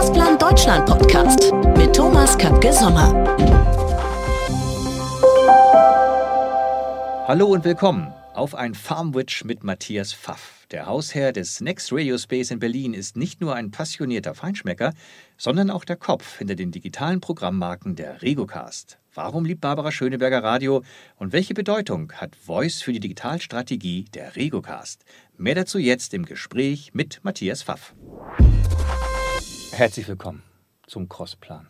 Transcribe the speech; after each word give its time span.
Crossplan 0.00 0.38
Deutschland 0.38 0.86
Podcast 0.86 1.52
mit 1.76 1.94
Thomas 1.94 2.38
Köpke-Sommer. 2.38 3.12
Hallo 7.28 7.48
und 7.48 7.66
willkommen 7.66 8.10
auf 8.32 8.54
ein 8.54 8.72
Farmwitch 8.74 9.44
mit 9.44 9.62
Matthias 9.62 10.14
Pfaff. 10.14 10.66
Der 10.70 10.86
Hausherr 10.86 11.34
des 11.34 11.60
Next 11.60 11.92
Radio 11.92 12.16
Space 12.16 12.50
in 12.50 12.60
Berlin 12.60 12.94
ist 12.94 13.18
nicht 13.18 13.42
nur 13.42 13.54
ein 13.54 13.72
passionierter 13.72 14.34
Feinschmecker, 14.34 14.94
sondern 15.36 15.68
auch 15.68 15.84
der 15.84 15.96
Kopf 15.96 16.38
hinter 16.38 16.54
den 16.54 16.70
digitalen 16.70 17.20
Programmmarken 17.20 17.94
der 17.94 18.22
Regocast. 18.22 18.98
Warum 19.12 19.44
liebt 19.44 19.60
Barbara 19.60 19.92
Schöneberger 19.92 20.42
Radio 20.42 20.82
und 21.16 21.34
welche 21.34 21.52
Bedeutung 21.52 22.10
hat 22.12 22.36
Voice 22.36 22.80
für 22.80 22.94
die 22.94 23.00
Digitalstrategie 23.00 24.06
der 24.14 24.34
Regocast? 24.34 25.04
Mehr 25.36 25.56
dazu 25.56 25.78
jetzt 25.78 26.14
im 26.14 26.24
Gespräch 26.24 26.94
mit 26.94 27.20
Matthias 27.22 27.62
Pfaff. 27.62 27.94
Herzlich 29.72 30.08
willkommen 30.08 30.42
zum 30.86 31.08
Crossplan 31.08 31.68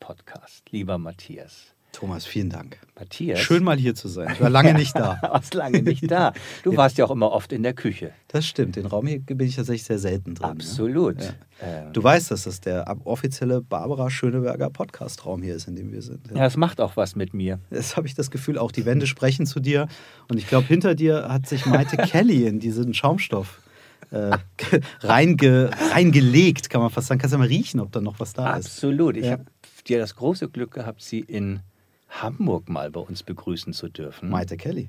Podcast, 0.00 0.70
lieber 0.70 0.98
Matthias. 0.98 1.72
Thomas, 1.92 2.26
vielen 2.26 2.50
Dank. 2.50 2.78
Matthias. 2.98 3.38
Schön 3.40 3.64
mal 3.64 3.78
hier 3.78 3.94
zu 3.94 4.08
sein. 4.08 4.28
Ich 4.34 4.40
war 4.40 4.50
lange 4.50 4.74
nicht 4.74 4.94
da. 4.94 5.18
warst 5.22 5.54
lange 5.54 5.80
nicht 5.82 6.10
da. 6.10 6.34
Du 6.62 6.72
ja. 6.72 6.76
warst 6.76 6.98
ja 6.98 7.06
auch 7.06 7.10
immer 7.10 7.32
oft 7.32 7.52
in 7.52 7.62
der 7.62 7.72
Küche. 7.72 8.12
Das 8.28 8.44
stimmt. 8.44 8.76
Den 8.76 8.84
Raum 8.84 9.06
hier 9.06 9.20
bin 9.20 9.46
ich 9.46 9.56
tatsächlich 9.56 9.84
sehr 9.84 9.98
selten 9.98 10.34
drin. 10.34 10.50
Absolut. 10.50 11.22
Ja. 11.22 11.30
Ähm. 11.62 11.92
Du 11.94 12.02
weißt, 12.02 12.30
dass 12.30 12.42
das 12.42 12.60
der 12.60 12.94
offizielle 13.04 13.62
Barbara 13.62 14.10
Schöneberger 14.10 14.68
Podcast-Raum 14.68 15.40
hier 15.42 15.54
ist, 15.54 15.68
in 15.68 15.76
dem 15.76 15.90
wir 15.90 16.02
sind. 16.02 16.30
Ja, 16.34 16.44
es 16.44 16.58
macht 16.58 16.82
auch 16.82 16.98
was 16.98 17.16
mit 17.16 17.32
mir. 17.32 17.60
Das 17.70 17.96
habe 17.96 18.06
ich 18.06 18.14
das 18.14 18.30
Gefühl. 18.30 18.58
Auch 18.58 18.72
die 18.72 18.84
Wände 18.84 19.06
sprechen 19.06 19.46
zu 19.46 19.60
dir. 19.60 19.88
Und 20.28 20.36
ich 20.36 20.48
glaube, 20.48 20.66
hinter 20.66 20.94
dir 20.94 21.28
hat 21.30 21.46
sich 21.46 21.64
Maite 21.64 21.96
Kelly 22.08 22.46
in 22.46 22.60
diesen 22.60 22.92
Schaumstoff 22.92 23.62
äh, 24.10 24.36
reinge, 25.00 25.70
reingelegt, 25.92 26.70
kann 26.70 26.80
man 26.80 26.90
fast 26.90 27.08
sagen. 27.08 27.20
Kannst 27.20 27.34
du 27.34 27.38
mal 27.38 27.48
riechen, 27.48 27.80
ob 27.80 27.92
da 27.92 28.00
noch 28.00 28.20
was 28.20 28.32
da 28.32 28.56
ist. 28.56 28.66
Absolut. 28.66 29.16
Ich 29.16 29.26
ja. 29.26 29.32
habe 29.32 29.44
dir 29.86 29.98
das 29.98 30.16
große 30.16 30.48
Glück 30.48 30.72
gehabt, 30.72 31.02
sie 31.02 31.20
in 31.20 31.60
Hamburg 32.08 32.68
mal 32.68 32.90
bei 32.90 33.00
uns 33.00 33.22
begrüßen 33.22 33.72
zu 33.72 33.88
dürfen. 33.88 34.28
Maite 34.30 34.56
Kelly? 34.56 34.88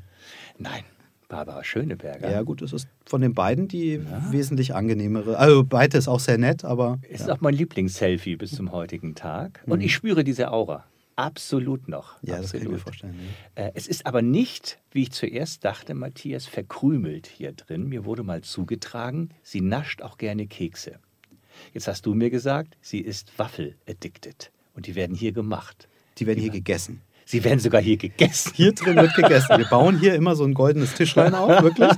Nein, 0.58 0.84
Barbara 1.28 1.64
Schöneberger. 1.64 2.32
Ja, 2.32 2.42
gut, 2.44 2.62
das 2.62 2.74
ist 2.74 2.88
von 3.06 3.22
den 3.22 3.34
beiden 3.34 3.68
die 3.68 3.96
ja. 3.96 4.32
wesentlich 4.32 4.76
angenehmere. 4.76 5.38
Also, 5.38 5.64
beide 5.64 5.98
ist 5.98 6.08
auch 6.08 6.20
sehr 6.20 6.38
nett, 6.38 6.64
aber. 6.64 7.00
Es 7.10 7.22
ist 7.22 7.30
auch 7.30 7.42
mein 7.42 7.54
Lieblingsselfie 7.54 8.38
bis 8.38 8.52
zum 8.52 8.72
heutigen 8.72 9.16
Tag. 9.16 9.62
Und 9.66 9.80
mhm. 9.80 9.86
ich 9.86 9.94
spüre 9.94 10.24
diese 10.24 10.52
Aura. 10.52 10.86
Absolut 11.18 11.88
noch. 11.88 12.22
Ja, 12.22 12.36
Absolut. 12.36 12.44
das 12.44 12.52
kann 12.52 12.62
ich 12.62 12.68
mir 12.70 12.78
vorstellen. 12.78 13.20
Ja. 13.58 13.64
Äh, 13.66 13.72
es 13.74 13.88
ist 13.88 14.06
aber 14.06 14.22
nicht, 14.22 14.80
wie 14.92 15.02
ich 15.02 15.12
zuerst 15.12 15.66
dachte, 15.66 15.96
Matthias, 15.96 16.46
verkrümelt 16.46 17.26
hier 17.26 17.54
drin. 17.54 17.90
Mir 17.90 18.06
wurde 18.06 18.22
mal 18.22 18.44
zugetragen, 18.44 19.32
sie 19.42 19.62
nascht 19.62 20.04
auch 20.04 20.20
gerne 20.20 20.46
Kekse. 20.46 21.00
Jetzt 21.74 21.88
hast 21.88 22.06
du 22.06 22.14
mir 22.14 22.30
gesagt, 22.30 22.78
sie 22.82 23.00
ist 23.00 23.38
Waffel-addicted. 23.40 24.52
Und 24.76 24.86
die 24.86 24.94
werden 24.94 25.16
hier 25.16 25.32
gemacht. 25.32 25.90
Die 26.20 26.28
werden 26.28 26.40
hier 26.40 26.52
gegessen. 26.52 27.02
Sie 27.30 27.44
werden 27.44 27.60
sogar 27.60 27.82
hier 27.82 27.98
gegessen. 27.98 28.54
Hier 28.56 28.72
drin 28.72 28.96
wird 28.96 29.14
gegessen. 29.14 29.58
Wir 29.58 29.66
bauen 29.66 30.00
hier 30.00 30.16
immer 30.16 30.38
so 30.38 30.46
ein 30.46 30.54
goldenes 30.54 30.94
Tischlein 30.94 31.36
auf, 31.36 31.62
wirklich. 31.62 31.92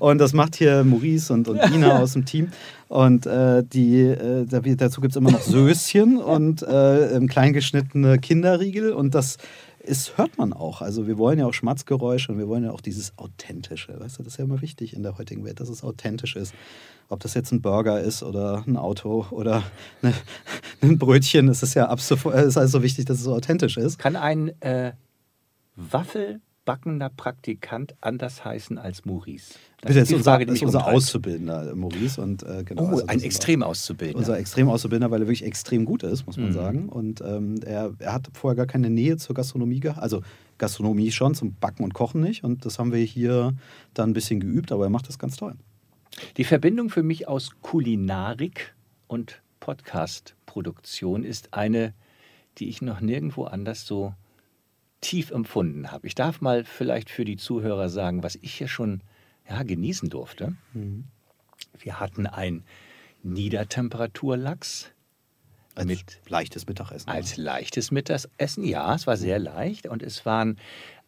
Und 0.00 0.18
das 0.18 0.32
macht 0.32 0.56
hier 0.56 0.82
Maurice 0.82 1.32
und, 1.32 1.46
und 1.46 1.60
Ina 1.72 2.00
aus 2.00 2.14
dem 2.14 2.24
Team. 2.24 2.48
Und 2.88 3.24
äh, 3.24 3.62
die, 3.62 4.00
äh, 4.00 4.44
dazu 4.76 5.00
gibt 5.00 5.12
es 5.12 5.16
immer 5.16 5.30
noch 5.30 5.42
Söschen 5.42 6.18
und 6.18 6.62
äh, 6.62 7.20
kleingeschnittene 7.28 8.18
Kinderriegel. 8.18 8.92
Und 8.92 9.14
das 9.14 9.38
ist, 9.82 10.16
hört 10.16 10.38
man 10.38 10.52
auch. 10.52 10.82
Also 10.82 11.06
wir 11.06 11.18
wollen 11.18 11.38
ja 11.38 11.46
auch 11.46 11.54
Schmatzgeräusche 11.54 12.32
und 12.32 12.38
wir 12.38 12.48
wollen 12.48 12.64
ja 12.64 12.70
auch 12.70 12.80
dieses 12.80 13.18
Authentische. 13.18 13.98
Weißt 13.98 14.18
du, 14.18 14.22
das 14.22 14.34
ist 14.34 14.38
ja 14.38 14.44
immer 14.44 14.62
wichtig 14.62 14.94
in 14.94 15.02
der 15.02 15.18
heutigen 15.18 15.44
Welt, 15.44 15.60
dass 15.60 15.68
es 15.68 15.82
authentisch 15.82 16.36
ist. 16.36 16.54
Ob 17.08 17.20
das 17.20 17.34
jetzt 17.34 17.52
ein 17.52 17.60
Burger 17.60 18.00
ist 18.00 18.22
oder 18.22 18.64
ein 18.66 18.76
Auto 18.76 19.26
oder 19.30 19.62
eine, 20.02 20.14
ein 20.80 20.98
Brötchen, 20.98 21.48
es 21.48 21.62
ist 21.62 21.74
ja 21.74 21.88
absolut, 21.88 22.34
ist 22.34 22.56
also 22.56 22.82
wichtig, 22.82 23.04
dass 23.04 23.18
es 23.18 23.24
so 23.24 23.34
authentisch 23.34 23.76
ist. 23.76 23.98
Kann 23.98 24.16
ein 24.16 24.60
äh, 24.60 24.92
Waffelbackender 26.64 27.10
Praktikant 27.10 27.94
anders 28.00 28.44
heißen 28.44 28.78
als 28.78 29.04
Maurice? 29.04 29.54
Das, 29.80 29.94
das 29.94 30.10
ist, 30.10 30.12
unser, 30.12 30.30
Frage, 30.30 30.46
das 30.46 30.56
ist 30.56 30.62
unser 30.62 30.86
Auszubildender, 30.86 31.74
Maurice. 31.74 32.20
Und, 32.20 32.42
äh, 32.44 32.62
genau, 32.64 32.84
oh, 32.84 32.88
also 32.88 33.06
ein 33.06 33.20
extrem 33.20 33.62
Auszubildender. 33.62 34.18
Unser 34.18 34.38
extrem 34.38 34.68
Auszubildender, 34.68 35.10
weil 35.10 35.22
er 35.22 35.26
wirklich 35.26 35.44
extrem 35.44 35.84
gut 35.84 36.02
ist, 36.02 36.26
muss 36.26 36.36
man 36.36 36.50
mhm. 36.50 36.52
sagen. 36.52 36.88
Und 36.88 37.20
ähm, 37.20 37.60
er, 37.64 37.92
er 37.98 38.12
hat 38.12 38.28
vorher 38.32 38.56
gar 38.56 38.66
keine 38.66 38.90
Nähe 38.90 39.16
zur 39.16 39.34
Gastronomie 39.34 39.80
gehabt. 39.80 40.00
Also 40.00 40.22
Gastronomie 40.58 41.10
schon, 41.10 41.34
zum 41.34 41.54
Backen 41.54 41.82
und 41.82 41.94
Kochen 41.94 42.20
nicht. 42.20 42.44
Und 42.44 42.64
das 42.64 42.78
haben 42.78 42.92
wir 42.92 43.00
hier 43.00 43.54
dann 43.94 44.10
ein 44.10 44.14
bisschen 44.14 44.40
geübt, 44.40 44.70
aber 44.70 44.84
er 44.84 44.90
macht 44.90 45.08
das 45.08 45.18
ganz 45.18 45.36
toll. 45.36 45.54
Die 46.36 46.44
Verbindung 46.44 46.90
für 46.90 47.02
mich 47.02 47.26
aus 47.26 47.50
Kulinarik 47.62 48.74
und 49.08 49.42
Podcast-Produktion 49.60 51.24
ist 51.24 51.54
eine, 51.54 51.94
die 52.58 52.68
ich 52.68 52.82
noch 52.82 53.00
nirgendwo 53.00 53.44
anders 53.44 53.86
so 53.86 54.14
tief 55.02 55.30
empfunden 55.30 55.92
habe. 55.92 56.06
Ich 56.06 56.14
darf 56.14 56.40
mal 56.40 56.64
vielleicht 56.64 57.10
für 57.10 57.26
die 57.26 57.36
Zuhörer 57.36 57.90
sagen, 57.90 58.22
was 58.22 58.36
ich 58.36 58.54
hier 58.54 58.68
schon 58.68 59.02
ja, 59.48 59.62
genießen 59.62 60.08
durfte. 60.08 60.54
Mhm. 60.72 61.04
Wir 61.78 62.00
hatten 62.00 62.26
ein 62.26 62.64
Niedertemperaturlachs. 63.22 64.90
Als 65.74 65.86
mit, 65.86 66.20
leichtes 66.28 66.66
Mittagessen. 66.66 67.08
Als 67.08 67.36
leichtes 67.36 67.90
Mittagessen, 67.90 68.64
ja, 68.64 68.94
es 68.94 69.06
war 69.06 69.16
sehr 69.16 69.38
leicht 69.38 69.86
und 69.86 70.02
es 70.02 70.24
waren 70.26 70.58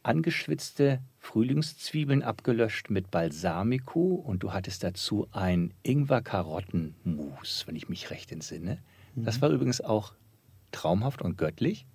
angeschwitzte 0.02 1.00
Frühlingszwiebeln 1.18 2.22
abgelöscht 2.22 2.90
mit 2.90 3.10
Balsamico 3.10 4.14
und 4.14 4.42
du 4.42 4.52
hattest 4.52 4.82
dazu 4.84 5.28
ein 5.32 5.72
Ingwer-Karotten-Mousse, 5.82 7.66
wenn 7.66 7.76
ich 7.76 7.88
mich 7.88 8.10
recht 8.10 8.32
entsinne. 8.32 8.78
Mhm. 9.14 9.24
Das 9.24 9.40
war 9.40 9.50
übrigens 9.50 9.80
auch 9.80 10.14
traumhaft 10.72 11.22
und 11.22 11.38
göttlich. 11.38 11.86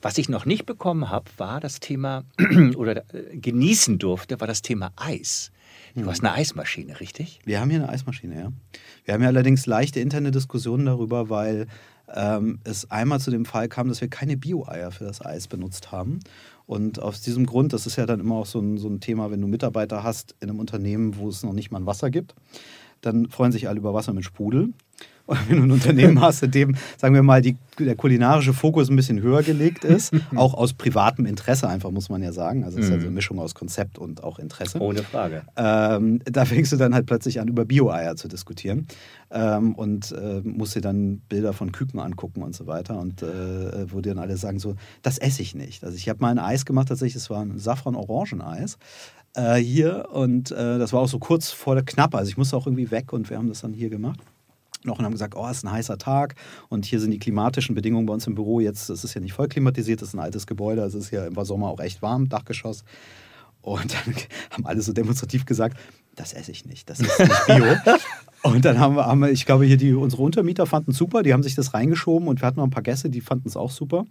Was 0.00 0.18
ich 0.18 0.28
noch 0.28 0.44
nicht 0.44 0.66
bekommen 0.66 1.10
habe, 1.10 1.30
war 1.36 1.60
das 1.60 1.80
Thema 1.80 2.24
oder 2.76 3.04
äh, 3.14 3.36
genießen 3.36 3.98
durfte, 3.98 4.40
war 4.40 4.46
das 4.46 4.62
Thema 4.62 4.92
Eis. 4.96 5.52
Du 5.94 6.06
hast 6.06 6.24
eine 6.24 6.32
Eismaschine, 6.32 7.00
richtig? 7.00 7.40
Wir 7.44 7.60
haben 7.60 7.68
hier 7.68 7.80
eine 7.80 7.90
Eismaschine, 7.90 8.34
ja. 8.34 8.52
Wir 9.04 9.14
haben 9.14 9.22
ja 9.22 9.28
allerdings 9.28 9.66
leichte 9.66 10.00
interne 10.00 10.30
Diskussionen 10.30 10.86
darüber, 10.86 11.28
weil 11.28 11.66
ähm, 12.14 12.60
es 12.64 12.90
einmal 12.90 13.20
zu 13.20 13.30
dem 13.30 13.44
Fall 13.44 13.68
kam, 13.68 13.88
dass 13.88 14.00
wir 14.00 14.08
keine 14.08 14.36
Bio-Eier 14.36 14.90
für 14.90 15.04
das 15.04 15.24
Eis 15.24 15.48
benutzt 15.48 15.92
haben. 15.92 16.20
Und 16.66 16.98
aus 17.00 17.20
diesem 17.20 17.46
Grund, 17.46 17.72
das 17.72 17.86
ist 17.86 17.96
ja 17.96 18.06
dann 18.06 18.20
immer 18.20 18.36
auch 18.36 18.46
so 18.46 18.60
ein, 18.60 18.78
so 18.78 18.88
ein 18.88 19.00
Thema, 19.00 19.30
wenn 19.30 19.40
du 19.40 19.46
Mitarbeiter 19.46 20.02
hast 20.02 20.34
in 20.40 20.48
einem 20.48 20.60
Unternehmen, 20.60 21.16
wo 21.16 21.28
es 21.28 21.42
noch 21.42 21.52
nicht 21.52 21.70
mal 21.70 21.80
ein 21.80 21.86
Wasser 21.86 22.10
gibt, 22.10 22.34
dann 23.00 23.28
freuen 23.28 23.52
sich 23.52 23.68
alle 23.68 23.78
über 23.78 23.92
Wasser 23.92 24.12
mit 24.12 24.24
Sprudel. 24.24 24.72
Wenn 25.48 25.58
du 25.58 25.62
ein 25.64 25.70
Unternehmen 25.70 26.20
hast, 26.20 26.42
in 26.42 26.50
dem, 26.50 26.76
sagen 26.98 27.14
wir 27.14 27.22
mal, 27.22 27.42
die, 27.42 27.56
der 27.78 27.94
kulinarische 27.94 28.52
Fokus 28.52 28.90
ein 28.90 28.96
bisschen 28.96 29.20
höher 29.20 29.42
gelegt 29.42 29.84
ist, 29.84 30.12
auch 30.34 30.54
aus 30.54 30.72
privatem 30.72 31.26
Interesse 31.26 31.68
einfach, 31.68 31.90
muss 31.90 32.08
man 32.08 32.22
ja 32.22 32.32
sagen. 32.32 32.64
Also 32.64 32.78
es 32.78 32.86
ist 32.86 32.90
ja 32.90 32.96
so 32.96 33.02
eine 33.02 33.10
mhm. 33.10 33.14
Mischung 33.14 33.38
aus 33.38 33.54
Konzept 33.54 33.98
und 33.98 34.24
auch 34.24 34.38
Interesse. 34.38 34.80
Ohne 34.80 35.02
Frage. 35.02 35.42
Ähm, 35.56 36.20
da 36.24 36.44
fängst 36.44 36.72
du 36.72 36.76
dann 36.76 36.94
halt 36.94 37.06
plötzlich 37.06 37.40
an, 37.40 37.48
über 37.48 37.64
Bio-Eier 37.64 38.16
zu 38.16 38.28
diskutieren 38.28 38.86
ähm, 39.30 39.74
und 39.74 40.12
äh, 40.12 40.40
musst 40.42 40.74
dir 40.74 40.80
dann 40.80 41.18
Bilder 41.28 41.52
von 41.52 41.72
Küken 41.72 42.00
angucken 42.00 42.42
und 42.42 42.54
so 42.54 42.66
weiter 42.66 42.98
und 42.98 43.22
äh, 43.22 43.90
wo 43.92 44.00
dir 44.00 44.14
dann 44.14 44.22
alle 44.22 44.36
sagen 44.36 44.58
so, 44.58 44.74
das 45.02 45.18
esse 45.18 45.42
ich 45.42 45.54
nicht. 45.54 45.84
Also 45.84 45.96
ich 45.96 46.08
habe 46.08 46.20
mal 46.20 46.30
ein 46.30 46.38
Eis 46.38 46.64
gemacht, 46.64 46.88
tatsächlich, 46.88 47.16
es 47.16 47.30
war 47.30 47.42
ein 47.42 47.58
Safran-Orangeneis 47.58 48.76
äh, 49.34 49.56
hier 49.56 50.08
und 50.12 50.50
äh, 50.50 50.78
das 50.78 50.92
war 50.92 51.00
auch 51.00 51.08
so 51.08 51.18
kurz 51.18 51.50
vor 51.50 51.74
der 51.74 51.84
Knappe. 51.84 52.18
Also 52.18 52.28
ich 52.28 52.36
musste 52.36 52.56
auch 52.56 52.66
irgendwie 52.66 52.90
weg 52.90 53.12
und 53.12 53.30
wir 53.30 53.38
haben 53.38 53.48
das 53.48 53.60
dann 53.60 53.72
hier 53.72 53.88
gemacht 53.88 54.18
noch 54.84 54.98
und 54.98 55.04
haben 55.04 55.12
gesagt, 55.12 55.34
oh, 55.36 55.46
es 55.48 55.58
ist 55.58 55.64
ein 55.64 55.72
heißer 55.72 55.98
Tag 55.98 56.34
und 56.68 56.84
hier 56.84 57.00
sind 57.00 57.10
die 57.10 57.18
klimatischen 57.18 57.74
Bedingungen 57.74 58.06
bei 58.06 58.14
uns 58.14 58.26
im 58.26 58.34
Büro 58.34 58.60
jetzt, 58.60 58.90
es 58.90 59.04
ist 59.04 59.14
ja 59.14 59.20
nicht 59.20 59.32
voll 59.32 59.48
klimatisiert, 59.48 60.02
es 60.02 60.08
ist 60.08 60.14
ein 60.14 60.20
altes 60.20 60.46
Gebäude, 60.46 60.82
es 60.82 60.94
ist 60.94 61.10
ja 61.10 61.26
im 61.26 61.44
Sommer 61.44 61.68
auch 61.68 61.80
echt 61.80 62.02
warm, 62.02 62.28
Dachgeschoss. 62.28 62.84
Und 63.62 63.94
dann 63.94 64.14
haben 64.50 64.66
alle 64.66 64.82
so 64.82 64.92
demonstrativ 64.92 65.46
gesagt, 65.46 65.78
das 66.14 66.32
esse 66.32 66.50
ich 66.50 66.66
nicht, 66.66 66.90
das 66.90 67.00
ist 67.00 67.18
nicht 67.18 67.46
Bio. 67.46 67.64
und 68.42 68.64
dann 68.64 68.78
haben 68.78 68.96
wir, 68.96 69.06
haben 69.06 69.20
wir, 69.20 69.30
ich 69.30 69.46
glaube, 69.46 69.64
hier 69.64 69.76
die, 69.76 69.94
unsere 69.94 70.22
Untermieter 70.22 70.66
fanden 70.66 70.90
es 70.90 70.98
super, 70.98 71.22
die 71.22 71.32
haben 71.32 71.42
sich 71.42 71.54
das 71.54 71.72
reingeschoben 71.72 72.28
und 72.28 72.42
wir 72.42 72.46
hatten 72.46 72.58
noch 72.58 72.66
ein 72.66 72.70
paar 72.70 72.82
Gäste, 72.82 73.08
die 73.08 73.20
fanden 73.20 73.48
es 73.48 73.56
auch 73.56 73.70
super. 73.70 74.04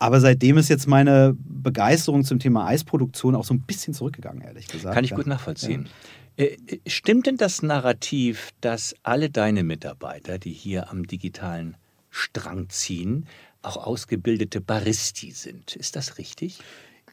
Aber 0.00 0.20
seitdem 0.20 0.58
ist 0.58 0.68
jetzt 0.68 0.86
meine 0.86 1.36
Begeisterung 1.38 2.24
zum 2.24 2.38
Thema 2.38 2.66
Eisproduktion 2.66 3.34
auch 3.34 3.44
so 3.44 3.52
ein 3.54 3.60
bisschen 3.60 3.94
zurückgegangen, 3.94 4.42
ehrlich 4.42 4.68
gesagt. 4.68 4.94
Kann 4.94 5.04
ich 5.04 5.12
gut 5.12 5.26
nachvollziehen. 5.26 5.84
Ja. 5.86 5.90
Äh, 6.38 6.56
äh, 6.66 6.78
stimmt 6.86 7.26
denn 7.26 7.36
das 7.36 7.62
Narrativ, 7.62 8.50
dass 8.60 8.94
alle 9.02 9.28
deine 9.28 9.64
Mitarbeiter, 9.64 10.38
die 10.38 10.52
hier 10.52 10.90
am 10.90 11.06
digitalen 11.06 11.76
Strang 12.10 12.68
ziehen, 12.70 13.26
auch 13.60 13.76
ausgebildete 13.76 14.60
Baristi 14.60 15.32
sind? 15.32 15.74
Ist 15.74 15.96
das 15.96 16.16
richtig? 16.16 16.60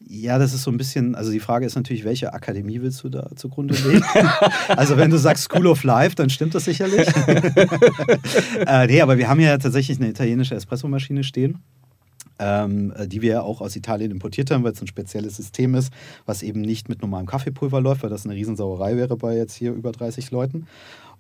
Ja, 0.07 0.37
das 0.37 0.53
ist 0.53 0.63
so 0.63 0.71
ein 0.71 0.77
bisschen, 0.77 1.15
also 1.15 1.31
die 1.31 1.39
Frage 1.39 1.65
ist 1.65 1.75
natürlich, 1.75 2.03
welche 2.03 2.33
Akademie 2.33 2.81
willst 2.81 3.03
du 3.03 3.09
da 3.09 3.29
zugrunde 3.35 3.73
legen? 3.75 4.03
also 4.67 4.97
wenn 4.97 5.09
du 5.09 5.17
sagst 5.17 5.45
School 5.45 5.67
of 5.67 5.83
Life, 5.83 6.15
dann 6.15 6.29
stimmt 6.29 6.53
das 6.53 6.65
sicherlich. 6.65 7.07
äh, 8.67 8.87
nee, 8.87 9.01
aber 9.01 9.17
wir 9.17 9.27
haben 9.27 9.39
ja 9.39 9.57
tatsächlich 9.57 9.97
eine 9.97 10.09
italienische 10.09 10.53
Espressomaschine 10.53 11.23
stehen 11.23 11.63
ähm, 12.39 12.93
die 13.07 13.21
wir 13.21 13.43
auch 13.43 13.61
aus 13.61 13.75
Italien 13.75 14.11
importiert 14.11 14.51
haben, 14.51 14.63
weil 14.63 14.73
es 14.73 14.81
ein 14.81 14.87
spezielles 14.87 15.37
System 15.37 15.75
ist, 15.75 15.91
was 16.25 16.43
eben 16.43 16.61
nicht 16.61 16.89
mit 16.89 17.01
normalem 17.01 17.27
Kaffeepulver 17.27 17.81
läuft, 17.81 18.03
weil 18.03 18.09
das 18.09 18.25
eine 18.25 18.35
Riesensauerei 18.35 18.97
wäre 18.97 19.17
bei 19.17 19.35
jetzt 19.35 19.55
hier 19.55 19.73
über 19.73 19.91
30 19.91 20.31
Leuten. 20.31 20.67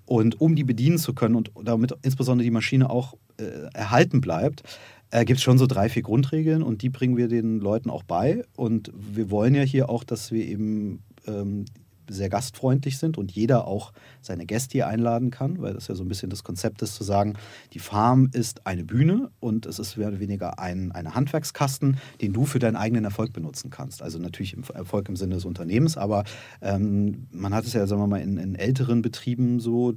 Und 0.05 0.39
um 0.39 0.55
die 0.55 0.63
bedienen 0.63 0.97
zu 0.97 1.13
können 1.13 1.35
und 1.35 1.51
damit 1.63 1.93
insbesondere 2.03 2.43
die 2.43 2.51
Maschine 2.51 2.89
auch 2.89 3.15
äh, 3.37 3.69
erhalten 3.73 4.21
bleibt, 4.21 4.63
äh, 5.09 5.25
gibt 5.25 5.37
es 5.37 5.43
schon 5.43 5.57
so 5.57 5.65
drei, 5.65 5.89
vier 5.89 6.03
Grundregeln 6.03 6.61
und 6.61 6.81
die 6.81 6.89
bringen 6.89 7.17
wir 7.17 7.27
den 7.27 7.59
Leuten 7.59 7.89
auch 7.89 8.03
bei. 8.03 8.43
Und 8.55 8.91
wir 8.95 9.31
wollen 9.31 9.55
ja 9.55 9.63
hier 9.63 9.89
auch, 9.89 10.03
dass 10.03 10.31
wir 10.31 10.45
eben 10.45 11.01
ähm, 11.27 11.65
sehr 12.09 12.29
gastfreundlich 12.29 12.97
sind 12.97 13.17
und 13.17 13.31
jeder 13.31 13.67
auch 13.67 13.93
seine 14.21 14.45
Gäste 14.45 14.73
hier 14.73 14.87
einladen 14.87 15.31
kann, 15.31 15.61
weil 15.61 15.73
das 15.73 15.87
ja 15.87 15.95
so 15.95 16.03
ein 16.03 16.07
bisschen 16.07 16.29
das 16.29 16.43
Konzept 16.43 16.81
ist, 16.81 16.95
zu 16.95 17.03
sagen, 17.03 17.33
die 17.73 17.79
Farm 17.79 18.29
ist 18.33 18.65
eine 18.65 18.83
Bühne 18.83 19.29
und 19.39 19.65
es 19.65 19.79
ist 19.79 19.97
mehr 19.97 20.07
oder 20.07 20.19
weniger 20.19 20.59
ein 20.59 20.91
eine 20.91 21.15
Handwerkskasten, 21.15 21.97
den 22.21 22.33
du 22.33 22.45
für 22.45 22.59
deinen 22.59 22.75
eigenen 22.75 23.05
Erfolg 23.05 23.33
benutzen 23.33 23.69
kannst. 23.69 24.01
Also 24.01 24.19
natürlich 24.19 24.53
im 24.53 24.63
Erfolg 24.73 25.09
im 25.09 25.15
Sinne 25.15 25.35
des 25.35 25.45
Unternehmens, 25.45 25.97
aber 25.97 26.23
ähm, 26.61 27.27
man 27.31 27.53
hat 27.53 27.65
es 27.65 27.73
ja, 27.73 27.85
sagen 27.87 28.01
wir 28.01 28.07
mal, 28.07 28.21
in, 28.21 28.37
in 28.37 28.55
älteren 28.55 29.01
Betrieben 29.01 29.59
so, 29.59 29.93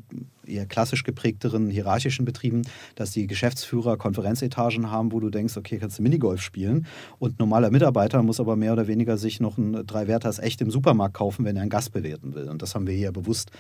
eher 0.49 0.67
klassisch 0.67 1.05
geprägteren 1.05 1.71
hierarchischen 1.71 2.25
Betrieben, 2.25 2.63
dass 2.95 3.13
die 3.13 3.27
Geschäftsführer 3.27 3.97
Konferenzetagen 3.97 4.91
haben, 4.91 5.13
wo 5.13 5.21
du 5.21 5.31
denkst, 5.31 5.57
okay, 5.57 5.79
kannst 5.79 5.99
du 5.99 6.03
Minigolf 6.03 6.41
spielen 6.41 6.87
und 7.19 7.39
normaler 7.39 7.71
Mitarbeiter 7.71 8.23
muss 8.23 8.41
aber 8.41 8.57
mehr 8.57 8.73
oder 8.73 8.87
weniger 8.87 9.19
sich 9.19 9.41
noch 9.41 9.59
ein 9.59 9.87
drei 9.87 10.09
Werthers 10.09 10.39
echt 10.39 10.61
im 10.61 10.71
Supermarkt 10.71 11.15
kaufen, 11.15 11.45
wenn 11.45 11.57
er 11.57 11.63
einen 11.63 11.71
Gast 11.71 11.93
bewerten 11.93 12.35
will. 12.35 12.49
Und 12.49 12.63
das 12.63 12.75
haben 12.75 12.87
wir 12.87 12.95
hier 12.95 13.13
bewusst 13.13 13.51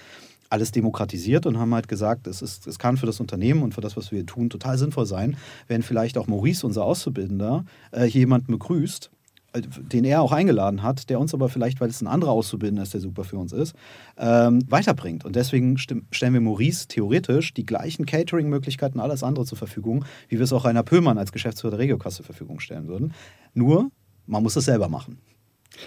alles 0.50 0.72
demokratisiert 0.72 1.46
und 1.46 1.58
haben 1.58 1.74
halt 1.74 1.88
gesagt, 1.88 2.26
es, 2.26 2.42
ist, 2.42 2.66
es 2.66 2.78
kann 2.78 2.96
für 2.96 3.06
das 3.06 3.20
Unternehmen 3.20 3.62
und 3.62 3.74
für 3.74 3.80
das, 3.80 3.96
was 3.96 4.12
wir 4.12 4.24
tun, 4.24 4.50
total 4.50 4.78
sinnvoll 4.78 5.06
sein, 5.06 5.36
wenn 5.66 5.82
vielleicht 5.82 6.16
auch 6.16 6.26
Maurice, 6.26 6.66
unser 6.66 6.84
Auszubildender, 6.84 7.64
äh, 7.92 8.06
jemanden 8.06 8.52
begrüßt, 8.52 9.10
den 9.54 10.04
er 10.04 10.20
auch 10.20 10.32
eingeladen 10.32 10.82
hat, 10.82 11.08
der 11.08 11.18
uns 11.18 11.32
aber 11.32 11.48
vielleicht, 11.48 11.80
weil 11.80 11.88
es 11.88 12.02
ein 12.02 12.06
anderer 12.06 12.32
Auszubildender 12.32 12.82
ist, 12.82 12.92
der 12.92 13.00
super 13.00 13.24
für 13.24 13.38
uns 13.38 13.52
ist, 13.52 13.74
ähm, 14.18 14.60
weiterbringt. 14.68 15.24
Und 15.24 15.36
deswegen 15.36 15.78
stellen 15.78 16.34
wir 16.34 16.40
Maurice 16.40 16.86
theoretisch 16.88 17.54
die 17.54 17.64
gleichen 17.64 18.04
Catering-Möglichkeiten, 18.04 19.00
alles 19.00 19.22
andere 19.22 19.46
zur 19.46 19.58
Verfügung, 19.58 20.04
wie 20.28 20.36
wir 20.36 20.44
es 20.44 20.52
auch 20.52 20.64
Rainer 20.64 20.82
Pöhlmann 20.82 21.18
als 21.18 21.32
Geschäftsführer 21.32 21.72
der 21.72 21.80
Regiokasse 21.80 22.18
zur 22.18 22.26
Verfügung 22.26 22.60
stellen 22.60 22.88
würden. 22.88 23.14
Nur, 23.54 23.90
man 24.26 24.42
muss 24.42 24.56
es 24.56 24.66
selber 24.66 24.88
machen. 24.88 25.18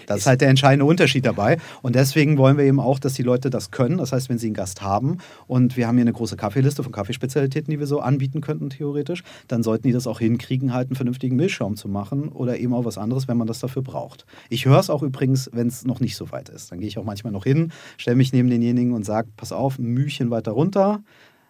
Das 0.06 0.20
ist 0.20 0.26
halt 0.26 0.40
der 0.40 0.48
entscheidende 0.48 0.84
Unterschied 0.84 1.24
dabei. 1.26 1.58
Und 1.82 1.94
deswegen 1.94 2.38
wollen 2.38 2.56
wir 2.56 2.64
eben 2.64 2.80
auch, 2.80 2.98
dass 2.98 3.14
die 3.14 3.22
Leute 3.22 3.50
das 3.50 3.70
können. 3.70 3.98
Das 3.98 4.12
heißt, 4.12 4.28
wenn 4.28 4.38
sie 4.38 4.46
einen 4.46 4.54
Gast 4.54 4.82
haben 4.82 5.18
und 5.46 5.76
wir 5.76 5.86
haben 5.86 5.96
hier 5.96 6.02
eine 6.02 6.12
große 6.12 6.36
Kaffeeliste 6.36 6.82
von 6.82 6.92
Kaffeespezialitäten, 6.92 7.70
die 7.70 7.78
wir 7.78 7.86
so 7.86 8.00
anbieten 8.00 8.40
könnten, 8.40 8.70
theoretisch, 8.70 9.22
dann 9.48 9.62
sollten 9.62 9.86
die 9.86 9.92
das 9.92 10.06
auch 10.06 10.18
hinkriegen, 10.18 10.72
halt 10.72 10.88
einen 10.88 10.96
vernünftigen 10.96 11.36
Milchschaum 11.36 11.76
zu 11.76 11.88
machen 11.88 12.28
oder 12.28 12.58
eben 12.58 12.74
auch 12.74 12.84
was 12.84 12.98
anderes, 12.98 13.28
wenn 13.28 13.36
man 13.36 13.46
das 13.46 13.60
dafür 13.60 13.82
braucht. 13.82 14.26
Ich 14.48 14.66
höre 14.66 14.78
es 14.78 14.90
auch 14.90 15.02
übrigens, 15.02 15.50
wenn 15.52 15.68
es 15.68 15.84
noch 15.84 16.00
nicht 16.00 16.16
so 16.16 16.30
weit 16.32 16.48
ist. 16.48 16.72
Dann 16.72 16.80
gehe 16.80 16.88
ich 16.88 16.98
auch 16.98 17.04
manchmal 17.04 17.32
noch 17.32 17.44
hin, 17.44 17.72
stelle 17.96 18.16
mich 18.16 18.32
neben 18.32 18.48
denjenigen 18.48 18.92
und 18.92 19.04
sage, 19.04 19.28
pass 19.36 19.52
auf, 19.52 19.78
ein 19.78 19.86
Mühchen 19.86 20.30
weiter 20.30 20.52
runter. 20.52 21.02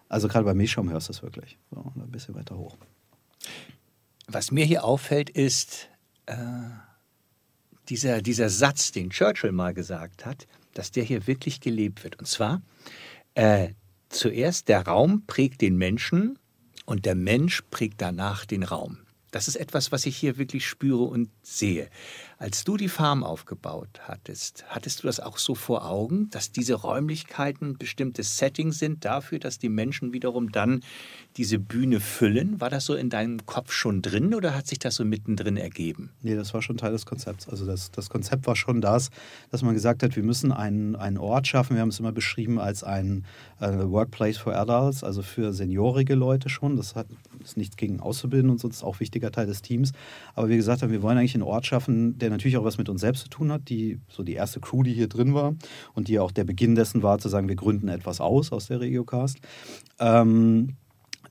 Also 0.09 0.27
gerade 0.27 0.45
bei 0.45 0.53
Milchschaum 0.53 0.89
hörst 0.89 1.09
du 1.09 1.13
es 1.13 1.23
wirklich. 1.23 1.57
So, 1.71 1.91
ein 1.95 2.11
bisschen 2.11 2.35
weiter 2.35 2.57
hoch. 2.57 2.77
Was 4.27 4.51
mir 4.51 4.65
hier 4.65 4.83
auffällt, 4.83 5.29
ist, 5.29 5.89
äh 6.27 6.35
dieser, 7.89 8.21
dieser 8.21 8.49
Satz, 8.49 8.91
den 8.91 9.09
Churchill 9.09 9.51
mal 9.51 9.73
gesagt 9.73 10.25
hat, 10.25 10.47
dass 10.73 10.91
der 10.91 11.03
hier 11.03 11.27
wirklich 11.27 11.59
gelebt 11.59 12.03
wird. 12.03 12.17
Und 12.19 12.25
zwar, 12.27 12.61
äh, 13.35 13.69
zuerst 14.09 14.69
der 14.69 14.85
Raum 14.85 15.25
prägt 15.25 15.61
den 15.61 15.77
Menschen 15.77 16.39
und 16.85 17.05
der 17.05 17.15
Mensch 17.15 17.61
prägt 17.69 18.01
danach 18.01 18.45
den 18.45 18.63
Raum. 18.63 18.99
Das 19.33 19.47
ist 19.47 19.55
etwas, 19.55 19.91
was 19.91 20.05
ich 20.05 20.15
hier 20.15 20.37
wirklich 20.37 20.67
spüre 20.67 21.05
und 21.05 21.27
sehe. 21.41 21.89
Als 22.37 22.63
du 22.65 22.77
die 22.77 22.87
Farm 22.87 23.23
aufgebaut 23.23 24.01
hattest, 24.03 24.63
hattest 24.67 25.01
du 25.01 25.07
das 25.07 25.19
auch 25.19 25.39
so 25.39 25.55
vor 25.55 25.89
Augen, 25.89 26.29
dass 26.29 26.51
diese 26.51 26.75
Räumlichkeiten 26.75 27.79
bestimmtes 27.79 28.37
Setting 28.37 28.71
sind 28.71 29.05
dafür, 29.05 29.39
dass 29.39 29.57
die 29.57 29.69
Menschen 29.69 30.13
wiederum 30.13 30.51
dann 30.51 30.81
diese 31.37 31.57
Bühne 31.57 31.99
füllen? 31.99 32.61
War 32.61 32.69
das 32.69 32.85
so 32.85 32.93
in 32.93 33.09
deinem 33.09 33.43
Kopf 33.47 33.71
schon 33.71 34.03
drin 34.03 34.35
oder 34.35 34.53
hat 34.53 34.67
sich 34.67 34.77
das 34.77 34.95
so 34.95 35.05
mittendrin 35.05 35.57
ergeben? 35.57 36.11
Nee, 36.21 36.35
das 36.35 36.53
war 36.53 36.61
schon 36.61 36.77
Teil 36.77 36.91
des 36.91 37.07
Konzepts. 37.07 37.49
Also 37.49 37.65
das, 37.65 37.89
das 37.89 38.11
Konzept 38.11 38.45
war 38.45 38.55
schon 38.55 38.81
das, 38.81 39.09
dass 39.49 39.63
man 39.63 39.73
gesagt 39.73 40.03
hat, 40.03 40.15
wir 40.15 40.23
müssen 40.23 40.51
einen, 40.51 40.95
einen 40.95 41.17
Ort 41.17 41.47
schaffen. 41.47 41.75
Wir 41.75 41.81
haben 41.81 41.89
es 41.89 41.99
immer 41.99 42.11
beschrieben 42.11 42.59
als 42.59 42.83
ein 42.83 43.25
äh, 43.59 43.71
Workplace 43.71 44.37
for 44.37 44.53
Adults, 44.53 45.03
also 45.03 45.23
für 45.23 45.53
seniorige 45.53 46.13
Leute 46.13 46.49
schon. 46.49 46.75
Das 46.75 46.93
hat, 46.93 47.07
ist 47.43 47.57
nichts 47.57 47.77
gegen 47.77 47.99
Auszubildende 47.99 48.51
und 48.51 48.59
so, 48.59 48.67
das 48.67 48.77
ist 48.77 48.83
auch 48.83 48.95
ein 48.95 48.99
wichtiger 48.99 49.31
Teil 49.31 49.47
des 49.47 49.61
Teams. 49.61 49.91
Aber 50.35 50.49
wie 50.49 50.57
gesagt 50.57 50.81
wir 50.83 51.01
wollen 51.01 51.17
eigentlich 51.17 51.35
einen 51.35 51.43
Ort 51.43 51.65
schaffen, 51.65 52.17
der 52.17 52.29
natürlich 52.29 52.57
auch 52.57 52.63
was 52.63 52.77
mit 52.77 52.89
uns 52.89 53.01
selbst 53.01 53.23
zu 53.23 53.29
tun 53.29 53.51
hat. 53.51 53.69
Die, 53.69 53.99
so 54.09 54.23
die 54.23 54.33
erste 54.33 54.59
Crew, 54.59 54.83
die 54.83 54.93
hier 54.93 55.07
drin 55.07 55.33
war 55.33 55.55
und 55.93 56.07
die 56.07 56.19
auch 56.19 56.31
der 56.31 56.43
Beginn 56.43 56.75
dessen 56.75 57.03
war, 57.03 57.19
zu 57.19 57.29
sagen, 57.29 57.47
wir 57.47 57.55
gründen 57.55 57.87
etwas 57.87 58.19
aus 58.21 58.51
aus 58.51 58.67
der 58.67 58.79
Regiocast. 58.79 59.37
Ähm, 59.99 60.75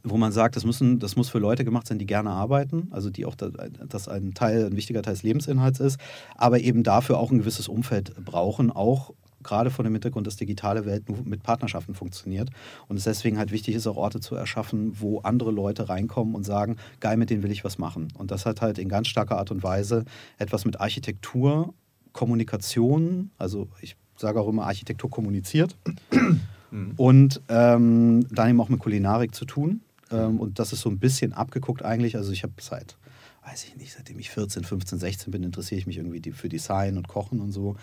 wo 0.05 0.17
man 0.17 0.33
sagt, 0.33 0.57
das, 0.57 0.65
müssen, 0.65 0.99
das 0.99 1.17
muss 1.17 1.29
für 1.29 1.39
Leute 1.39 1.65
gemacht 1.65 1.87
sein, 1.87 1.99
die 1.99 2.07
gerne 2.07 2.31
arbeiten, 2.31 2.89
also 2.91 3.09
die 3.09 3.25
auch 3.25 3.37
das 3.37 4.09
ein 4.09 4.35
Teil, 4.35 4.67
ein 4.67 4.77
wichtiger 4.77 5.03
Teil 5.03 5.15
des 5.15 5.23
Lebensinhalts 5.23 5.81
ist, 5.81 5.99
aber 6.35 6.61
eben 6.61 6.83
dafür 6.83 7.19
auch 7.19 7.31
ein 7.31 7.39
gewisses 7.39 7.69
Umfeld 7.69 8.13
brauchen, 8.25 8.71
auch 8.71 9.15
gerade 9.43 9.71
vor 9.71 9.85
dem 9.85 9.93
Hintergrund, 9.93 10.27
dass 10.27 10.37
digitale 10.37 10.87
Welt 10.87 11.09
nur 11.09 11.19
mit 11.25 11.43
Partnerschaften 11.43 11.95
funktioniert 11.95 12.51
und 12.89 12.97
es 12.97 13.05
deswegen 13.05 13.39
halt 13.39 13.53
wichtig 13.53 13.75
ist, 13.75 13.87
auch 13.87 13.97
Orte 13.97 14.21
zu 14.21 14.35
erschaffen, 14.35 15.01
wo 15.01 15.21
andere 15.21 15.51
Leute 15.51 15.89
reinkommen 15.89 16.35
und 16.35 16.45
sagen, 16.45 16.77
geil, 17.01 17.17
mit 17.17 17.31
denen 17.31 17.43
will 17.43 17.51
ich 17.51 17.65
was 17.65 17.79
machen. 17.79 18.09
Und 18.17 18.31
das 18.31 18.47
hat 18.47 18.61
halt 18.61 18.79
in 18.79 18.89
ganz 18.89 19.09
starker 19.09 19.39
Art 19.39 19.51
und 19.51 19.63
Weise 19.63 20.05
etwas 20.39 20.65
mit 20.65 20.81
Architektur, 20.81 21.75
Kommunikation, 22.13 23.31
also 23.39 23.69
ich 23.81 23.97
sage 24.17 24.41
auch 24.41 24.49
immer, 24.49 24.67
Architektur 24.67 25.11
kommuniziert 25.11 25.77
mhm. 26.71 26.95
und 26.97 27.41
ähm, 27.49 28.27
dann 28.31 28.51
eben 28.51 28.61
auch 28.61 28.69
mit 28.69 28.81
Kulinarik 28.81 29.35
zu 29.35 29.45
tun. 29.45 29.81
Ähm, 30.11 30.41
und 30.41 30.59
das 30.59 30.73
ist 30.73 30.81
so 30.81 30.91
ein 30.91 30.99
bisschen 30.99 31.33
abgeguckt 31.33 31.85
eigentlich. 31.85 32.17
Also 32.17 32.33
ich 32.33 32.43
habe 32.43 32.55
seit, 32.61 32.97
weiß 33.47 33.65
ich 33.65 33.77
nicht, 33.77 33.93
seitdem 33.93 34.19
ich 34.19 34.31
14, 34.31 34.65
15, 34.65 34.99
16 34.99 35.31
bin, 35.31 35.43
interessiere 35.43 35.79
ich 35.79 35.87
mich 35.87 35.99
irgendwie 35.99 36.33
für 36.33 36.49
Design 36.49 36.97
und 36.97 37.09
Kochen 37.09 37.41
und 37.41 37.53
so. 37.53 37.77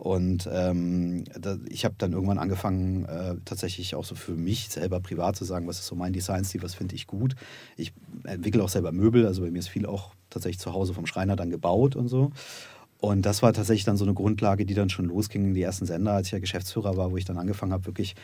Und 0.00 0.48
ähm, 0.50 1.24
da, 1.38 1.58
ich 1.68 1.84
habe 1.84 1.94
dann 1.98 2.14
irgendwann 2.14 2.38
angefangen, 2.38 3.04
äh, 3.04 3.36
tatsächlich 3.44 3.94
auch 3.94 4.04
so 4.06 4.14
für 4.14 4.32
mich 4.32 4.70
selber 4.70 4.98
privat 4.98 5.36
zu 5.36 5.44
sagen, 5.44 5.66
was 5.66 5.78
ist 5.78 5.88
so 5.88 5.94
mein 5.94 6.14
Designstil, 6.14 6.62
was 6.62 6.74
finde 6.74 6.94
ich 6.94 7.06
gut. 7.06 7.34
Ich 7.76 7.92
entwickle 8.24 8.64
auch 8.64 8.70
selber 8.70 8.92
Möbel, 8.92 9.26
also 9.26 9.42
bei 9.42 9.50
mir 9.50 9.58
ist 9.58 9.68
viel 9.68 9.84
auch 9.84 10.14
tatsächlich 10.30 10.58
zu 10.58 10.72
Hause 10.72 10.94
vom 10.94 11.04
Schreiner 11.04 11.36
dann 11.36 11.50
gebaut 11.50 11.96
und 11.96 12.08
so. 12.08 12.30
Und 12.96 13.26
das 13.26 13.42
war 13.42 13.52
tatsächlich 13.52 13.84
dann 13.84 13.98
so 13.98 14.06
eine 14.06 14.14
Grundlage, 14.14 14.64
die 14.64 14.72
dann 14.72 14.88
schon 14.88 15.04
losging 15.04 15.44
in 15.44 15.54
die 15.54 15.60
ersten 15.60 15.84
Sender, 15.84 16.12
als 16.12 16.28
ich 16.28 16.32
ja 16.32 16.38
Geschäftsführer 16.38 16.96
war, 16.96 17.12
wo 17.12 17.18
ich 17.18 17.26
dann 17.26 17.36
angefangen 17.36 17.74
habe, 17.74 17.84
wirklich 17.84 18.14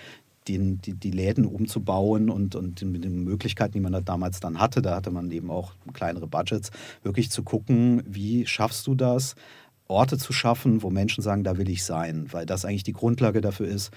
den, 0.49 0.81
die, 0.81 0.95
die 0.95 1.11
Läden 1.11 1.45
umzubauen 1.45 2.31
und, 2.31 2.55
und 2.55 2.81
mit 2.83 3.05
den 3.05 3.23
Möglichkeiten, 3.23 3.75
die 3.75 3.81
man 3.81 3.93
da 3.93 4.01
damals 4.01 4.41
dann 4.41 4.61
hatte, 4.61 4.81
da 4.81 4.97
hatte 4.97 5.11
man 5.11 5.31
eben 5.31 5.51
auch 5.51 5.75
kleinere 5.93 6.27
Budgets, 6.27 6.71
wirklich 7.03 7.31
zu 7.31 7.43
gucken, 7.43 8.03
wie 8.07 8.47
schaffst 8.47 8.87
du 8.87 8.95
das, 8.95 9.35
Orte 9.89 10.19
zu 10.19 10.33
schaffen, 10.33 10.83
wo 10.83 10.91
Menschen 10.91 11.23
sagen, 11.23 11.45
da 11.45 11.59
will 11.59 11.69
ich 11.69 11.85
sein, 11.85 12.27
weil 12.33 12.47
das 12.47 12.65
eigentlich 12.65 12.85
die 12.85 12.93
Grundlage 12.93 13.41
dafür 13.41 13.69
ist, 13.69 13.91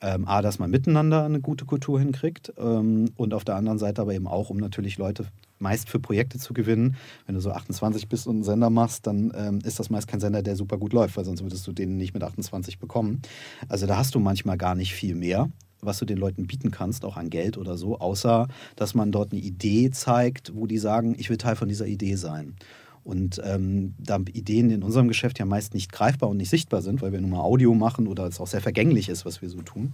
ähm, 0.00 0.26
A, 0.26 0.42
dass 0.42 0.58
man 0.58 0.70
miteinander 0.70 1.24
eine 1.24 1.40
gute 1.40 1.64
Kultur 1.64 1.98
hinkriegt 1.98 2.52
ähm, 2.58 3.10
und 3.16 3.34
auf 3.34 3.44
der 3.44 3.56
anderen 3.56 3.78
Seite 3.78 4.02
aber 4.02 4.14
eben 4.14 4.26
auch, 4.26 4.50
um 4.50 4.58
natürlich 4.58 4.98
Leute 4.98 5.26
meist 5.58 5.88
für 5.88 6.00
Projekte 6.00 6.38
zu 6.38 6.52
gewinnen. 6.52 6.96
Wenn 7.26 7.34
du 7.34 7.40
so 7.40 7.50
28 7.50 8.08
bist 8.08 8.26
und 8.26 8.36
einen 8.36 8.44
Sender 8.44 8.70
machst, 8.70 9.06
dann 9.06 9.32
ähm, 9.36 9.60
ist 9.64 9.78
das 9.78 9.90
meist 9.90 10.08
kein 10.08 10.20
Sender, 10.20 10.42
der 10.42 10.56
super 10.56 10.78
gut 10.78 10.92
läuft, 10.92 11.16
weil 11.16 11.24
sonst 11.24 11.42
würdest 11.42 11.66
du 11.66 11.72
den 11.72 11.96
nicht 11.96 12.12
mit 12.12 12.22
28 12.22 12.78
bekommen. 12.78 13.22
Also 13.68 13.86
da 13.86 13.96
hast 13.96 14.14
du 14.14 14.18
manchmal 14.18 14.58
gar 14.58 14.74
nicht 14.74 14.92
viel 14.92 15.14
mehr 15.14 15.48
was 15.86 15.98
du 15.98 16.06
den 16.06 16.16
Leuten 16.16 16.46
bieten 16.46 16.70
kannst, 16.70 17.04
auch 17.04 17.18
an 17.18 17.28
Geld 17.28 17.58
oder 17.58 17.76
so, 17.76 17.98
außer 17.98 18.48
dass 18.74 18.94
man 18.94 19.12
dort 19.12 19.32
eine 19.32 19.40
Idee 19.42 19.90
zeigt, 19.90 20.54
wo 20.54 20.66
die 20.66 20.78
sagen, 20.78 21.14
ich 21.18 21.28
will 21.28 21.36
Teil 21.36 21.56
von 21.56 21.68
dieser 21.68 21.86
Idee 21.86 22.16
sein. 22.16 22.56
Und 23.04 23.40
ähm, 23.44 23.94
da 23.98 24.18
Ideen 24.32 24.70
in 24.70 24.82
unserem 24.82 25.08
Geschäft 25.08 25.38
ja 25.38 25.44
meist 25.44 25.74
nicht 25.74 25.92
greifbar 25.92 26.30
und 26.30 26.38
nicht 26.38 26.48
sichtbar 26.48 26.80
sind, 26.80 27.02
weil 27.02 27.12
wir 27.12 27.20
nur 27.20 27.30
mal 27.30 27.40
Audio 27.40 27.74
machen 27.74 28.06
oder 28.06 28.26
es 28.26 28.40
auch 28.40 28.46
sehr 28.46 28.62
vergänglich 28.62 29.10
ist, 29.10 29.26
was 29.26 29.42
wir 29.42 29.50
so 29.50 29.60
tun, 29.60 29.92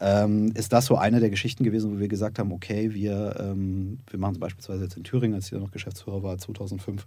ähm, 0.00 0.52
ist 0.56 0.72
das 0.72 0.86
so 0.86 0.96
eine 0.96 1.20
der 1.20 1.30
Geschichten 1.30 1.62
gewesen, 1.62 1.94
wo 1.94 2.00
wir 2.00 2.08
gesagt 2.08 2.40
haben, 2.40 2.50
okay, 2.50 2.92
wir, 2.92 3.36
ähm, 3.38 4.00
wir 4.10 4.18
machen 4.18 4.34
es 4.34 4.40
beispielsweise 4.40 4.82
jetzt 4.82 4.96
in 4.96 5.04
Thüringen, 5.04 5.34
als 5.34 5.46
ich 5.46 5.52
noch 5.52 5.70
Geschäftsführer 5.70 6.24
war, 6.24 6.36
2005, 6.36 7.06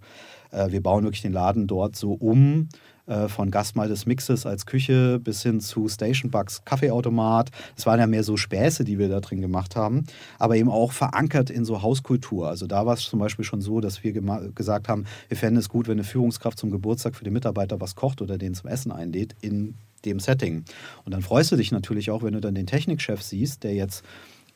äh, 0.50 0.70
wir 0.70 0.82
bauen 0.82 1.04
wirklich 1.04 1.20
den 1.20 1.34
Laden 1.34 1.66
dort 1.66 1.96
so 1.96 2.12
um, 2.14 2.68
äh, 3.06 3.28
von 3.28 3.50
Gastmahl 3.50 3.88
des 3.88 4.06
Mixes 4.06 4.46
als 4.46 4.66
Küche 4.66 5.20
bis 5.20 5.42
hin 5.42 5.60
zu 5.60 5.88
Station 5.88 6.30
Bugs 6.30 6.64
Kaffeeautomat. 6.64 7.50
Das 7.74 7.86
waren 7.86 8.00
ja 8.00 8.06
mehr 8.06 8.24
so 8.24 8.36
Späße, 8.36 8.84
die 8.84 8.98
wir 8.98 9.08
da 9.08 9.20
drin 9.20 9.40
gemacht 9.40 9.76
haben, 9.76 10.04
aber 10.38 10.56
eben 10.56 10.70
auch 10.70 10.92
verankert 10.92 11.50
in 11.50 11.64
so 11.64 11.82
Hauskultur. 11.82 12.48
Also 12.48 12.66
da 12.66 12.84
war 12.84 12.94
es 12.94 13.04
zum 13.04 13.18
Beispiel 13.18 13.44
schon 13.44 13.60
so, 13.60 13.80
dass 13.80 14.02
wir 14.02 14.12
gesagt 14.54 14.88
haben, 14.88 15.04
wir 15.28 15.36
fänden 15.36 15.58
es 15.58 15.68
gut, 15.68 15.86
wenn 15.88 15.98
eine 15.98 16.04
Führungskraft 16.04 16.58
zum 16.58 16.70
Geburtstag 16.70 17.14
für 17.14 17.24
den 17.24 17.32
Mitarbeiter 17.32 17.80
was 17.80 17.94
kocht 17.94 18.22
oder 18.22 18.38
den 18.38 18.54
zum 18.54 18.68
Essen 18.68 18.92
einlädt 18.92 19.36
in 19.40 19.74
dem 20.04 20.20
Setting. 20.20 20.64
Und 21.04 21.12
dann 21.12 21.22
freust 21.22 21.52
du 21.52 21.56
dich 21.56 21.72
natürlich 21.72 22.10
auch, 22.10 22.22
wenn 22.22 22.34
du 22.34 22.40
dann 22.40 22.54
den 22.54 22.66
Technikchef 22.66 23.22
siehst, 23.22 23.64
der 23.64 23.74
jetzt 23.74 24.04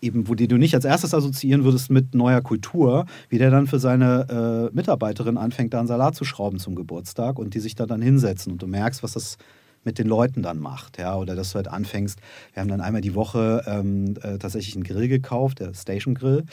eben, 0.00 0.28
wo 0.28 0.34
die 0.34 0.48
du 0.48 0.56
nicht 0.56 0.74
als 0.74 0.84
erstes 0.84 1.14
assoziieren 1.14 1.64
würdest 1.64 1.90
mit 1.90 2.14
neuer 2.14 2.40
Kultur, 2.40 3.06
wie 3.28 3.38
der 3.38 3.50
dann 3.50 3.66
für 3.66 3.78
seine 3.78 4.70
äh, 4.70 4.74
Mitarbeiterin 4.74 5.36
anfängt, 5.36 5.74
da 5.74 5.78
einen 5.78 5.88
Salat 5.88 6.14
zu 6.14 6.24
schrauben 6.24 6.58
zum 6.58 6.74
Geburtstag 6.74 7.38
und 7.38 7.54
die 7.54 7.60
sich 7.60 7.74
da 7.74 7.86
dann 7.86 8.02
hinsetzen 8.02 8.52
und 8.52 8.62
du 8.62 8.66
merkst, 8.66 9.02
was 9.02 9.12
das 9.12 9.36
mit 9.84 9.98
den 9.98 10.06
Leuten 10.06 10.42
dann 10.42 10.58
macht. 10.58 10.98
Ja? 10.98 11.16
Oder 11.16 11.34
dass 11.34 11.52
du 11.52 11.56
halt 11.56 11.68
anfängst, 11.68 12.18
wir 12.52 12.60
haben 12.60 12.68
dann 12.68 12.80
einmal 12.80 13.00
die 13.00 13.14
Woche 13.14 13.62
ähm, 13.66 14.14
äh, 14.22 14.38
tatsächlich 14.38 14.74
einen 14.74 14.84
Grill 14.84 15.08
gekauft, 15.08 15.60
der 15.60 15.74
Station 15.74 16.14
Grill 16.14 16.44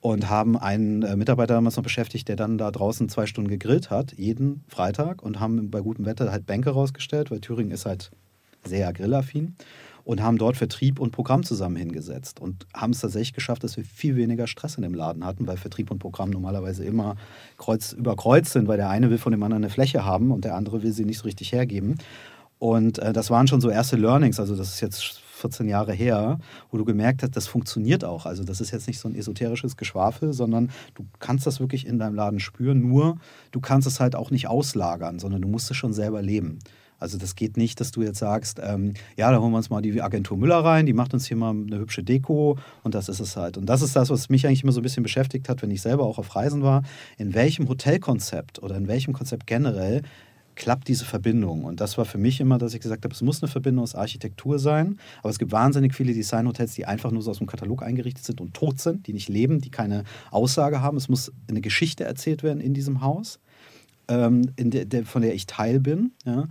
und 0.00 0.28
haben 0.28 0.56
einen 0.58 1.02
äh, 1.02 1.16
Mitarbeiter 1.16 1.54
damals 1.54 1.76
noch 1.76 1.84
beschäftigt, 1.84 2.28
der 2.28 2.36
dann 2.36 2.58
da 2.58 2.70
draußen 2.70 3.08
zwei 3.08 3.26
Stunden 3.26 3.48
gegrillt 3.48 3.90
hat, 3.90 4.12
jeden 4.16 4.64
Freitag 4.68 5.22
und 5.22 5.38
haben 5.38 5.70
bei 5.70 5.80
gutem 5.80 6.06
Wetter 6.06 6.30
halt 6.32 6.46
Bänke 6.46 6.70
rausgestellt, 6.70 7.30
weil 7.30 7.40
Thüringen 7.40 7.70
ist 7.70 7.86
halt 7.86 8.10
sehr 8.64 8.92
grillaffin 8.92 9.54
und 10.04 10.22
haben 10.22 10.38
dort 10.38 10.56
Vertrieb 10.56 10.98
und 10.98 11.12
Programm 11.12 11.44
zusammen 11.44 11.76
hingesetzt 11.76 12.40
und 12.40 12.66
haben 12.74 12.92
es 12.92 13.00
tatsächlich 13.00 13.34
geschafft, 13.34 13.64
dass 13.64 13.76
wir 13.76 13.84
viel 13.84 14.16
weniger 14.16 14.46
Stress 14.46 14.76
in 14.76 14.82
dem 14.82 14.94
Laden 14.94 15.24
hatten, 15.24 15.46
weil 15.46 15.56
Vertrieb 15.56 15.90
und 15.90 15.98
Programm 15.98 16.30
normalerweise 16.30 16.84
immer 16.84 17.16
kreuz, 17.58 17.92
über 17.92 18.16
Kreuz 18.16 18.52
sind, 18.52 18.68
weil 18.68 18.76
der 18.76 18.90
eine 18.90 19.10
will 19.10 19.18
von 19.18 19.32
dem 19.32 19.42
anderen 19.42 19.64
eine 19.64 19.70
Fläche 19.70 20.04
haben 20.04 20.30
und 20.30 20.44
der 20.44 20.56
andere 20.56 20.82
will 20.82 20.92
sie 20.92 21.04
nicht 21.04 21.18
so 21.18 21.24
richtig 21.24 21.52
hergeben. 21.52 21.96
Und 22.58 22.98
äh, 23.00 23.12
das 23.12 23.30
waren 23.30 23.48
schon 23.48 23.60
so 23.60 23.70
erste 23.70 23.96
Learnings, 23.96 24.38
also 24.38 24.56
das 24.56 24.74
ist 24.74 24.80
jetzt 24.80 25.20
14 25.42 25.68
Jahre 25.68 25.92
her, 25.92 26.38
wo 26.70 26.78
du 26.78 26.84
gemerkt 26.84 27.22
hast, 27.22 27.36
das 27.36 27.48
funktioniert 27.48 28.04
auch. 28.04 28.26
Also 28.26 28.44
das 28.44 28.60
ist 28.60 28.70
jetzt 28.70 28.86
nicht 28.86 29.00
so 29.00 29.08
ein 29.08 29.16
esoterisches 29.16 29.76
Geschwafel, 29.76 30.32
sondern 30.32 30.70
du 30.94 31.04
kannst 31.18 31.46
das 31.46 31.58
wirklich 31.58 31.86
in 31.86 31.98
deinem 31.98 32.14
Laden 32.14 32.38
spüren, 32.38 32.80
nur 32.80 33.16
du 33.50 33.60
kannst 33.60 33.88
es 33.88 33.98
halt 33.98 34.14
auch 34.14 34.30
nicht 34.30 34.46
auslagern, 34.46 35.18
sondern 35.18 35.42
du 35.42 35.48
musst 35.48 35.70
es 35.70 35.76
schon 35.76 35.92
selber 35.92 36.22
leben. 36.22 36.60
Also 37.02 37.18
das 37.18 37.34
geht 37.34 37.56
nicht, 37.56 37.80
dass 37.80 37.90
du 37.90 38.02
jetzt 38.02 38.18
sagst, 38.18 38.60
ähm, 38.62 38.94
ja, 39.16 39.30
da 39.30 39.40
holen 39.40 39.50
wir 39.50 39.58
uns 39.58 39.68
mal 39.68 39.82
die 39.82 40.00
Agentur 40.00 40.38
Müller 40.38 40.64
rein, 40.64 40.86
die 40.86 40.92
macht 40.92 41.12
uns 41.12 41.26
hier 41.26 41.36
mal 41.36 41.50
eine 41.50 41.78
hübsche 41.78 42.02
Deko 42.02 42.58
und 42.82 42.94
das 42.94 43.08
ist 43.08 43.20
es 43.20 43.36
halt. 43.36 43.58
Und 43.58 43.66
das 43.66 43.82
ist 43.82 43.94
das, 43.94 44.08
was 44.08 44.28
mich 44.30 44.46
eigentlich 44.46 44.62
immer 44.62 44.72
so 44.72 44.80
ein 44.80 44.84
bisschen 44.84 45.02
beschäftigt 45.02 45.48
hat, 45.48 45.62
wenn 45.62 45.70
ich 45.70 45.82
selber 45.82 46.04
auch 46.04 46.18
auf 46.18 46.34
Reisen 46.34 46.62
war. 46.62 46.82
In 47.18 47.34
welchem 47.34 47.68
Hotelkonzept 47.68 48.62
oder 48.62 48.76
in 48.76 48.88
welchem 48.88 49.12
Konzept 49.12 49.46
generell 49.46 50.02
klappt 50.54 50.88
diese 50.88 51.04
Verbindung. 51.04 51.64
Und 51.64 51.80
das 51.80 51.98
war 51.98 52.04
für 52.04 52.18
mich 52.18 52.40
immer, 52.40 52.58
dass 52.58 52.74
ich 52.74 52.80
gesagt 52.80 53.04
habe, 53.04 53.14
es 53.14 53.22
muss 53.22 53.42
eine 53.42 53.50
Verbindung 53.50 53.82
aus 53.82 53.94
Architektur 53.94 54.58
sein. 54.58 54.98
Aber 55.20 55.30
es 55.30 55.38
gibt 55.38 55.52
wahnsinnig 55.52 55.94
viele 55.94 56.12
Designhotels, 56.12 56.74
die 56.74 56.86
einfach 56.86 57.10
nur 57.10 57.22
so 57.22 57.30
aus 57.30 57.38
dem 57.38 57.46
Katalog 57.46 57.82
eingerichtet 57.82 58.24
sind 58.24 58.40
und 58.40 58.54
tot 58.54 58.80
sind, 58.80 59.06
die 59.06 59.12
nicht 59.12 59.28
leben, 59.28 59.60
die 59.60 59.70
keine 59.70 60.04
Aussage 60.30 60.82
haben. 60.82 60.96
Es 60.96 61.08
muss 61.08 61.32
eine 61.48 61.60
Geschichte 61.60 62.04
erzählt 62.04 62.42
werden 62.42 62.60
in 62.60 62.74
diesem 62.74 63.00
Haus, 63.00 63.40
ähm, 64.08 64.52
in 64.56 64.70
der, 64.70 64.84
der, 64.84 65.04
von 65.04 65.22
der 65.22 65.34
ich 65.34 65.46
Teil 65.46 65.80
bin. 65.80 66.12
Ja. 66.24 66.48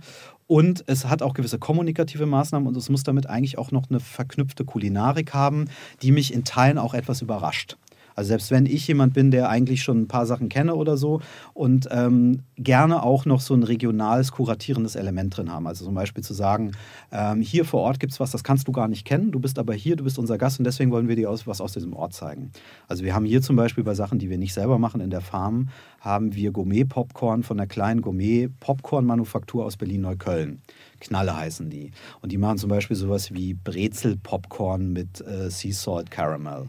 Und 0.52 0.84
es 0.86 1.06
hat 1.06 1.22
auch 1.22 1.32
gewisse 1.32 1.58
kommunikative 1.58 2.26
Maßnahmen 2.26 2.68
und 2.68 2.76
es 2.76 2.90
muss 2.90 3.04
damit 3.04 3.26
eigentlich 3.26 3.56
auch 3.56 3.70
noch 3.70 3.88
eine 3.88 4.00
verknüpfte 4.00 4.66
Kulinarik 4.66 5.32
haben, 5.32 5.64
die 6.02 6.12
mich 6.12 6.34
in 6.34 6.44
Teilen 6.44 6.76
auch 6.76 6.92
etwas 6.92 7.22
überrascht. 7.22 7.78
Also 8.14 8.28
selbst 8.28 8.50
wenn 8.50 8.66
ich 8.66 8.86
jemand 8.86 9.14
bin, 9.14 9.30
der 9.30 9.48
eigentlich 9.48 9.82
schon 9.82 10.02
ein 10.02 10.08
paar 10.08 10.26
Sachen 10.26 10.48
kenne 10.48 10.74
oder 10.74 10.96
so 10.96 11.20
und 11.54 11.88
ähm, 11.90 12.40
gerne 12.56 13.02
auch 13.02 13.24
noch 13.24 13.40
so 13.40 13.54
ein 13.54 13.62
regionales, 13.62 14.32
kuratierendes 14.32 14.96
Element 14.96 15.36
drin 15.36 15.50
haben. 15.50 15.66
Also 15.66 15.84
zum 15.84 15.94
Beispiel 15.94 16.22
zu 16.22 16.34
sagen, 16.34 16.72
ähm, 17.10 17.40
hier 17.40 17.64
vor 17.64 17.80
Ort 17.80 18.00
gibt 18.00 18.12
es 18.12 18.20
was, 18.20 18.30
das 18.30 18.44
kannst 18.44 18.68
du 18.68 18.72
gar 18.72 18.88
nicht 18.88 19.04
kennen, 19.04 19.32
du 19.32 19.40
bist 19.40 19.58
aber 19.58 19.74
hier, 19.74 19.96
du 19.96 20.04
bist 20.04 20.18
unser 20.18 20.38
Gast 20.38 20.58
und 20.58 20.64
deswegen 20.64 20.90
wollen 20.90 21.08
wir 21.08 21.16
dir 21.16 21.32
was 21.46 21.60
aus 21.60 21.72
diesem 21.72 21.94
Ort 21.94 22.12
zeigen. 22.12 22.52
Also 22.88 23.04
wir 23.04 23.14
haben 23.14 23.24
hier 23.24 23.42
zum 23.42 23.56
Beispiel 23.56 23.84
bei 23.84 23.94
Sachen, 23.94 24.18
die 24.18 24.28
wir 24.28 24.38
nicht 24.38 24.54
selber 24.54 24.78
machen 24.78 25.00
in 25.00 25.10
der 25.10 25.20
Farm, 25.20 25.68
haben 26.00 26.34
wir 26.34 26.50
Gourmet-Popcorn 26.50 27.42
von 27.42 27.56
der 27.56 27.66
kleinen 27.66 28.02
Gourmet-Popcorn-Manufaktur 28.02 29.64
aus 29.64 29.76
Berlin-Neukölln. 29.76 30.60
Knalle 31.00 31.36
heißen 31.36 31.70
die. 31.70 31.92
Und 32.20 32.32
die 32.32 32.38
machen 32.38 32.58
zum 32.58 32.70
Beispiel 32.70 32.96
sowas 32.96 33.32
wie 33.32 33.54
Brezel-Popcorn 33.54 34.92
mit 34.92 35.20
äh, 35.20 35.50
Sea 35.50 35.72
Salt 35.72 36.10
Caramel. 36.10 36.68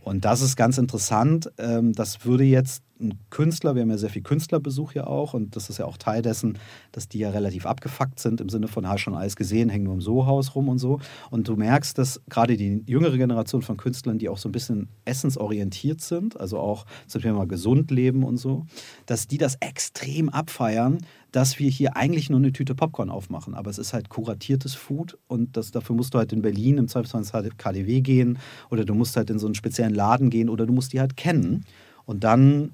Und 0.00 0.24
das 0.24 0.40
ist 0.40 0.56
ganz 0.56 0.78
interessant. 0.78 1.50
Ähm, 1.58 1.92
das 1.92 2.24
würde 2.24 2.44
jetzt 2.44 2.82
ein 3.02 3.18
Künstler, 3.30 3.74
wir 3.74 3.82
haben 3.82 3.90
ja 3.90 3.98
sehr 3.98 4.10
viel 4.10 4.22
Künstlerbesuch 4.22 4.92
hier 4.92 5.08
auch 5.08 5.34
und 5.34 5.56
das 5.56 5.68
ist 5.68 5.78
ja 5.78 5.86
auch 5.86 5.96
Teil 5.96 6.22
dessen, 6.22 6.58
dass 6.92 7.08
die 7.08 7.18
ja 7.18 7.30
relativ 7.30 7.66
abgefuckt 7.66 8.20
sind 8.20 8.40
im 8.40 8.48
Sinne 8.48 8.68
von, 8.68 8.88
hast 8.88 9.00
schon 9.00 9.14
alles 9.14 9.36
gesehen, 9.36 9.68
hängen 9.68 9.84
nur 9.84 9.94
im 9.94 10.00
Sohaus 10.00 10.54
rum 10.54 10.68
und 10.68 10.78
so. 10.78 11.00
Und 11.30 11.48
du 11.48 11.56
merkst, 11.56 11.98
dass 11.98 12.20
gerade 12.28 12.56
die 12.56 12.82
jüngere 12.86 13.16
Generation 13.16 13.62
von 13.62 13.76
Künstlern, 13.76 14.18
die 14.18 14.28
auch 14.28 14.38
so 14.38 14.48
ein 14.48 14.52
bisschen 14.52 14.88
essensorientiert 15.04 16.00
sind, 16.00 16.38
also 16.38 16.58
auch 16.58 16.86
zum 17.06 17.22
Thema 17.22 17.46
gesund 17.46 17.90
leben 17.90 18.22
und 18.22 18.36
so, 18.36 18.66
dass 19.06 19.26
die 19.26 19.38
das 19.38 19.56
extrem 19.60 20.28
abfeiern, 20.28 20.98
dass 21.32 21.58
wir 21.58 21.70
hier 21.70 21.96
eigentlich 21.96 22.30
nur 22.30 22.38
eine 22.38 22.52
Tüte 22.52 22.74
Popcorn 22.74 23.10
aufmachen. 23.10 23.54
Aber 23.54 23.70
es 23.70 23.78
ist 23.78 23.92
halt 23.92 24.08
kuratiertes 24.10 24.74
Food 24.74 25.18
und 25.26 25.56
das, 25.56 25.70
dafür 25.70 25.96
musst 25.96 26.14
du 26.14 26.18
halt 26.18 26.32
in 26.32 26.42
Berlin 26.42 26.78
im 26.78 26.88
Zweifelsfall 26.88 27.44
ins 27.44 27.56
KDW 27.56 28.00
gehen 28.02 28.38
oder 28.70 28.84
du 28.84 28.94
musst 28.94 29.16
halt 29.16 29.30
in 29.30 29.38
so 29.38 29.46
einen 29.46 29.54
speziellen 29.54 29.94
Laden 29.94 30.30
gehen 30.30 30.48
oder 30.48 30.66
du 30.66 30.72
musst 30.72 30.92
die 30.92 31.00
halt 31.00 31.16
kennen. 31.16 31.64
Und 32.04 32.22
dann 32.24 32.72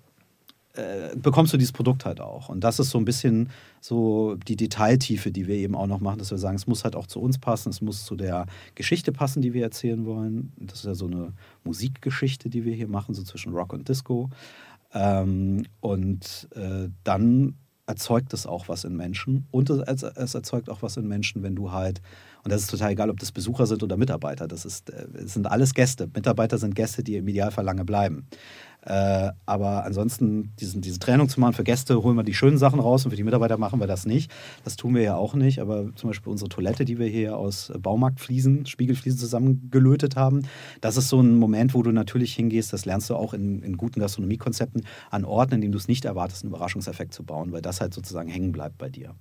äh, 0.74 1.16
bekommst 1.16 1.52
du 1.52 1.56
dieses 1.56 1.72
Produkt 1.72 2.04
halt 2.04 2.20
auch. 2.20 2.48
Und 2.48 2.62
das 2.62 2.78
ist 2.78 2.90
so 2.90 2.98
ein 2.98 3.04
bisschen 3.04 3.50
so 3.80 4.36
die 4.46 4.56
Detailtiefe, 4.56 5.30
die 5.30 5.46
wir 5.46 5.56
eben 5.56 5.74
auch 5.74 5.86
noch 5.86 6.00
machen, 6.00 6.18
dass 6.18 6.30
wir 6.30 6.38
sagen, 6.38 6.56
es 6.56 6.66
muss 6.66 6.84
halt 6.84 6.96
auch 6.96 7.06
zu 7.06 7.20
uns 7.20 7.38
passen, 7.38 7.70
es 7.70 7.80
muss 7.80 8.04
zu 8.04 8.16
der 8.16 8.46
Geschichte 8.74 9.12
passen, 9.12 9.40
die 9.40 9.54
wir 9.54 9.62
erzählen 9.62 10.04
wollen. 10.04 10.52
Das 10.58 10.80
ist 10.80 10.84
ja 10.84 10.94
so 10.94 11.06
eine 11.06 11.32
Musikgeschichte, 11.64 12.48
die 12.48 12.64
wir 12.64 12.74
hier 12.74 12.88
machen, 12.88 13.14
so 13.14 13.22
zwischen 13.22 13.52
Rock 13.52 13.72
und 13.72 13.88
Disco. 13.88 14.30
Ähm, 14.94 15.66
und 15.80 16.48
äh, 16.54 16.88
dann 17.04 17.54
erzeugt 17.88 18.34
es 18.34 18.46
auch 18.46 18.68
was 18.68 18.84
in 18.84 18.96
Menschen 18.96 19.46
und 19.50 19.70
es, 19.70 20.02
es, 20.02 20.34
erzeugt 20.34 20.68
auch 20.68 20.82
was 20.82 20.98
in 20.98 21.08
Menschen, 21.08 21.42
wenn 21.42 21.56
du 21.56 21.72
halt, 21.72 22.02
und 22.44 22.52
das 22.52 22.60
ist 22.60 22.70
total 22.70 22.92
egal, 22.92 23.08
ob 23.08 23.18
das 23.18 23.32
Besucher 23.32 23.66
sind 23.66 23.82
oder 23.82 23.96
Mitarbeiter, 23.96 24.46
das, 24.46 24.66
ist, 24.66 24.90
das 24.90 25.22
äh, 25.22 25.26
sind 25.26 25.46
alles 25.46 25.72
Gäste. 25.72 26.08
Mitarbeiter 26.14 26.58
sind 26.58 26.74
Gäste, 26.74 27.02
die 27.02 27.16
im 27.16 27.26
Idealfall 27.26 27.64
lange 27.64 27.86
bleiben. 27.86 28.26
Äh, 28.88 29.32
aber 29.44 29.84
ansonsten 29.84 30.54
diesen, 30.58 30.80
diese 30.80 30.98
Trennung 30.98 31.28
zu 31.28 31.40
machen, 31.40 31.52
für 31.52 31.62
Gäste 31.62 32.02
holen 32.02 32.16
wir 32.16 32.22
die 32.22 32.32
schönen 32.32 32.56
Sachen 32.56 32.80
raus 32.80 33.04
und 33.04 33.10
für 33.10 33.18
die 33.18 33.22
Mitarbeiter 33.22 33.58
machen 33.58 33.80
wir 33.80 33.86
das 33.86 34.06
nicht. 34.06 34.30
Das 34.64 34.76
tun 34.76 34.94
wir 34.94 35.02
ja 35.02 35.14
auch 35.14 35.34
nicht. 35.34 35.60
Aber 35.60 35.94
zum 35.94 36.08
Beispiel 36.08 36.32
unsere 36.32 36.48
Toilette, 36.48 36.86
die 36.86 36.98
wir 36.98 37.06
hier 37.06 37.36
aus 37.36 37.70
Baumarktfliesen, 37.78 38.64
Spiegelfliesen 38.64 39.18
zusammengelötet 39.18 40.16
haben, 40.16 40.46
das 40.80 40.96
ist 40.96 41.10
so 41.10 41.20
ein 41.20 41.36
Moment, 41.36 41.74
wo 41.74 41.82
du 41.82 41.92
natürlich 41.92 42.34
hingehst, 42.34 42.72
das 42.72 42.86
lernst 42.86 43.10
du 43.10 43.16
auch 43.16 43.34
in, 43.34 43.62
in 43.62 43.76
guten 43.76 44.00
Gastronomiekonzepten, 44.00 44.86
an 45.10 45.26
Orten, 45.26 45.56
in 45.56 45.60
denen 45.60 45.72
du 45.72 45.78
es 45.78 45.86
nicht 45.86 46.06
erwartest, 46.06 46.44
einen 46.44 46.54
Überraschungseffekt 46.54 47.12
zu 47.12 47.24
bauen, 47.24 47.52
weil 47.52 47.60
das 47.60 47.82
halt 47.82 47.92
sozusagen 47.92 48.30
hängen 48.30 48.52
bleibt 48.52 48.78
bei 48.78 48.88
dir. 48.88 49.14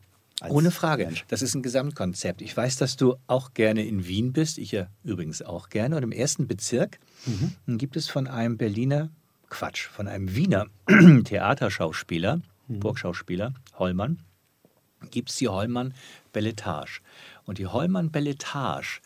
Ohne 0.47 0.71
Frage. 0.71 1.07
Mensch. 1.07 1.25
Das 1.27 1.41
ist 1.41 1.55
ein 1.55 1.63
Gesamtkonzept. 1.63 2.41
Ich 2.41 2.55
weiß, 2.55 2.77
dass 2.77 2.95
du 2.95 3.15
auch 3.27 3.53
gerne 3.53 3.85
in 3.85 4.07
Wien 4.07 4.31
bist. 4.31 4.59
Ich 4.59 4.71
ja 4.71 4.87
übrigens 5.03 5.41
auch 5.41 5.67
gerne. 5.67 5.97
Und 5.97 6.03
im 6.03 6.11
ersten 6.13 6.47
Bezirk 6.47 6.99
mhm. 7.25 7.77
gibt 7.77 7.97
es 7.97 8.07
von 8.07 8.27
einem 8.27 8.57
Berliner 8.57 9.09
Quatsch, 9.49 9.87
von 9.87 10.07
einem 10.07 10.35
Wiener 10.35 10.67
Theaterschauspieler, 11.23 12.41
mhm. 12.67 12.79
Burgschauspieler, 12.79 13.53
Hollmann, 13.77 14.19
gibt 15.11 15.29
es 15.29 15.37
die 15.37 15.47
Hollmann 15.47 15.93
Belletage. 16.33 17.01
Und 17.45 17.57
die 17.57 17.67
Hollmann 17.67 18.11
Belletage 18.11 19.01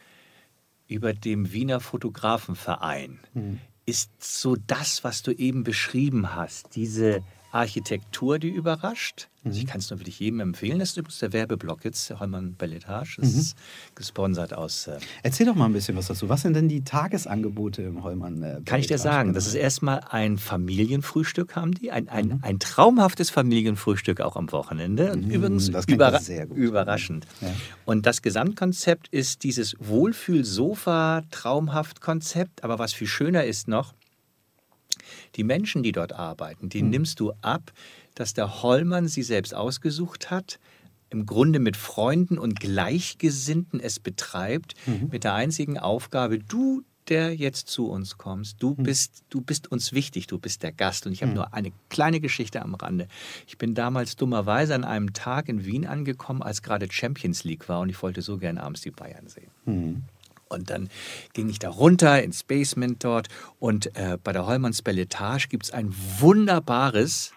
über 0.88 1.14
dem 1.14 1.52
Wiener 1.52 1.80
Fotografenverein 1.80 3.20
mhm. 3.34 3.60
ist 3.86 4.12
so 4.20 4.56
das, 4.68 5.04
was 5.04 5.22
du 5.22 5.32
eben 5.32 5.64
beschrieben 5.64 6.36
hast, 6.36 6.76
diese 6.76 7.24
Architektur, 7.52 8.40
die 8.40 8.50
überrascht. 8.50 9.28
Also 9.44 9.58
ich 9.58 9.66
mhm. 9.66 9.70
kann 9.70 9.80
es 9.80 9.90
nur 9.90 10.00
wirklich 10.00 10.20
jedem 10.20 10.40
empfehlen. 10.40 10.78
Das 10.78 10.90
ist 10.90 10.98
übrigens 10.98 11.18
der 11.20 11.34
Werbeblock 11.34 11.84
jetzt, 11.84 12.12
der 12.12 12.20
Heumann 12.20 12.54
Belletage. 12.54 13.18
Das 13.20 13.34
mhm. 13.34 13.40
ist 13.40 13.58
gesponsert 13.96 14.54
aus. 14.54 14.86
Äh 14.86 15.00
Erzähl 15.24 15.48
doch 15.48 15.56
mal 15.56 15.66
ein 15.66 15.74
bisschen 15.74 15.98
was 15.98 16.06
dazu. 16.08 16.30
Was 16.30 16.44
sind 16.44 16.54
denn 16.54 16.70
die 16.70 16.84
Tagesangebote 16.84 17.82
im 17.82 18.04
Heumann 18.04 18.44
äh, 18.44 18.62
Kann 18.66 18.80
ich 18.80 18.86
dir 18.86 19.00
sagen, 19.00 19.34
das 19.34 19.48
ist 19.48 19.56
erstmal 19.56 20.02
ein 20.10 20.38
Familienfrühstück, 20.38 21.56
haben 21.56 21.74
die. 21.74 21.92
Ein, 21.92 22.08
ein, 22.10 22.28
mhm. 22.28 22.38
ein 22.44 22.60
traumhaftes 22.60 23.32
Familienfrühstück 23.32 24.22
auch 24.22 24.36
am 24.36 24.52
Wochenende. 24.52 25.12
Und 25.12 25.26
mhm, 25.26 25.32
übrigens 25.32 25.70
überra 25.88 26.20
überraschend. 26.54 27.26
Ja. 27.42 27.52
Und 27.86 28.06
das 28.06 28.22
Gesamtkonzept 28.22 29.08
ist 29.08 29.44
dieses 29.44 29.76
Wohlfühl-Sofa-Traumhaft-Konzept. 29.80 32.64
Aber 32.64 32.78
was 32.78 32.94
viel 32.94 33.08
schöner 33.08 33.46
ist 33.46 33.68
noch, 33.68 33.96
die 35.36 35.44
Menschen, 35.44 35.84
die 35.84 35.92
dort 35.92 36.14
arbeiten, 36.14 36.70
die 36.70 36.84
mhm. 36.84 36.90
nimmst 36.90 37.20
du 37.20 37.34
ab, 37.42 37.72
dass 38.16 38.34
der 38.34 38.62
Hollmann 38.64 39.08
sie 39.08 39.24
selbst 39.24 39.56
ausgesucht 39.56 40.30
hat, 40.30 40.60
im 41.10 41.26
Grunde 41.26 41.60
mit 41.60 41.78
Freunden 41.78 42.38
und 42.38 42.60
Gleichgesinnten 42.60 43.80
es 43.80 44.00
betreibt, 44.00 44.76
mhm. 44.86 45.10
mit 45.12 45.24
der 45.24 45.34
einzigen 45.34 45.78
Aufgabe, 45.78 46.40
du, 46.40 46.84
der 47.10 47.36
jetzt 47.36 47.68
zu 47.68 47.90
uns 47.90 48.18
kommst, 48.18 48.64
du 48.64 48.76
mhm. 48.78 48.84
bist, 48.84 49.24
du 49.30 49.42
bist 49.42 49.70
uns 49.72 49.92
wichtig, 49.92 50.28
du 50.28 50.40
bist 50.40 50.64
der 50.64 50.72
Gast. 50.72 51.06
Und 51.06 51.12
ich 51.12 51.22
habe 51.22 51.32
mhm. 51.32 51.38
nur 51.38 51.54
eine 51.54 51.72
kleine 51.90 52.22
Geschichte 52.22 52.62
am 52.62 52.76
Rande. 52.76 53.08
Ich 53.48 53.58
bin 53.58 53.76
damals 53.76 54.16
dummerweise 54.16 54.74
an 54.74 54.86
einem 54.86 55.12
Tag 55.12 55.50
in 55.50 55.66
Wien 55.66 55.86
angekommen, 55.86 56.42
als 56.42 56.62
gerade 56.62 56.88
Champions 56.90 57.44
League 57.44 57.68
war 57.68 57.82
und 57.82 57.90
ich 57.90 58.02
wollte 58.02 58.22
so 58.22 58.38
gern 58.38 58.58
abends 58.58 58.82
die 58.82 58.92
Bayern 58.92 59.28
sehen. 59.28 59.52
Und 60.52 60.70
dann 60.70 60.90
ging 61.34 61.50
ich 61.50 61.60
da 61.60 61.70
runter 61.70 62.22
ins 62.22 62.44
Basement 62.44 63.04
dort 63.04 63.30
und 63.60 63.96
äh, 63.96 64.18
bei 64.22 64.34
der 64.34 64.46
Hollmanns 64.46 64.82
Belletage 64.82 65.48
gibt 65.48 65.66
es 65.66 65.72
ein 65.72 65.94
wunderbares 66.20 67.32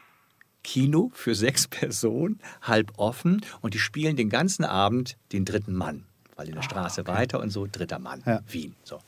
Kino 0.63 1.11
für 1.15 1.35
sechs 1.35 1.69
Personen, 1.69 2.41
halb 2.63 2.93
offen 2.97 3.43
und 3.61 3.75
die 3.75 3.79
spielen 3.79 4.17
den 4.17 4.31
ganzen 4.31 4.65
Abend 4.65 5.17
den 5.33 5.45
dritten 5.45 5.75
Mann. 5.75 6.05
Weil 6.37 6.49
in 6.49 6.55
der 6.55 6.63
ah, 6.63 6.65
Straße 6.65 7.03
okay. 7.03 7.13
weiter 7.13 7.41
und 7.41 7.51
so, 7.51 7.69
dritter 7.71 8.01
Mann, 8.01 8.23
ja. 8.27 8.41
Wien. 8.49 8.75
So. 8.83 8.99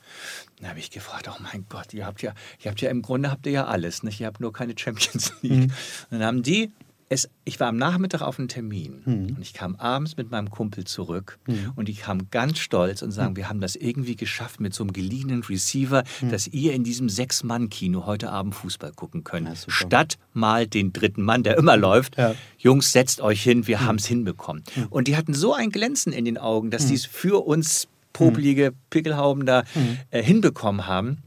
Dann 0.61 0.69
habe 0.69 0.79
ich 0.79 0.93
gefragt, 0.93 1.29
oh 1.29 1.43
mein 1.43 1.67
Gott, 1.69 1.93
ihr 1.93 2.07
habt 2.07 2.23
ja, 2.23 2.33
ihr 2.63 2.71
habt 2.71 2.81
ja 2.81 2.89
im 2.89 3.03
Grunde 3.03 3.33
habt 3.33 3.47
ihr 3.47 3.53
ja 3.53 3.67
alles, 3.67 4.05
nicht? 4.05 4.21
Ihr 4.21 4.29
habt 4.29 4.39
nur 4.39 4.53
keine 4.53 4.75
Champions 4.79 5.33
League. 5.43 5.53
Mhm. 5.53 5.63
Und 5.63 5.73
dann 6.11 6.25
haben 6.25 6.43
die 6.45 6.71
es, 7.09 7.29
ich 7.45 7.61
war 7.61 7.69
am 7.69 7.77
Nachmittag 7.77 8.21
auf 8.23 8.39
einem 8.39 8.49
Termin 8.49 9.03
und 9.37 9.39
ich 9.41 9.55
kam 9.55 9.77
abends 9.77 10.17
mit 10.17 10.31
meinem 10.33 10.51
Kumpel 10.51 10.85
zurück 10.85 11.39
und 11.77 11.87
die 11.87 11.95
kamen 11.95 12.29
ganz 12.33 12.59
stolz 12.59 13.01
und 13.03 13.13
sagen, 13.13 13.37
wir 13.37 13.49
haben 13.49 13.61
das 13.61 13.77
irgendwie 13.77 14.17
geschafft 14.17 14.59
mit 14.61 14.75
so 14.75 14.83
einem 14.83 14.93
geliehenen 14.93 15.43
Receiver, 15.45 16.03
dass 16.31 16.49
ihr 16.49 16.73
in 16.73 16.83
diesem 16.83 17.09
Sechs-Mann-Kino 17.09 18.07
heute 18.07 18.31
Abend 18.31 18.57
Fußball 18.57 18.93
gucken 18.93 19.23
könnt. 19.23 19.47
Ja. 19.49 19.55
Statt 19.69 20.19
mal 20.33 20.67
den 20.67 20.93
dritten 20.93 21.23
Mann, 21.23 21.45
der 21.45 21.57
immer 21.59 21.77
läuft, 21.77 22.17
Ja. 22.19 22.35
Jungs, 22.59 22.91
setzt 22.91 23.21
euch 23.21 23.41
hin, 23.43 23.69
wir 23.69 23.83
haben 23.83 23.97
es 23.97 24.07
hinbekommen. 24.07 24.65
Und 24.91 25.07
die 25.07 25.17
hatten 25.17 25.33
so 25.35 25.55
ein 25.55 25.71
Glänzen 25.71 26.13
in 26.13 26.25
den 26.25 26.39
Augen, 26.39 26.71
dass 26.73 26.87
die 26.87 26.95
es 26.95 27.07
für 27.07 27.47
uns 27.47 27.87
popelige 28.13 28.73
Pickelhauben 28.91 29.45
da 29.47 29.63
äh, 30.11 30.23
hinbekommen 30.23 30.87
haben. 30.87 31.19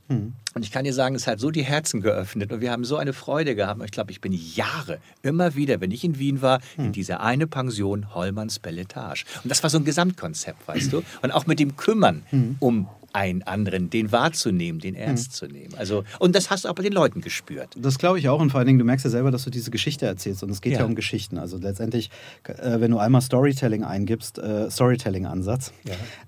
Und 0.56 0.66
ich 0.66 0.72
kann 0.72 0.84
dir 0.84 0.94
sagen, 0.94 1.16
es 1.16 1.28
hat 1.28 1.40
so 1.40 1.52
die 1.52 1.64
Herzen 1.64 2.02
geöffnet 2.02 2.52
und 2.52 2.62
wir 2.62 2.72
haben 2.72 2.84
so 2.84 2.98
eine 2.98 3.14
Freude 3.14 3.56
gehabt. 3.56 3.82
Ich 3.86 3.92
glaube, 3.92 4.12
ich 4.12 4.20
bin 4.20 4.34
Jahre 4.34 5.00
immer 5.22 5.56
wieder, 5.56 5.80
wenn 5.80 5.92
ich 5.92 6.04
in 6.04 6.18
Wien 6.18 6.42
war, 6.42 6.60
in 6.78 6.92
dieser 6.92 7.22
eine 7.22 7.46
Pension 7.48 8.14
Hollmanns 8.16 8.60
Belletage. 8.60 9.26
Und 9.44 9.50
das 9.50 9.62
war 9.62 9.70
so 9.70 9.78
ein 9.78 9.86
Gesamtkonzept, 9.86 10.68
weißt 10.68 10.92
du? 10.92 11.04
Und 11.22 11.32
auch 11.32 11.46
mit 11.46 11.60
dem 11.60 11.78
Kümmern 11.78 12.24
um 12.60 12.88
einen 13.14 13.44
anderen, 13.44 13.90
den 13.90 14.12
wahrzunehmen, 14.12 14.80
den 14.80 14.96
ernst 14.96 15.34
zu 15.34 15.48
nehmen. 15.48 15.74
Also, 15.78 16.04
und 16.20 16.36
das 16.36 16.50
hast 16.50 16.66
du 16.66 16.70
auch 16.70 16.76
bei 16.76 16.84
den 16.84 16.94
Leuten 16.94 17.22
gespürt. 17.22 17.76
Das 17.78 17.98
glaube 17.98 18.20
ich 18.20 18.30
auch 18.30 18.40
und 18.40 18.52
vor 18.52 18.60
allen 18.60 18.68
Dingen, 18.68 18.80
du 18.80 18.86
merkst 18.86 19.06
ja 19.06 19.12
selber, 19.12 19.32
dass 19.32 19.44
du 19.44 19.50
diese 19.50 19.72
Geschichte 19.72 20.06
erzählst 20.06 20.44
und 20.44 20.50
es 20.50 20.62
geht 20.62 20.74
ja, 20.74 20.80
Ja. 20.80 20.86
um 20.86 20.96
Geschichten. 20.96 21.38
Also 21.38 21.58
letztendlich, 21.58 22.10
äh, 22.44 22.80
wenn 22.80 22.92
du 22.92 22.98
einmal 22.98 23.22
Storytelling 23.22 23.84
eingibst, 23.84 24.38
äh, 24.40 24.70
Storytelling-Ansatz, 24.70 25.74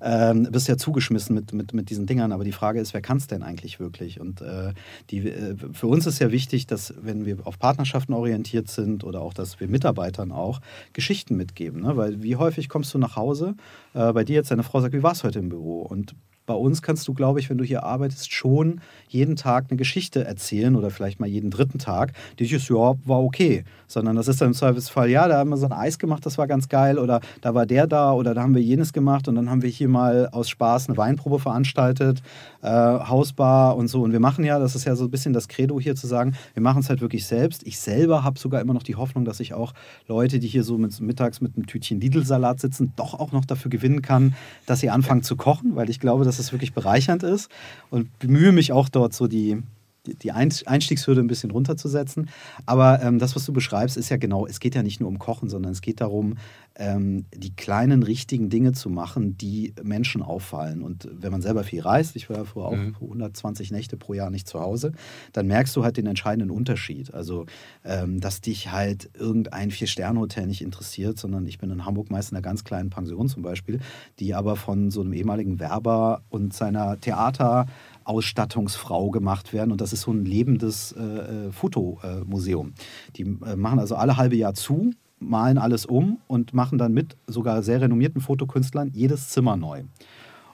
ähm, 0.02 0.48
bist 0.52 0.68
ja 0.68 0.78
zugeschmissen 0.78 1.36
mit, 1.36 1.54
mit, 1.54 1.74
mit 1.74 1.90
diesen 1.90 2.06
Dingern, 2.06 2.32
aber 2.32 2.44
die 2.44 2.52
Frage 2.52 2.80
ist, 2.80 2.94
wer 2.94 3.02
kann 3.02 3.18
es 3.18 3.28
denn 3.28 3.44
eigentlich 3.44 3.80
wirklich? 3.80 4.20
Und 4.20 4.42
äh, 4.42 4.74
die, 5.10 5.30
äh, 5.30 5.56
für 5.74 5.88
uns 5.88 6.06
ist 6.08 6.20
ja 6.20 6.32
wichtig, 6.32 6.68
dass 6.68 6.94
wenn 7.02 7.26
wir 7.26 7.38
auf 7.46 7.60
Partnerschaften 7.60 8.14
orientiert 8.14 8.70
sind 8.70 9.04
oder 9.04 9.22
auch, 9.22 9.34
dass 9.34 9.60
wir 9.60 9.68
Mitarbeitern 9.68 10.32
auch 10.32 10.62
Geschichten 10.94 11.36
mitgeben, 11.36 11.82
ne? 11.82 11.98
weil 11.98 12.22
wie 12.24 12.36
häufig 12.36 12.70
kommst 12.70 12.94
du 12.94 12.98
nach 12.98 13.16
Hause, 13.16 13.56
äh, 13.94 14.12
bei 14.14 14.24
dir 14.24 14.36
jetzt 14.36 14.52
deine 14.52 14.64
Frau 14.64 14.82
sagt, 14.82 14.94
wie 14.94 15.04
war 15.04 15.12
es 15.14 15.24
heute 15.24 15.40
im 15.40 15.50
Büro? 15.50 15.82
Und 15.82 16.16
bei 16.46 16.54
uns 16.54 16.82
kannst 16.82 17.08
du, 17.08 17.14
glaube 17.14 17.40
ich, 17.40 17.50
wenn 17.50 17.58
du 17.58 17.64
hier 17.64 17.84
arbeitest, 17.84 18.34
schon 18.34 18.82
jeden 19.08 19.36
Tag 19.36 19.66
eine 19.70 19.78
Geschichte 19.78 20.24
erzählen 20.24 20.76
oder 20.76 20.90
vielleicht 20.90 21.20
mal 21.20 21.28
jeden 21.28 21.52
dritten 21.52 21.80
Tag, 21.80 22.14
die 22.40 22.46
ist, 22.46 22.70
ja, 22.70 22.94
war 23.06 23.24
okay. 23.24 23.64
Sondern 23.88 24.16
das 24.16 24.28
ist 24.28 24.42
dann 24.42 24.50
im 24.50 24.54
Zweifelsfall, 24.54 25.10
ja, 25.10 25.28
da 25.28 25.38
haben 25.38 25.50
wir 25.50 25.58
so 25.58 25.66
ein 25.66 25.74
Eis 25.74 26.00
gemacht, 26.00 26.26
das 26.26 26.38
war 26.38 26.48
ganz 26.48 26.70
geil 26.70 26.98
oder 26.98 27.22
da 27.42 27.54
war 27.54 27.66
der 27.66 27.88
da 27.88 28.14
oder 28.14 28.34
da 28.34 28.42
haben 28.42 28.56
wir 28.56 28.62
jenes 28.62 28.94
gemacht 28.94 29.28
und 29.28 29.36
dann 29.36 29.50
haben 29.50 29.62
wir 29.62 29.70
hier 29.70 29.90
mal 29.90 30.30
aus 30.32 30.50
Spaß 30.50 30.88
eine 30.88 30.98
Weinprobe 30.98 31.40
veranstaltet, 31.40 32.22
äh, 32.62 32.68
Hausbar 32.70 33.76
und 33.76 33.88
so. 33.88 34.02
Und 34.02 34.12
wir 34.12 34.20
machen 34.20 34.44
ja, 34.44 34.60
das 34.60 34.76
ist 34.76 34.86
ja 34.86 34.96
so 34.96 35.06
ein 35.06 35.12
bisschen 35.12 35.34
das 35.34 35.48
Credo 35.48 35.80
hier 35.80 35.96
zu 35.96 36.08
sagen, 36.08 36.36
wir 36.54 36.64
machen 36.64 36.80
es 36.80 36.90
halt 36.90 37.02
wirklich 37.02 37.26
selbst. 37.26 37.66
Ich 37.66 37.80
selber 37.80 38.24
habe 38.24 38.40
sogar 38.40 38.62
immer 38.62 38.74
noch 38.74 38.84
die 38.84 38.96
Hoffnung, 38.96 39.26
dass 39.26 39.40
ich 39.40 39.54
auch 39.54 39.74
Leute, 40.08 40.40
die 40.40 40.48
hier 40.48 40.64
so 40.64 40.78
mit, 40.78 41.00
mittags 41.02 41.42
mit 41.42 41.56
einem 41.56 41.66
Tütchen 41.66 42.00
Lidl-Salat 42.00 42.60
sitzen, 42.60 42.94
doch 42.96 43.14
auch 43.14 43.32
noch 43.32 43.46
dafür 43.46 43.70
gewinnen 43.70 44.02
kann, 44.02 44.36
dass 44.66 44.80
sie 44.80 44.90
anfangen 44.90 45.24
zu 45.24 45.36
kochen, 45.36 45.76
weil 45.76 45.90
ich 45.90 46.00
glaube, 46.00 46.24
dass 46.24 46.31
es 46.40 46.52
wirklich 46.52 46.74
bereichernd 46.74 47.24
ist 47.24 47.50
und 47.90 48.18
bemühe 48.20 48.52
mich 48.52 48.72
auch 48.72 48.90
dort 48.90 49.14
so 49.14 49.28
die, 49.28 49.62
die- 50.08 50.16
die 50.16 50.32
Einst- 50.32 50.68
Einstiegshürde 50.68 51.22
ein 51.22 51.28
bisschen 51.28 51.52
runterzusetzen. 51.52 52.30
Aber 52.66 53.02
ähm, 53.02 53.20
das, 53.20 53.36
was 53.36 53.46
du 53.46 53.54
beschreibst, 53.54 53.98
ist 53.98 54.10
ja 54.10 54.18
genau, 54.18 54.48
es 54.48 54.60
geht 54.60 54.76
ja 54.76 54.84
nicht 54.84 55.00
nur 55.00 55.10
um 55.10 55.20
Kochen, 55.20 55.50
sondern 55.50 55.72
es 55.72 55.82
geht 55.82 56.02
darum, 56.02 56.36
ähm, 56.76 57.26
die 57.36 57.54
kleinen 57.56 58.02
richtigen 58.02 58.50
Dinge 58.50 58.72
zu 58.72 58.90
machen, 58.90 59.38
die 59.38 59.74
Menschen 59.84 60.22
auffallen. 60.22 60.82
Und 60.82 61.08
wenn 61.12 61.32
man 61.32 61.42
selber 61.42 61.64
viel 61.64 61.82
reist, 61.82 62.16
ich 62.16 62.30
war 62.30 62.38
ja 62.38 62.44
vorher 62.46 62.72
auch 62.96 63.02
120 63.02 63.72
Nächte 63.72 63.98
pro 63.98 64.14
Jahr 64.14 64.30
nicht 64.32 64.48
zu 64.48 64.60
Hause, 64.60 64.94
dann 65.34 65.48
merkst 65.48 65.76
du 65.76 65.84
halt 65.84 65.98
den 65.98 66.08
entscheidenden 66.08 66.50
Unterschied. 66.50 67.14
Also, 67.14 67.46
ähm, 67.84 68.20
dass 68.22 68.42
dich 68.42 68.72
halt 68.72 69.10
irgendein 69.14 69.70
Vier-Sterne-Hotel 69.70 70.48
nicht 70.48 70.62
interessiert, 70.62 71.20
sondern 71.20 71.46
ich 71.46 71.60
bin 71.60 71.70
in 71.72 71.86
Hamburg 71.86 72.10
meist 72.10 72.32
in 72.32 72.38
einer 72.38 72.42
ganz 72.42 72.64
kleinen 72.64 72.90
Pension 72.90 73.28
zum 73.28 73.44
Beispiel, 73.44 73.80
die 74.20 74.34
aber 74.34 74.56
von 74.56 74.92
so 74.92 75.02
einem 75.02 75.14
ehemaligen 75.14 75.60
Werber 75.60 76.22
und 76.30 76.54
seiner 76.54 77.00
Theater 77.00 77.66
Ausstattungsfrau 78.04 79.10
gemacht 79.10 79.54
werden. 79.54 79.72
Und 79.72 79.82
das 79.82 79.94
ist 79.94 80.02
so 80.02 80.12
ein 80.12 80.26
lebendes 80.26 80.94
äh, 80.94 81.48
äh, 81.48 81.52
Fotomuseum. 81.52 82.74
Die 83.16 83.24
äh, 83.24 83.56
machen 83.56 83.80
also 83.80 83.96
alle 83.96 84.18
halbe 84.18 84.36
Jahr 84.36 84.54
zu, 84.54 84.92
malen 85.20 85.58
alles 85.58 85.86
um 85.86 86.20
und 86.28 86.54
machen 86.54 86.78
dann 86.78 86.94
mit 86.94 87.16
sogar 87.28 87.64
sehr 87.64 87.82
renommierten 87.82 88.22
Fotokünstlern 88.22 88.92
jedes 88.94 89.30
Zimmer 89.30 89.56
neu. 89.56 89.84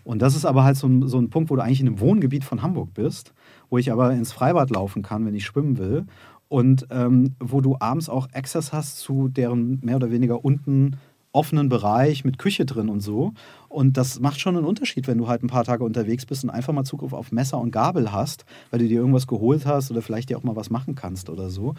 Und 0.04 0.22
das 0.22 0.36
ist 0.36 0.46
aber 0.46 0.64
halt 0.64 0.78
so 0.78 0.88
ein, 0.88 1.08
so 1.08 1.18
ein 1.18 1.30
Punkt, 1.30 1.50
wo 1.50 1.56
du 1.58 1.62
eigentlich 1.62 1.82
in 1.82 1.88
einem 1.88 2.00
Wohngebiet 2.00 2.46
von 2.46 2.62
Hamburg 2.62 2.94
bist, 2.94 3.34
wo 3.70 3.78
ich 3.78 3.92
aber 3.92 4.14
ins 4.14 4.32
Freibad 4.32 4.70
laufen 4.70 5.02
kann, 5.02 5.26
wenn 5.26 5.36
ich 5.36 5.46
schwimmen 5.46 5.78
will. 5.78 6.06
Und 6.48 6.88
ähm, 6.92 7.36
wo 7.42 7.60
du 7.60 7.76
abends 7.82 8.08
auch 8.08 8.30
Access 8.32 8.72
hast 8.72 9.00
zu 9.00 9.28
deren 9.28 9.80
mehr 9.84 9.98
oder 9.98 10.10
weniger 10.10 10.46
unten 10.46 10.96
offenen 11.38 11.70
Bereich 11.70 12.26
mit 12.26 12.40
Küche 12.40 12.66
drin 12.66 12.90
und 12.90 13.02
so. 13.02 13.34
Und 13.70 13.96
das 13.96 14.20
macht 14.20 14.40
schon 14.40 14.58
einen 14.58 14.66
Unterschied, 14.66 15.08
wenn 15.08 15.20
du 15.20 15.28
halt 15.28 15.44
ein 15.44 15.48
paar 15.48 15.64
Tage 15.64 15.84
unterwegs 15.84 16.26
bist 16.26 16.44
und 16.44 16.50
einfach 16.50 16.74
mal 16.74 16.84
Zugriff 16.84 17.14
auf 17.14 17.32
Messer 17.32 17.60
und 17.60 17.72
Gabel 17.72 18.12
hast, 18.12 18.46
weil 18.72 18.80
du 18.80 18.88
dir 18.88 19.00
irgendwas 19.00 19.28
geholt 19.28 19.68
hast 19.68 19.92
oder 19.92 20.02
vielleicht 20.02 20.30
dir 20.30 20.38
auch 20.38 20.44
mal 20.44 20.56
was 20.56 20.72
machen 20.72 20.96
kannst 20.96 21.30
oder 21.30 21.52
so. 21.52 21.76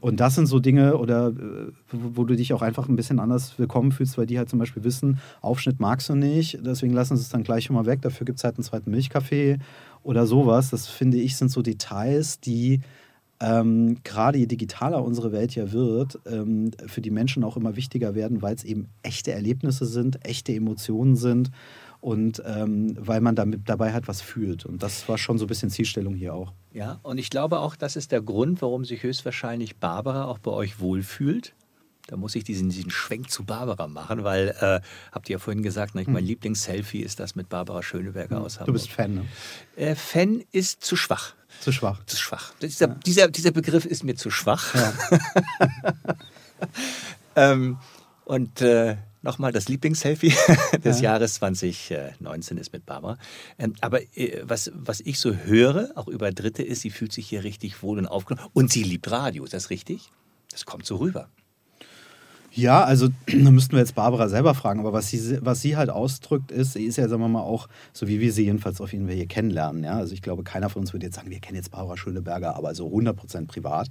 Und 0.00 0.20
das 0.20 0.34
sind 0.34 0.46
so 0.46 0.58
Dinge, 0.58 0.98
oder 0.98 1.28
äh, 1.28 1.72
wo 1.90 2.20
wo 2.20 2.24
du 2.24 2.36
dich 2.36 2.52
auch 2.52 2.62
einfach 2.62 2.88
ein 2.88 2.96
bisschen 2.96 3.20
anders 3.20 3.58
willkommen 3.58 3.90
fühlst, 3.90 4.18
weil 4.18 4.26
die 4.26 4.38
halt 4.38 4.50
zum 4.50 4.58
Beispiel 4.58 4.84
wissen, 4.84 5.18
Aufschnitt 5.40 5.80
magst 5.80 6.10
du 6.10 6.14
nicht, 6.14 6.58
deswegen 6.64 6.92
lassen 6.92 7.16
sie 7.16 7.22
es 7.22 7.30
dann 7.30 7.42
gleich 7.42 7.64
schon 7.64 7.76
mal 7.76 7.86
weg, 7.86 8.02
dafür 8.02 8.26
gibt 8.26 8.38
es 8.38 8.44
halt 8.44 8.56
einen 8.56 8.64
zweiten 8.64 8.90
Milchkaffee 8.90 9.58
oder 10.02 10.26
sowas. 10.26 10.70
Das 10.70 10.86
finde 10.88 11.16
ich, 11.16 11.36
sind 11.36 11.50
so 11.50 11.62
Details, 11.62 12.40
die 12.40 12.80
ähm, 13.40 13.98
gerade 14.04 14.38
je 14.38 14.46
digitaler 14.46 15.02
unsere 15.02 15.32
Welt 15.32 15.54
ja 15.54 15.72
wird, 15.72 16.18
ähm, 16.26 16.70
für 16.86 17.00
die 17.00 17.10
Menschen 17.10 17.42
auch 17.42 17.56
immer 17.56 17.76
wichtiger 17.76 18.14
werden, 18.14 18.42
weil 18.42 18.54
es 18.54 18.64
eben 18.64 18.88
echte 19.02 19.32
Erlebnisse 19.32 19.86
sind, 19.86 20.24
echte 20.26 20.52
Emotionen 20.52 21.16
sind 21.16 21.50
und 22.00 22.42
ähm, 22.46 22.96
weil 22.98 23.20
man 23.20 23.34
damit, 23.34 23.68
dabei 23.68 23.92
halt 23.92 24.08
was 24.08 24.20
fühlt. 24.20 24.66
Und 24.66 24.82
das 24.82 25.08
war 25.08 25.18
schon 25.18 25.38
so 25.38 25.44
ein 25.44 25.48
bisschen 25.48 25.70
Zielstellung 25.70 26.14
hier 26.14 26.34
auch. 26.34 26.52
Ja, 26.72 27.00
und 27.02 27.18
ich 27.18 27.30
glaube 27.30 27.60
auch, 27.60 27.76
das 27.76 27.96
ist 27.96 28.12
der 28.12 28.22
Grund, 28.22 28.62
warum 28.62 28.84
sich 28.84 29.02
höchstwahrscheinlich 29.02 29.78
Barbara 29.78 30.26
auch 30.26 30.38
bei 30.38 30.50
euch 30.50 30.80
wohlfühlt. 30.80 31.54
Da 32.10 32.16
muss 32.16 32.34
ich 32.34 32.42
diesen, 32.42 32.70
diesen 32.70 32.90
Schwenk 32.90 33.30
zu 33.30 33.44
Barbara 33.44 33.86
machen, 33.86 34.24
weil, 34.24 34.48
äh, 34.60 34.80
habt 35.12 35.28
ihr 35.28 35.34
ja 35.34 35.38
vorhin 35.38 35.62
gesagt, 35.62 35.94
ne, 35.94 36.02
mein 36.08 36.24
Lieblings-Selfie 36.24 37.00
ist 37.02 37.20
das 37.20 37.36
mit 37.36 37.48
Barbara 37.48 37.84
Schöneberger 37.84 38.40
aus 38.40 38.54
Du 38.54 38.60
Hamburg. 38.60 38.72
bist 38.74 38.90
Fan, 38.90 39.14
ne? 39.14 39.24
Äh, 39.76 39.94
Fan 39.94 40.42
ist 40.50 40.82
zu 40.82 40.96
schwach. 40.96 41.34
Zu 41.60 41.70
schwach. 41.70 42.04
Zu 42.06 42.16
schwach. 42.16 42.52
Dieser, 42.60 42.88
dieser, 42.88 43.28
dieser 43.28 43.52
Begriff 43.52 43.84
ist 43.84 44.02
mir 44.02 44.16
zu 44.16 44.30
schwach. 44.30 44.74
Ja. 44.74 44.92
Ähm, 47.36 47.78
und 48.24 48.60
äh, 48.60 48.96
nochmal 49.22 49.52
das 49.52 49.68
Lieblingsselfie 49.68 50.34
des 50.84 50.98
Ja. 51.00 51.12
Jahres 51.12 51.34
2019 51.34 52.58
ist 52.58 52.72
mit 52.72 52.84
Barbara. 52.86 53.18
Ähm, 53.58 53.74
aber 53.80 54.02
äh, 54.16 54.42
was, 54.42 54.70
was 54.74 55.00
ich 55.00 55.18
so 55.20 55.32
höre, 55.34 55.90
auch 55.94 56.08
über 56.08 56.32
Dritte, 56.32 56.62
ist, 56.62 56.80
sie 56.82 56.90
fühlt 56.90 57.12
sich 57.12 57.28
hier 57.28 57.44
richtig 57.44 57.82
wohl 57.82 57.98
und 57.98 58.06
aufgenommen. 58.06 58.48
Und 58.52 58.72
sie 58.72 58.82
liebt 58.82 59.10
Radio, 59.10 59.44
ist 59.44 59.54
das 59.54 59.70
richtig? 59.70 60.10
Das 60.50 60.64
kommt 60.66 60.84
so 60.86 60.96
rüber. 60.96 61.28
Ja, 62.52 62.82
also 62.84 63.08
da 63.26 63.50
müssten 63.50 63.72
wir 63.72 63.78
jetzt 63.78 63.94
Barbara 63.94 64.28
selber 64.28 64.54
fragen, 64.54 64.80
aber 64.80 64.92
was 64.92 65.08
sie, 65.08 65.38
was 65.40 65.60
sie 65.60 65.76
halt 65.76 65.88
ausdrückt, 65.90 66.50
ist, 66.50 66.72
sie 66.72 66.84
ist 66.84 66.96
ja, 66.96 67.08
sagen 67.08 67.22
wir 67.22 67.28
mal, 67.28 67.42
auch, 67.42 67.68
so 67.92 68.08
wie 68.08 68.20
wir 68.20 68.32
sie 68.32 68.44
jedenfalls 68.44 68.80
auf 68.80 68.92
jeden 68.92 69.06
Fall 69.06 69.14
hier 69.14 69.26
kennenlernen. 69.26 69.84
Ja? 69.84 69.96
Also 69.98 70.12
ich 70.14 70.22
glaube, 70.22 70.42
keiner 70.42 70.68
von 70.68 70.80
uns 70.80 70.92
würde 70.92 71.06
jetzt 71.06 71.16
sagen, 71.16 71.30
wir 71.30 71.38
kennen 71.40 71.56
jetzt 71.56 71.70
Barbara 71.70 71.96
Schöneberger, 71.96 72.56
aber 72.56 72.74
so 72.74 72.88
100% 72.88 73.46
privat. 73.46 73.88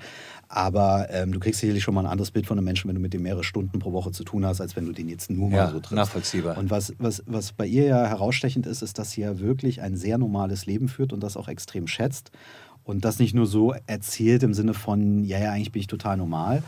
Aber 0.47 1.07
ähm, 1.11 1.31
du 1.31 1.39
kriegst 1.39 1.61
sicherlich 1.61 1.83
schon 1.83 1.93
mal 1.93 2.01
ein 2.01 2.11
anderes 2.11 2.31
Bild 2.31 2.47
von 2.47 2.57
einem 2.57 2.65
Menschen, 2.65 2.87
wenn 2.89 2.95
du 2.95 3.01
mit 3.01 3.13
dem 3.13 3.21
mehrere 3.23 3.43
Stunden 3.43 3.79
pro 3.79 3.93
Woche 3.93 4.11
zu 4.11 4.23
tun 4.23 4.45
hast, 4.45 4.61
als 4.61 4.75
wenn 4.75 4.85
du 4.85 4.91
den 4.91 5.07
jetzt 5.09 5.29
nur 5.29 5.49
mal 5.49 5.55
Ja, 5.57 5.67
so 5.71 5.79
triffst. 5.79 5.91
nachvollziehbar. 5.95 6.57
Und 6.57 6.69
was, 6.69 6.93
was, 6.97 7.23
was 7.27 7.53
bei 7.53 7.65
ihr 7.65 7.85
ja 7.85 8.05
herausstechend 8.07 8.65
ist, 8.65 8.81
ist, 8.81 8.99
dass 8.99 9.11
sie 9.11 9.21
ja 9.21 9.39
wirklich 9.39 9.81
ein 9.81 9.95
sehr 9.95 10.17
normales 10.17 10.65
Leben 10.65 10.87
führt 10.89 11.13
und 11.13 11.21
das 11.21 11.37
auch 11.37 11.47
extrem 11.47 11.87
schätzt. 11.87 12.31
Und 12.83 13.05
das 13.05 13.19
nicht 13.19 13.35
nur 13.35 13.45
so 13.45 13.75
erzählt 13.85 14.41
im 14.41 14.55
Sinne 14.55 14.73
von, 14.73 15.23
ja, 15.23 15.37
ja, 15.37 15.51
eigentlich 15.51 15.71
bin 15.71 15.79
ich 15.81 15.87
total 15.87 16.17
normal. 16.17 16.63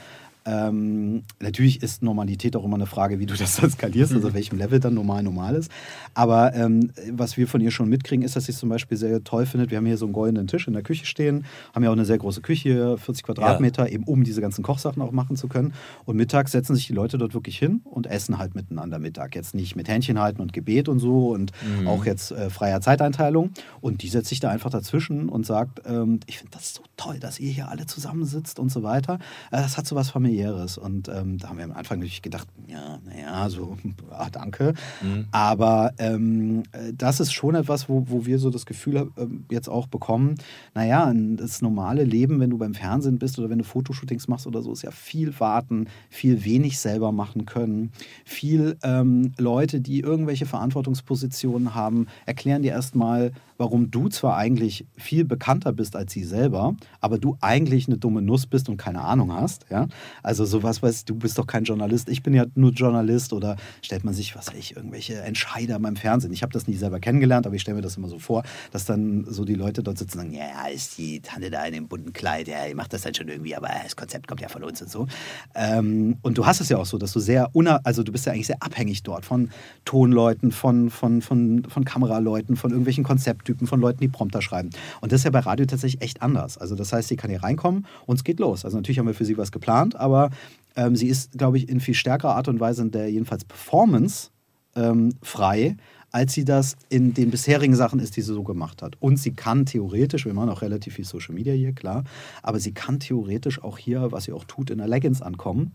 Ähm, 0.45 1.23
natürlich 1.39 1.83
ist 1.83 2.01
Normalität 2.01 2.55
auch 2.55 2.65
immer 2.65 2.75
eine 2.75 2.87
Frage, 2.87 3.19
wie 3.19 3.25
du 3.25 3.35
das 3.35 3.57
dann 3.57 3.69
skalierst, 3.71 4.13
also 4.13 4.29
auf 4.29 4.33
welchem 4.33 4.57
Level 4.57 4.79
dann 4.79 4.93
normal 4.93 5.23
normal 5.23 5.55
ist. 5.55 5.71
Aber 6.13 6.53
ähm, 6.55 6.91
was 7.11 7.37
wir 7.37 7.47
von 7.47 7.61
ihr 7.61 7.71
schon 7.71 7.89
mitkriegen, 7.89 8.25
ist, 8.25 8.35
dass 8.35 8.45
sie 8.45 8.51
es 8.51 8.57
zum 8.57 8.69
Beispiel 8.69 8.97
sehr 8.97 9.23
toll 9.23 9.45
findet. 9.45 9.69
Wir 9.69 9.77
haben 9.77 9.85
hier 9.85 9.97
so 9.97 10.05
einen 10.05 10.13
goldenen 10.13 10.47
Tisch 10.47 10.67
in 10.67 10.73
der 10.73 10.81
Küche 10.81 11.05
stehen, 11.05 11.45
haben 11.75 11.83
ja 11.83 11.89
auch 11.89 11.95
eine 11.95 12.05
sehr 12.05 12.17
große 12.17 12.41
Küche, 12.41 12.97
40 12.97 13.23
Quadratmeter, 13.23 13.89
eben 13.91 14.03
um 14.05 14.23
diese 14.23 14.41
ganzen 14.41 14.63
Kochsachen 14.63 15.01
auch 15.01 15.11
machen 15.11 15.35
zu 15.35 15.47
können. 15.47 15.73
Und 16.05 16.17
mittags 16.17 16.51
setzen 16.51 16.75
sich 16.75 16.87
die 16.87 16.93
Leute 16.93 17.17
dort 17.17 17.33
wirklich 17.33 17.59
hin 17.59 17.81
und 17.83 18.07
essen 18.07 18.37
halt 18.37 18.55
miteinander 18.55 18.99
Mittag. 18.99 19.35
Jetzt 19.35 19.53
nicht 19.53 19.75
mit 19.75 19.87
Händchen 19.87 20.19
halten 20.19 20.41
und 20.41 20.53
Gebet 20.53 20.89
und 20.89 20.99
so 20.99 21.29
und 21.29 21.51
auch 21.85 22.05
jetzt 22.05 22.31
äh, 22.31 22.49
freier 22.49 22.81
Zeiteinteilung. 22.81 23.51
Und 23.79 24.01
die 24.01 24.09
setzt 24.09 24.29
sich 24.29 24.39
da 24.39 24.49
einfach 24.49 24.71
dazwischen 24.71 25.29
und 25.29 25.45
sagt, 25.45 25.81
ähm, 25.85 26.19
ich 26.25 26.39
finde 26.39 26.53
das 26.53 26.73
so 26.73 26.81
toll, 27.01 27.19
dass 27.19 27.39
ihr 27.39 27.51
hier 27.51 27.69
alle 27.69 27.85
zusammensitzt 27.85 28.59
und 28.59 28.71
so 28.71 28.83
weiter. 28.83 29.15
Äh, 29.51 29.57
das 29.57 29.77
hat 29.77 29.87
so 29.87 29.95
was 29.95 30.09
familiäres. 30.09 30.77
Und 30.77 31.07
ähm, 31.07 31.37
da 31.37 31.49
haben 31.49 31.57
wir 31.57 31.65
am 31.65 31.71
Anfang 31.71 31.99
natürlich 31.99 32.21
gedacht, 32.21 32.47
ja, 32.67 32.99
naja, 33.05 33.49
so, 33.49 33.77
ah, 34.11 34.29
danke. 34.31 34.73
Mhm. 35.01 35.25
Aber 35.31 35.93
ähm, 35.97 36.63
äh, 36.71 36.93
das 36.93 37.19
ist 37.19 37.33
schon 37.33 37.55
etwas, 37.55 37.89
wo, 37.89 38.05
wo 38.07 38.25
wir 38.25 38.37
so 38.37 38.49
das 38.49 38.65
Gefühl 38.65 38.95
äh, 38.97 39.25
jetzt 39.49 39.67
auch 39.67 39.87
bekommen, 39.87 40.35
naja, 40.75 41.11
das 41.13 41.61
normale 41.61 42.03
Leben, 42.03 42.39
wenn 42.39 42.51
du 42.51 42.57
beim 42.57 42.75
Fernsehen 42.75 43.17
bist 43.17 43.39
oder 43.39 43.49
wenn 43.49 43.57
du 43.57 43.63
Fotoshootings 43.63 44.27
machst 44.27 44.45
oder 44.45 44.61
so, 44.61 44.71
ist 44.71 44.83
ja 44.83 44.91
viel 44.91 45.39
warten, 45.39 45.87
viel 46.09 46.45
wenig 46.45 46.79
selber 46.79 47.11
machen 47.11 47.45
können, 47.45 47.91
viel 48.25 48.77
ähm, 48.83 49.33
Leute, 49.37 49.81
die 49.81 50.01
irgendwelche 50.01 50.45
Verantwortungspositionen 50.45 51.73
haben, 51.73 52.07
erklären 52.25 52.61
dir 52.61 52.73
erstmal, 52.73 53.31
warum 53.57 53.91
du 53.91 54.09
zwar 54.09 54.37
eigentlich 54.37 54.85
viel 54.97 55.23
bekannter 55.23 55.71
bist 55.71 55.95
als 55.95 56.11
sie 56.11 56.23
selber, 56.23 56.75
aber 56.99 57.17
du 57.17 57.37
eigentlich 57.41 57.87
eine 57.87 57.97
dumme 57.97 58.21
Nuss 58.21 58.47
bist 58.47 58.69
und 58.69 58.77
keine 58.77 59.01
Ahnung 59.01 59.31
hast. 59.33 59.65
Ja? 59.69 59.87
Also 60.23 60.45
sowas, 60.45 60.81
weißt 60.81 61.09
du, 61.09 61.15
bist 61.15 61.37
doch 61.37 61.47
kein 61.47 61.63
Journalist, 61.63 62.09
ich 62.09 62.23
bin 62.23 62.33
ja 62.33 62.45
nur 62.55 62.71
Journalist 62.71 63.33
oder 63.33 63.55
stellt 63.81 64.03
man 64.03 64.13
sich, 64.13 64.35
was 64.35 64.47
weiß 64.47 64.57
ich, 64.57 64.75
irgendwelche 64.75 65.21
Entscheider 65.21 65.79
beim 65.79 65.95
Fernsehen. 65.95 66.33
Ich 66.33 66.41
habe 66.41 66.53
das 66.53 66.67
nie 66.67 66.75
selber 66.75 66.99
kennengelernt, 66.99 67.45
aber 67.45 67.55
ich 67.55 67.61
stelle 67.61 67.75
mir 67.75 67.81
das 67.81 67.97
immer 67.97 68.09
so 68.09 68.19
vor, 68.19 68.43
dass 68.71 68.85
dann 68.85 69.25
so 69.27 69.45
die 69.45 69.55
Leute 69.55 69.83
dort 69.83 69.97
sitzen 69.97 70.19
und 70.19 70.25
sagen, 70.25 70.35
ja, 70.35 70.67
ist 70.67 70.97
die 70.97 71.19
Tante 71.21 71.49
da 71.49 71.63
in 71.65 71.73
dem 71.73 71.87
bunten 71.87 72.13
Kleid, 72.13 72.47
ja, 72.47 72.67
die 72.67 72.73
macht 72.73 72.93
das 72.93 73.01
dann 73.01 73.13
schon 73.13 73.27
irgendwie, 73.27 73.55
aber 73.55 73.69
das 73.83 73.95
Konzept 73.95 74.27
kommt 74.27 74.41
ja 74.41 74.47
von 74.47 74.63
uns 74.63 74.81
und 74.81 74.89
so. 74.89 75.07
Ähm, 75.55 76.17
und 76.21 76.37
du 76.37 76.45
hast 76.45 76.61
es 76.61 76.69
ja 76.69 76.77
auch 76.77 76.85
so, 76.85 76.97
dass 76.97 77.13
du 77.13 77.19
sehr, 77.19 77.49
also 77.83 78.03
du 78.03 78.11
bist 78.11 78.25
ja 78.25 78.33
eigentlich 78.33 78.47
sehr 78.47 78.61
abhängig 78.61 79.03
dort 79.03 79.25
von 79.25 79.49
Tonleuten, 79.85 80.51
von, 80.51 80.89
von, 80.89 81.21
von, 81.21 81.63
von 81.67 81.85
Kameraleuten, 81.85 82.55
von 82.55 82.71
irgendwelchen 82.71 83.03
Konzepten 83.03 83.51
Typen 83.51 83.67
von 83.67 83.81
Leuten, 83.81 83.99
die 83.99 84.07
Prompter 84.07 84.41
schreiben. 84.41 84.69
Und 85.01 85.11
das 85.11 85.21
ist 85.21 85.23
ja 85.25 85.31
bei 85.31 85.39
Radio 85.39 85.65
tatsächlich 85.65 86.01
echt 86.01 86.21
anders. 86.21 86.57
Also 86.57 86.75
das 86.81 86.93
heißt, 86.93 87.07
sie 87.07 87.15
kann 87.15 87.29
hier 87.29 87.43
reinkommen 87.43 87.85
und 88.05 88.17
es 88.17 88.23
geht 88.23 88.39
los. 88.39 88.65
Also 88.65 88.77
natürlich 88.77 88.99
haben 88.99 89.07
wir 89.07 89.13
für 89.13 89.25
sie 89.25 89.37
was 89.37 89.51
geplant, 89.51 89.95
aber 89.95 90.29
ähm, 90.75 90.95
sie 90.95 91.07
ist, 91.07 91.37
glaube 91.37 91.57
ich, 91.57 91.69
in 91.69 91.79
viel 91.79 91.93
stärkerer 91.93 92.35
Art 92.35 92.47
und 92.47 92.59
Weise 92.59 92.81
in 92.81 92.91
der 92.91 93.09
jedenfalls 93.09 93.45
Performance 93.45 94.29
ähm, 94.75 95.13
frei, 95.21 95.75
als 96.11 96.33
sie 96.33 96.43
das 96.43 96.75
in 96.89 97.13
den 97.13 97.31
bisherigen 97.31 97.75
Sachen 97.75 97.99
ist, 97.99 98.17
die 98.17 98.21
sie 98.21 98.33
so 98.33 98.43
gemacht 98.43 98.81
hat. 98.81 98.95
Und 98.99 99.17
sie 99.17 99.33
kann 99.33 99.65
theoretisch, 99.65 100.25
wir 100.25 100.33
machen 100.33 100.49
auch 100.49 100.61
relativ 100.61 100.95
viel 100.95 101.05
Social 101.05 101.33
Media 101.33 101.53
hier, 101.53 101.73
klar, 101.73 102.03
aber 102.43 102.59
sie 102.59 102.73
kann 102.73 102.99
theoretisch 102.99 103.63
auch 103.63 103.77
hier, 103.77 104.11
was 104.11 104.25
sie 104.25 104.33
auch 104.33 104.43
tut, 104.45 104.69
in 104.69 104.79
der 104.79 104.87
Leggings 104.87 105.21
ankommen 105.21 105.71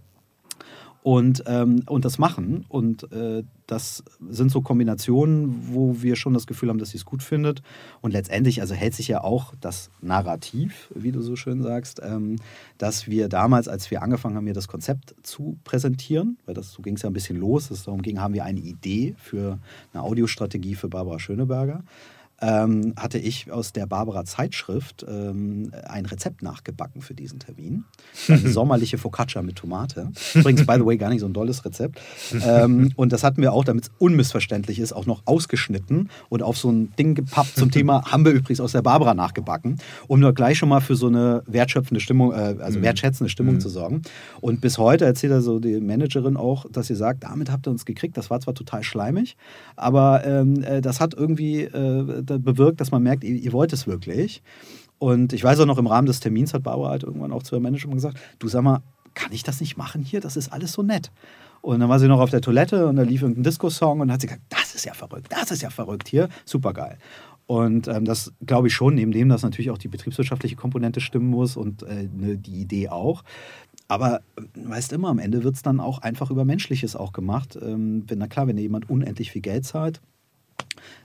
und, 1.06 1.44
ähm, 1.46 1.84
und 1.86 2.04
das 2.04 2.18
machen. 2.18 2.64
Und 2.68 3.12
äh, 3.12 3.44
das 3.68 4.02
sind 4.28 4.50
so 4.50 4.60
Kombinationen, 4.60 5.68
wo 5.72 6.02
wir 6.02 6.16
schon 6.16 6.34
das 6.34 6.48
Gefühl 6.48 6.68
haben, 6.68 6.80
dass 6.80 6.90
sie 6.90 6.96
es 6.96 7.04
gut 7.04 7.22
findet. 7.22 7.62
Und 8.00 8.10
letztendlich, 8.10 8.60
also 8.60 8.74
hält 8.74 8.92
sich 8.92 9.06
ja 9.06 9.22
auch 9.22 9.54
das 9.60 9.90
Narrativ, 10.02 10.90
wie 10.96 11.12
du 11.12 11.22
so 11.22 11.36
schön 11.36 11.62
sagst, 11.62 12.00
ähm, 12.02 12.40
dass 12.78 13.06
wir 13.06 13.28
damals, 13.28 13.68
als 13.68 13.88
wir 13.92 14.02
angefangen 14.02 14.34
haben, 14.34 14.46
hier 14.46 14.52
das 14.52 14.66
Konzept 14.66 15.14
zu 15.22 15.56
präsentieren, 15.62 16.38
weil 16.44 16.56
das 16.56 16.72
so 16.72 16.82
ging 16.82 16.96
es 16.96 17.02
ja 17.02 17.10
ein 17.10 17.12
bisschen 17.12 17.36
los, 17.36 17.70
es 17.70 17.84
darum 17.84 18.02
ging, 18.02 18.18
haben 18.20 18.34
wir 18.34 18.42
eine 18.42 18.58
Idee 18.58 19.14
für 19.16 19.60
eine 19.92 20.02
Audiostrategie 20.02 20.74
für 20.74 20.88
Barbara 20.88 21.20
Schöneberger 21.20 21.84
ähm, 22.40 22.94
hatte 22.96 23.18
ich 23.18 23.50
aus 23.50 23.72
der 23.72 23.86
Barbara 23.86 24.24
Zeitschrift 24.24 25.04
ähm, 25.08 25.72
ein 25.88 26.06
Rezept 26.06 26.42
nachgebacken 26.42 27.00
für 27.00 27.14
diesen 27.14 27.38
Termin. 27.38 27.84
Eine 28.28 28.38
sommerliche 28.50 28.98
Focaccia 28.98 29.42
mit 29.42 29.56
Tomate. 29.56 30.10
Übrigens, 30.34 30.66
by 30.66 30.74
the 30.74 30.84
way, 30.84 30.96
gar 30.96 31.08
nicht 31.08 31.20
so 31.20 31.26
ein 31.26 31.32
dolles 31.32 31.64
Rezept. 31.64 32.00
Ähm, 32.44 32.92
und 32.96 33.12
das 33.12 33.24
hatten 33.24 33.40
wir 33.40 33.52
auch, 33.52 33.64
damit 33.64 33.84
es 33.84 33.90
unmissverständlich 33.98 34.78
ist, 34.78 34.92
auch 34.92 35.06
noch 35.06 35.22
ausgeschnitten 35.24 36.10
und 36.28 36.42
auf 36.42 36.58
so 36.58 36.70
ein 36.70 36.92
Ding 36.98 37.14
gepappt 37.14 37.56
zum 37.56 37.70
Thema, 37.70 38.04
haben 38.12 38.24
wir 38.24 38.32
übrigens 38.32 38.60
aus 38.60 38.72
der 38.72 38.82
Barbara 38.82 39.14
nachgebacken, 39.14 39.78
um 40.06 40.20
nur 40.20 40.34
gleich 40.34 40.58
schon 40.58 40.68
mal 40.68 40.80
für 40.80 40.96
so 40.96 41.06
eine 41.06 41.42
wertschöpfende 41.46 42.00
Stimmung, 42.00 42.32
äh, 42.32 42.56
also 42.60 42.78
mhm. 42.78 42.82
wertschätzende 42.82 43.30
Stimmung 43.30 43.54
mhm. 43.54 43.60
zu 43.60 43.70
sorgen. 43.70 44.02
Und 44.40 44.60
bis 44.60 44.76
heute 44.76 45.06
erzählt 45.06 45.32
er 45.32 45.40
so 45.40 45.58
die 45.58 45.80
Managerin 45.80 46.36
auch, 46.36 46.66
dass 46.70 46.88
sie 46.88 46.94
sagt, 46.94 47.24
damit 47.24 47.50
habt 47.50 47.66
ihr 47.66 47.70
uns 47.70 47.86
gekriegt. 47.86 48.16
Das 48.16 48.28
war 48.28 48.40
zwar 48.40 48.54
total 48.54 48.82
schleimig, 48.82 49.36
aber 49.74 50.24
ähm, 50.26 50.62
äh, 50.62 50.82
das 50.82 51.00
hat 51.00 51.14
irgendwie 51.14 51.62
äh, 51.62 52.25
bewirkt, 52.26 52.80
dass 52.80 52.90
man 52.90 53.02
merkt, 53.02 53.24
ihr, 53.24 53.34
ihr 53.34 53.52
wollt 53.52 53.72
es 53.72 53.86
wirklich. 53.86 54.42
Und 54.98 55.32
ich 55.32 55.44
weiß 55.44 55.60
auch 55.60 55.66
noch, 55.66 55.78
im 55.78 55.86
Rahmen 55.86 56.06
des 56.06 56.20
Termins 56.20 56.54
hat 56.54 56.62
Barbara 56.62 56.90
halt 56.90 57.02
irgendwann 57.02 57.32
auch 57.32 57.42
zu 57.42 57.54
der 57.54 57.60
Managerin 57.60 57.94
gesagt, 57.94 58.18
du 58.38 58.48
sag 58.48 58.62
mal, 58.62 58.82
kann 59.14 59.32
ich 59.32 59.42
das 59.42 59.60
nicht 59.60 59.76
machen 59.76 60.02
hier? 60.02 60.20
Das 60.20 60.36
ist 60.36 60.52
alles 60.52 60.72
so 60.72 60.82
nett. 60.82 61.10
Und 61.62 61.80
dann 61.80 61.88
war 61.88 61.98
sie 61.98 62.06
noch 62.06 62.20
auf 62.20 62.30
der 62.30 62.40
Toilette 62.40 62.86
und 62.86 62.96
da 62.96 63.02
lief 63.02 63.22
irgendein 63.22 63.44
Disco-Song 63.44 64.00
und 64.00 64.12
hat 64.12 64.20
sie 64.20 64.28
gesagt, 64.28 64.44
das 64.50 64.74
ist 64.74 64.84
ja 64.84 64.94
verrückt, 64.94 65.28
das 65.30 65.50
ist 65.50 65.62
ja 65.62 65.70
verrückt 65.70 66.08
hier, 66.08 66.28
super 66.44 66.72
geil. 66.72 66.98
Und 67.46 67.88
ähm, 67.88 68.04
das 68.04 68.32
glaube 68.44 68.68
ich 68.68 68.74
schon, 68.74 68.94
neben 68.94 69.12
dem, 69.12 69.28
dass 69.28 69.42
natürlich 69.42 69.70
auch 69.70 69.78
die 69.78 69.88
betriebswirtschaftliche 69.88 70.56
Komponente 70.56 71.00
stimmen 71.00 71.28
muss 71.28 71.56
und 71.56 71.82
äh, 71.84 72.08
ne, 72.12 72.36
die 72.36 72.60
Idee 72.60 72.88
auch. 72.88 73.22
Aber 73.88 74.20
äh, 74.36 74.42
weißt 74.54 74.92
immer, 74.92 75.08
am 75.08 75.18
Ende 75.18 75.44
wird 75.44 75.54
es 75.54 75.62
dann 75.62 75.80
auch 75.80 75.98
einfach 75.98 76.30
über 76.30 76.44
Menschliches 76.44 76.96
auch 76.96 77.12
gemacht. 77.12 77.56
Ähm, 77.60 78.04
wenn, 78.08 78.18
na 78.18 78.26
klar, 78.26 78.46
wenn 78.48 78.56
dir 78.56 78.62
jemand 78.62 78.90
unendlich 78.90 79.30
viel 79.30 79.42
Geld 79.42 79.64
zahlt, 79.64 80.00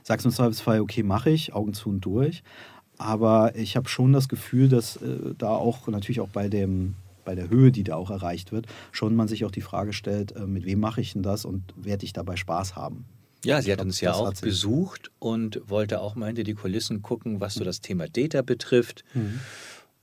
sagst 0.02 0.24
du 0.24 0.28
im 0.28 0.34
Zweifelsfall, 0.34 0.80
okay, 0.80 1.02
mache 1.02 1.30
ich, 1.30 1.52
Augen 1.52 1.74
zu 1.74 1.88
und 1.88 2.00
durch. 2.00 2.42
Aber 2.98 3.56
ich 3.56 3.76
habe 3.76 3.88
schon 3.88 4.12
das 4.12 4.28
Gefühl, 4.28 4.68
dass 4.68 4.96
äh, 4.96 5.34
da 5.36 5.50
auch 5.50 5.88
natürlich 5.88 6.20
auch 6.20 6.28
bei 6.28 6.48
dem 6.48 6.94
bei 7.24 7.34
der 7.34 7.48
Höhe, 7.48 7.70
die 7.70 7.84
da 7.84 7.96
auch 7.96 8.10
erreicht 8.10 8.52
wird, 8.52 8.66
schon 8.90 9.14
man 9.14 9.28
sich 9.28 9.44
auch 9.44 9.50
die 9.50 9.60
Frage 9.60 9.92
stellt, 9.92 10.32
äh, 10.32 10.46
mit 10.46 10.64
wem 10.64 10.80
mache 10.80 11.00
ich 11.00 11.12
denn 11.12 11.22
das 11.22 11.44
und 11.44 11.62
werde 11.76 12.04
ich 12.04 12.12
dabei 12.12 12.36
Spaß 12.36 12.76
haben? 12.76 13.04
Ja, 13.44 13.60
sie 13.60 13.72
hat 13.72 13.78
glaub, 13.78 13.86
uns 13.86 14.00
ja 14.00 14.12
auch 14.12 14.32
besucht 14.34 15.10
und 15.18 15.60
wollte 15.66 16.00
auch 16.00 16.14
mal 16.14 16.26
hinter 16.26 16.44
die 16.44 16.54
Kulissen 16.54 17.02
gucken, 17.02 17.40
was 17.40 17.54
so 17.54 17.64
das 17.64 17.80
Thema 17.80 18.08
Data 18.08 18.42
betrifft. 18.42 19.04
Mhm. 19.14 19.40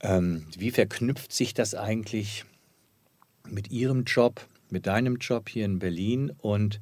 Ähm, 0.00 0.46
wie 0.56 0.70
verknüpft 0.70 1.32
sich 1.32 1.54
das 1.54 1.74
eigentlich 1.74 2.44
mit 3.48 3.70
ihrem 3.70 4.04
Job, 4.04 4.46
mit 4.68 4.86
deinem 4.86 5.16
Job 5.16 5.48
hier 5.48 5.64
in 5.64 5.78
Berlin? 5.78 6.32
Und 6.38 6.80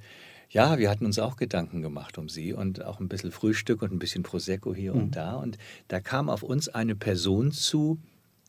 ja, 0.50 0.78
wir 0.78 0.88
hatten 0.88 1.04
uns 1.04 1.18
auch 1.18 1.37
Gedanken 1.37 1.82
gemacht 1.82 2.18
um 2.18 2.28
sie 2.28 2.52
und 2.52 2.84
auch 2.84 3.00
ein 3.00 3.08
bisschen 3.08 3.32
Frühstück 3.32 3.82
und 3.82 3.92
ein 3.92 3.98
bisschen 3.98 4.22
Prosecco 4.22 4.74
hier 4.74 4.94
mhm. 4.94 5.00
und 5.00 5.16
da. 5.16 5.34
Und 5.34 5.58
da 5.88 6.00
kam 6.00 6.30
auf 6.30 6.42
uns 6.42 6.68
eine 6.68 6.94
Person 6.94 7.52
zu, 7.52 7.98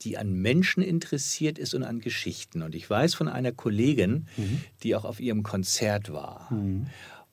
die 0.02 0.18
an 0.18 0.34
Menschen 0.34 0.82
interessiert 0.82 1.60
ist 1.60 1.74
und 1.74 1.84
an 1.84 2.00
Geschichten. 2.00 2.62
Und 2.62 2.74
ich 2.74 2.90
weiß 2.90 3.16
von 3.16 3.28
einer 3.28 3.52
Kollegin, 3.52 4.28
mhm. 4.38 4.62
die 4.84 4.96
auch 4.96 5.04
auf 5.04 5.20
ihrem 5.20 5.44
Konzert 5.44 6.14
war. 6.14 6.52
Mhm 6.54 6.88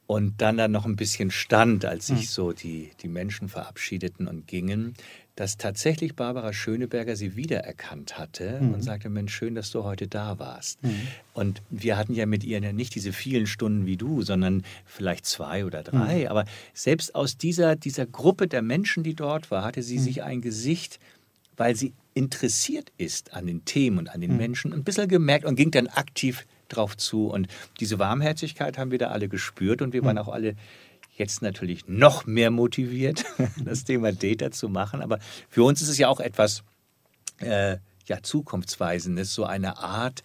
und 0.07 0.41
dann 0.41 0.57
dann 0.57 0.71
noch 0.71 0.87
ein 0.87 0.97
bisschen 0.97 1.31
stand, 1.31 1.85
als 1.85 2.07
sich 2.07 2.21
hm. 2.21 2.27
so 2.27 2.53
die, 2.53 2.91
die 3.03 3.09
Menschen 3.09 3.49
verabschiedeten 3.49 4.29
und 4.29 4.47
gingen, 4.47 4.95
dass 5.37 5.59
tatsächlich 5.59 6.17
Barbara 6.17 6.55
Schöneberger 6.55 7.15
sie 7.15 7.37
wiedererkannt 7.37 8.19
hatte 8.19 8.59
mhm. 8.61 8.75
und 8.75 8.83
sagte, 8.83 9.11
Mensch, 9.11 9.35
schön, 9.35 9.55
dass 9.55 9.71
du 9.71 9.85
heute 9.85 10.09
da 10.09 10.39
warst. 10.39 10.83
Mhm. 10.83 11.07
Und 11.35 11.63
wir 11.69 11.99
hatten 11.99 12.15
ja 12.15 12.25
mit 12.25 12.43
ihr 12.43 12.61
nicht 12.73 12.95
diese 12.95 13.13
vielen 13.13 13.47
Stunden 13.47 13.85
wie 13.85 13.99
du, 13.99 14.23
sondern 14.23 14.65
vielleicht 14.87 15.27
zwei 15.27 15.67
oder 15.67 15.83
drei. 15.83 16.21
Mhm. 16.23 16.29
Aber 16.29 16.47
selbst 16.73 17.15
aus 17.15 17.37
dieser, 17.37 17.77
dieser 17.77 18.07
Gruppe 18.07 18.49
der 18.49 18.63
Menschen, 18.63 19.05
die 19.05 19.15
dort 19.15 19.51
war, 19.51 19.63
hatte 19.63 19.83
sie 19.83 19.97
hm. 19.97 20.03
sich 20.03 20.23
ein 20.23 20.41
Gesicht, 20.41 20.99
weil 21.57 21.77
sie 21.77 21.93
interessiert 22.15 22.91
ist 22.97 23.35
an 23.35 23.47
den 23.47 23.65
Themen 23.67 23.99
und 23.99 24.09
an 24.09 24.23
den 24.23 24.31
hm. 24.31 24.37
Menschen, 24.39 24.73
ein 24.73 24.85
bisschen 24.85 25.09
gemerkt 25.09 25.45
und 25.45 25.57
ging 25.57 25.71
dann 25.71 25.87
aktiv 25.87 26.47
drauf 26.69 26.97
zu. 26.97 27.29
Und 27.29 27.49
diese 27.79 27.99
Warmherzigkeit 27.99 28.79
haben 28.79 28.91
wir 28.91 28.99
da 28.99 29.09
alle 29.09 29.29
gespürt 29.29 29.83
und 29.83 29.93
wir 29.93 30.03
waren 30.03 30.19
auch 30.19 30.29
alle 30.29 30.57
jetzt 31.17 31.43
natürlich 31.43 31.87
noch 31.89 32.27
mehr 32.27 32.51
motiviert, 32.51 33.25
das 33.65 33.85
Thema 33.85 34.13
Data 34.13 34.51
zu 34.51 34.69
machen. 34.69 35.03
Aber 35.03 35.19
für 35.49 35.65
uns 35.65 35.83
ist 35.83 35.89
es 35.89 35.99
ja 35.99 36.09
auch 36.09 36.21
etwas 36.21 36.63
äh, 37.39 37.79
ja, 38.07 38.23
Zukunftsweisendes, 38.23 39.35
so 39.35 39.45
eine 39.45 39.79
Art 39.79 40.23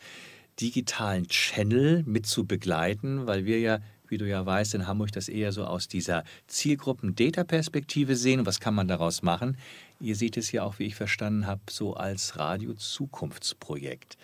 digitalen 0.59 1.27
Channel 1.27 2.03
mit 2.05 2.25
zu 2.25 2.45
begleiten, 2.45 3.25
weil 3.25 3.45
wir 3.45 3.59
ja 3.59 3.79
wie 4.11 4.17
du 4.17 4.27
ja 4.27 4.45
weißt, 4.45 4.75
in 4.75 4.87
Hamburg 4.87 5.13
das 5.13 5.29
eher 5.29 5.53
so 5.53 5.63
aus 5.63 5.87
dieser 5.87 6.25
Zielgruppen-Data-Perspektive 6.47 8.17
sehen. 8.17 8.45
Was 8.45 8.59
kann 8.59 8.75
man 8.75 8.89
daraus 8.89 9.23
machen? 9.23 9.57
Ihr 10.01 10.17
seht 10.17 10.35
es 10.35 10.51
ja 10.51 10.63
auch, 10.63 10.79
wie 10.79 10.85
ich 10.85 10.95
verstanden 10.95 11.47
habe, 11.47 11.61
so 11.69 11.93
als 11.93 12.37
Radio-Zukunftsprojekt. 12.37 14.17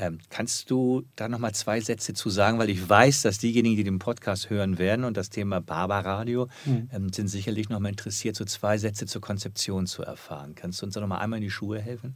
Ähm, 0.00 0.18
kannst 0.30 0.70
du 0.70 1.02
da 1.14 1.28
noch 1.28 1.38
mal 1.38 1.52
zwei 1.52 1.78
Sätze 1.78 2.14
zu 2.14 2.30
sagen, 2.30 2.58
weil 2.58 2.70
ich 2.70 2.88
weiß, 2.88 3.20
dass 3.20 3.36
diejenigen, 3.36 3.76
die 3.76 3.84
den 3.84 3.98
Podcast 3.98 4.48
hören 4.48 4.78
werden 4.78 5.04
und 5.04 5.14
das 5.18 5.28
Thema 5.28 5.60
Barbaradio 5.60 6.48
mhm. 6.64 6.88
ähm, 6.90 7.12
sind 7.12 7.28
sicherlich 7.28 7.68
noch 7.68 7.80
mal 7.80 7.90
interessiert, 7.90 8.34
so 8.34 8.46
zwei 8.46 8.78
Sätze 8.78 9.04
zur 9.04 9.20
Konzeption 9.20 9.86
zu 9.86 10.02
erfahren. 10.02 10.54
Kannst 10.54 10.80
du 10.80 10.86
uns 10.86 10.94
da 10.94 11.02
noch 11.02 11.06
mal 11.06 11.18
einmal 11.18 11.36
in 11.36 11.42
die 11.42 11.50
Schuhe 11.50 11.78
helfen? 11.78 12.14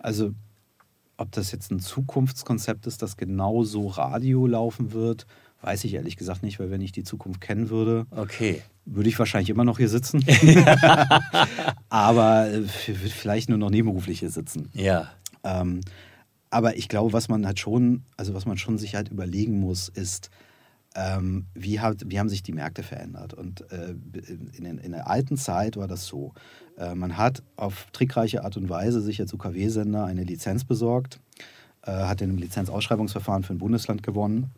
Also 0.00 0.34
ob 1.16 1.30
das 1.30 1.52
jetzt 1.52 1.70
ein 1.70 1.78
Zukunftskonzept 1.78 2.88
ist, 2.88 3.02
das 3.02 3.16
genauso 3.16 3.86
Radio 3.86 4.48
laufen 4.48 4.92
wird, 4.92 5.26
weiß 5.62 5.84
ich 5.84 5.94
ehrlich 5.94 6.16
gesagt 6.16 6.42
nicht, 6.42 6.58
weil 6.58 6.72
wenn 6.72 6.80
ich 6.80 6.90
die 6.90 7.04
Zukunft 7.04 7.40
kennen 7.40 7.70
würde, 7.70 8.06
okay. 8.10 8.62
würde 8.84 9.08
ich 9.08 9.18
wahrscheinlich 9.18 9.50
immer 9.50 9.64
noch 9.64 9.78
hier 9.78 9.88
sitzen. 9.88 10.24
Aber 11.88 12.50
äh, 12.50 12.62
vielleicht 12.62 13.48
nur 13.48 13.58
noch 13.58 13.70
nebenberuflich 13.70 14.18
hier 14.18 14.30
sitzen. 14.30 14.70
Ja. 14.74 15.12
Ähm, 15.44 15.82
aber 16.50 16.76
ich 16.76 16.88
glaube, 16.88 17.12
was 17.12 17.28
man 17.28 17.46
halt 17.46 17.58
schon, 17.58 18.02
also 18.16 18.34
was 18.34 18.46
man 18.46 18.58
schon 18.58 18.78
sich 18.78 18.94
halt 18.94 19.08
überlegen 19.08 19.58
muss, 19.60 19.88
ist, 19.88 20.30
ähm, 20.94 21.46
wie, 21.54 21.80
hat, 21.80 22.02
wie 22.06 22.18
haben 22.18 22.28
sich 22.28 22.42
die 22.42 22.52
Märkte 22.52 22.82
verändert. 22.82 23.34
Und 23.34 23.70
äh, 23.70 23.94
in, 24.56 24.64
in, 24.64 24.78
in, 24.78 24.92
der 24.92 25.08
alten 25.08 25.36
Zeit 25.36 25.76
war 25.76 25.86
das 25.86 26.06
so. 26.06 26.32
Äh, 26.78 26.94
man 26.94 27.16
hat 27.16 27.42
auf 27.56 27.86
trickreiche 27.92 28.44
Art 28.44 28.56
und 28.56 28.68
Weise 28.68 29.00
sich 29.00 29.20
als 29.20 29.32
UKW-Sender 29.32 30.04
eine 30.04 30.24
Lizenz 30.24 30.64
besorgt, 30.64 31.20
äh, 31.82 31.92
hat 31.92 32.22
in 32.22 32.30
einem 32.30 32.38
Lizenzausschreibungsverfahren 32.38 33.42
für 33.42 33.52
ein 33.52 33.58
Bundesland 33.58 34.02
gewonnen 34.02 34.50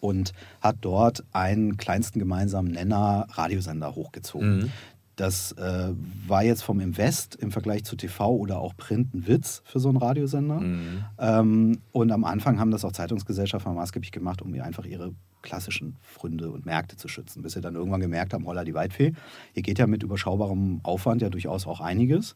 und 0.00 0.32
hat 0.60 0.76
dort 0.80 1.24
einen 1.32 1.76
kleinsten 1.76 2.18
gemeinsamen 2.18 2.72
Nenner 2.72 3.26
Radiosender 3.30 3.94
hochgezogen. 3.94 4.56
Mhm. 4.56 4.72
Das 5.16 5.52
äh, 5.52 5.92
war 6.26 6.42
jetzt 6.42 6.62
vom 6.62 6.80
Invest 6.80 7.36
im 7.36 7.52
Vergleich 7.52 7.84
zu 7.84 7.96
TV 7.96 8.34
oder 8.34 8.58
auch 8.58 8.76
Print 8.76 9.14
ein 9.14 9.26
Witz 9.26 9.62
für 9.64 9.78
so 9.78 9.88
einen 9.88 9.98
Radiosender. 9.98 10.60
Mhm. 10.60 11.04
Ähm, 11.18 11.78
und 11.92 12.10
am 12.10 12.24
Anfang 12.24 12.58
haben 12.58 12.70
das 12.70 12.84
auch 12.84 12.92
Zeitungsgesellschaften 12.92 13.74
maßgeblich 13.74 14.12
gemacht, 14.12 14.42
um 14.42 14.52
einfach 14.60 14.84
ihre 14.84 15.12
klassischen 15.42 15.96
Fründe 16.00 16.50
und 16.50 16.66
Märkte 16.66 16.96
zu 16.96 17.06
schützen, 17.06 17.42
bis 17.42 17.52
sie 17.52 17.60
dann 17.60 17.74
irgendwann 17.74 18.00
gemerkt 18.00 18.32
haben, 18.32 18.46
holla 18.46 18.64
die 18.64 18.74
Weitfee, 18.74 19.12
hier 19.52 19.62
geht 19.62 19.78
ja 19.78 19.86
mit 19.86 20.02
überschaubarem 20.02 20.80
Aufwand 20.82 21.22
ja 21.22 21.28
durchaus 21.28 21.66
auch 21.66 21.80
einiges. 21.80 22.34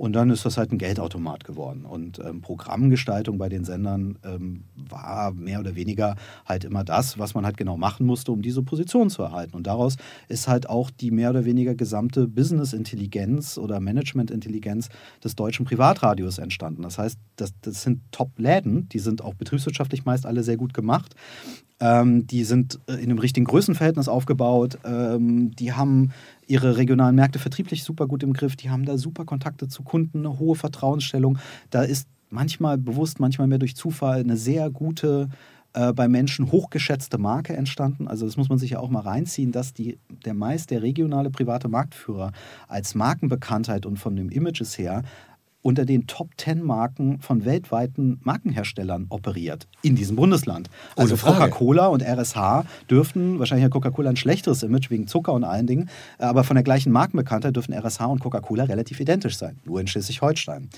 Und 0.00 0.14
dann 0.14 0.30
ist 0.30 0.46
das 0.46 0.56
halt 0.56 0.72
ein 0.72 0.78
Geldautomat 0.78 1.44
geworden. 1.44 1.84
Und 1.84 2.20
ähm, 2.20 2.40
Programmgestaltung 2.40 3.36
bei 3.36 3.50
den 3.50 3.64
Sendern 3.64 4.18
ähm, 4.24 4.64
war 4.74 5.30
mehr 5.32 5.60
oder 5.60 5.74
weniger 5.76 6.16
halt 6.46 6.64
immer 6.64 6.84
das, 6.84 7.18
was 7.18 7.34
man 7.34 7.44
halt 7.44 7.58
genau 7.58 7.76
machen 7.76 8.06
musste, 8.06 8.32
um 8.32 8.40
diese 8.40 8.62
Position 8.62 9.10
zu 9.10 9.22
erhalten. 9.22 9.54
Und 9.54 9.66
daraus 9.66 9.96
ist 10.28 10.48
halt 10.48 10.70
auch 10.70 10.90
die 10.90 11.10
mehr 11.10 11.28
oder 11.28 11.44
weniger 11.44 11.74
gesamte 11.74 12.26
Business-Intelligenz 12.26 13.58
oder 13.58 13.78
Management-Intelligenz 13.78 14.88
des 15.22 15.36
deutschen 15.36 15.66
Privatradios 15.66 16.38
entstanden. 16.38 16.80
Das 16.80 16.96
heißt, 16.96 17.18
das, 17.36 17.52
das 17.60 17.82
sind 17.82 18.00
Top-Läden, 18.10 18.88
die 18.88 19.00
sind 19.00 19.20
auch 19.20 19.34
betriebswirtschaftlich 19.34 20.06
meist 20.06 20.24
alle 20.24 20.42
sehr 20.42 20.56
gut 20.56 20.72
gemacht. 20.72 21.14
Ähm, 21.80 22.26
die 22.26 22.44
sind 22.44 22.78
äh, 22.86 22.94
in 22.94 23.10
einem 23.10 23.18
richtigen 23.18 23.46
Größenverhältnis 23.46 24.08
aufgebaut. 24.08 24.78
Ähm, 24.84 25.54
die 25.56 25.72
haben 25.72 26.12
ihre 26.46 26.76
regionalen 26.76 27.16
Märkte 27.16 27.38
vertrieblich 27.38 27.84
super 27.84 28.06
gut 28.06 28.22
im 28.22 28.32
Griff. 28.32 28.56
Die 28.56 28.70
haben 28.70 28.84
da 28.84 28.98
super 28.98 29.24
Kontakte 29.24 29.68
zu 29.68 29.82
Kunden, 29.82 30.18
eine 30.18 30.38
hohe 30.38 30.56
Vertrauensstellung. 30.56 31.38
Da 31.70 31.82
ist 31.82 32.08
manchmal 32.28 32.78
bewusst, 32.78 33.18
manchmal 33.18 33.48
mehr 33.48 33.58
durch 33.58 33.76
Zufall 33.76 34.20
eine 34.20 34.36
sehr 34.36 34.70
gute 34.70 35.28
äh, 35.72 35.92
bei 35.92 36.08
Menschen 36.08 36.50
hochgeschätzte 36.50 37.18
Marke 37.18 37.56
entstanden. 37.56 38.08
Also 38.08 38.26
das 38.26 38.36
muss 38.36 38.48
man 38.48 38.58
sich 38.58 38.70
ja 38.70 38.80
auch 38.80 38.90
mal 38.90 39.00
reinziehen, 39.00 39.52
dass 39.52 39.72
die, 39.72 39.98
der 40.24 40.34
meist 40.34 40.70
der 40.70 40.82
regionale 40.82 41.30
private 41.30 41.68
Marktführer 41.68 42.32
als 42.66 42.96
Markenbekanntheit 42.96 43.86
und 43.86 43.96
von 43.96 44.16
dem 44.16 44.30
Images 44.30 44.78
her 44.78 45.02
unter 45.62 45.84
den 45.84 46.06
Top 46.06 46.30
10 46.36 46.62
Marken 46.62 47.20
von 47.20 47.44
weltweiten 47.44 48.20
Markenherstellern 48.22 49.06
operiert 49.10 49.68
in 49.82 49.94
diesem 49.94 50.16
Bundesland. 50.16 50.70
Also 50.96 51.16
Coca-Cola 51.16 51.88
und 51.88 52.02
RSH 52.02 52.64
dürften, 52.88 53.38
wahrscheinlich 53.38 53.64
hat 53.64 53.72
Coca-Cola 53.72 54.10
ein 54.10 54.16
schlechteres 54.16 54.62
Image 54.62 54.90
wegen 54.90 55.06
Zucker 55.06 55.32
und 55.32 55.44
allen 55.44 55.66
Dingen, 55.66 55.90
aber 56.18 56.44
von 56.44 56.56
der 56.56 56.62
gleichen 56.62 56.92
Markenbekanntheit 56.92 57.54
dürfen 57.54 57.74
RSH 57.74 58.00
und 58.06 58.20
Coca-Cola 58.20 58.64
relativ 58.64 59.00
identisch 59.00 59.36
sein, 59.36 59.58
nur 59.64 59.80
in 59.80 59.86
Schleswig-Holstein. 59.86 60.68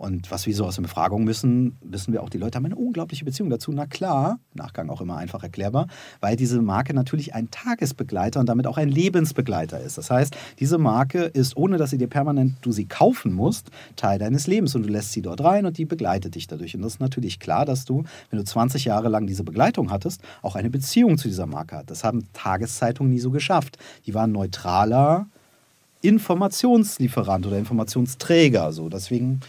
Und 0.00 0.30
was 0.30 0.46
wir 0.46 0.54
so 0.54 0.64
aus 0.64 0.76
der 0.76 0.82
Befragung 0.82 1.26
wissen, 1.26 1.76
wissen 1.82 2.14
wir 2.14 2.22
auch, 2.22 2.30
die 2.30 2.38
Leute 2.38 2.56
haben 2.56 2.64
eine 2.64 2.74
unglaubliche 2.74 3.26
Beziehung 3.26 3.50
dazu. 3.50 3.70
Na 3.70 3.84
klar, 3.84 4.38
Nachgang 4.54 4.88
auch 4.88 5.02
immer 5.02 5.18
einfach 5.18 5.42
erklärbar, 5.42 5.88
weil 6.20 6.36
diese 6.36 6.62
Marke 6.62 6.94
natürlich 6.94 7.34
ein 7.34 7.50
Tagesbegleiter 7.50 8.40
und 8.40 8.48
damit 8.48 8.66
auch 8.66 8.78
ein 8.78 8.88
Lebensbegleiter 8.88 9.78
ist. 9.78 9.98
Das 9.98 10.10
heißt, 10.10 10.34
diese 10.58 10.78
Marke 10.78 11.24
ist, 11.24 11.54
ohne 11.54 11.76
dass 11.76 11.90
sie 11.90 11.98
dir 11.98 12.06
permanent 12.06 12.54
du 12.62 12.72
sie 12.72 12.86
kaufen 12.86 13.34
musst, 13.34 13.70
Teil 13.96 14.18
deines 14.18 14.46
Lebens 14.46 14.74
und 14.74 14.84
du 14.84 14.88
lässt 14.88 15.12
sie 15.12 15.20
dort 15.20 15.44
rein 15.44 15.66
und 15.66 15.76
die 15.76 15.84
begleitet 15.84 16.34
dich 16.34 16.46
dadurch. 16.46 16.74
Und 16.74 16.80
das 16.80 16.94
ist 16.94 17.00
natürlich 17.00 17.38
klar, 17.38 17.66
dass 17.66 17.84
du, 17.84 18.04
wenn 18.30 18.38
du 18.38 18.44
20 18.46 18.86
Jahre 18.86 19.10
lang 19.10 19.26
diese 19.26 19.44
Begleitung 19.44 19.90
hattest, 19.90 20.22
auch 20.40 20.56
eine 20.56 20.70
Beziehung 20.70 21.18
zu 21.18 21.28
dieser 21.28 21.44
Marke 21.44 21.76
hast. 21.76 21.90
Das 21.90 22.04
haben 22.04 22.26
Tageszeitungen 22.32 23.12
nie 23.12 23.20
so 23.20 23.30
geschafft. 23.30 23.76
Die 24.06 24.14
waren 24.14 24.32
neutraler 24.32 25.26
Informationslieferant 26.00 27.46
oder 27.46 27.58
Informationsträger. 27.58 28.72
So. 28.72 28.88
Deswegen 28.88 29.42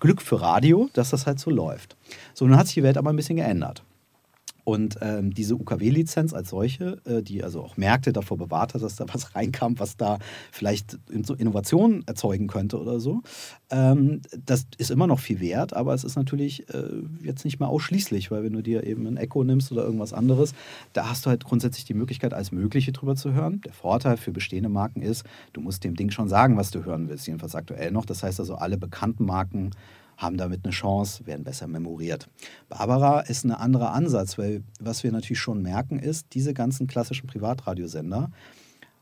Glück 0.00 0.22
für 0.22 0.40
Radio, 0.40 0.88
dass 0.94 1.10
das 1.10 1.26
halt 1.26 1.38
so 1.38 1.50
läuft. 1.50 1.96
So, 2.34 2.46
nun 2.46 2.56
hat 2.56 2.66
sich 2.66 2.74
die 2.74 2.82
Welt 2.82 2.98
aber 2.98 3.10
ein 3.10 3.16
bisschen 3.16 3.36
geändert. 3.36 3.84
Und 4.70 4.98
ähm, 5.00 5.34
diese 5.34 5.56
UKW-Lizenz 5.56 6.32
als 6.32 6.50
solche, 6.50 6.98
äh, 7.04 7.22
die 7.22 7.42
also 7.42 7.60
auch 7.60 7.76
Märkte 7.76 8.12
davor 8.12 8.38
bewahrt 8.38 8.74
hat, 8.74 8.82
dass 8.82 8.94
da 8.94 9.04
was 9.12 9.34
reinkam, 9.34 9.80
was 9.80 9.96
da 9.96 10.18
vielleicht 10.52 10.96
so 11.24 11.34
Innovationen 11.34 12.06
erzeugen 12.06 12.46
könnte 12.46 12.80
oder 12.80 13.00
so, 13.00 13.22
ähm, 13.70 14.20
das 14.46 14.66
ist 14.78 14.92
immer 14.92 15.08
noch 15.08 15.18
viel 15.18 15.40
wert, 15.40 15.74
aber 15.74 15.92
es 15.92 16.04
ist 16.04 16.14
natürlich 16.14 16.72
äh, 16.72 16.84
jetzt 17.20 17.44
nicht 17.44 17.58
mehr 17.58 17.68
ausschließlich, 17.68 18.30
weil 18.30 18.44
wenn 18.44 18.52
du 18.52 18.62
dir 18.62 18.84
eben 18.84 19.08
ein 19.08 19.16
Echo 19.16 19.42
nimmst 19.42 19.72
oder 19.72 19.82
irgendwas 19.82 20.12
anderes, 20.12 20.54
da 20.92 21.08
hast 21.10 21.26
du 21.26 21.30
halt 21.30 21.44
grundsätzlich 21.44 21.84
die 21.84 21.94
Möglichkeit, 21.94 22.32
alles 22.32 22.52
Mögliche 22.52 22.92
drüber 22.92 23.16
zu 23.16 23.32
hören. 23.32 23.60
Der 23.64 23.72
Vorteil 23.72 24.18
für 24.18 24.30
bestehende 24.30 24.68
Marken 24.68 25.02
ist, 25.02 25.24
du 25.52 25.60
musst 25.60 25.82
dem 25.82 25.96
Ding 25.96 26.10
schon 26.10 26.28
sagen, 26.28 26.56
was 26.56 26.70
du 26.70 26.84
hören 26.84 27.08
willst, 27.08 27.26
jedenfalls 27.26 27.56
aktuell 27.56 27.90
noch. 27.90 28.04
Das 28.04 28.22
heißt 28.22 28.38
also, 28.38 28.54
alle 28.54 28.78
bekannten 28.78 29.24
Marken 29.24 29.70
haben 30.20 30.36
damit 30.36 30.64
eine 30.64 30.72
Chance, 30.72 31.26
werden 31.26 31.44
besser 31.44 31.66
memoriert. 31.66 32.28
Barbara 32.68 33.20
ist 33.20 33.44
ein 33.44 33.52
anderer 33.52 33.92
Ansatz, 33.92 34.36
weil 34.36 34.62
was 34.78 35.02
wir 35.02 35.12
natürlich 35.12 35.40
schon 35.40 35.62
merken 35.62 35.98
ist, 35.98 36.26
diese 36.34 36.52
ganzen 36.52 36.86
klassischen 36.86 37.26
Privatradiosender 37.26 38.30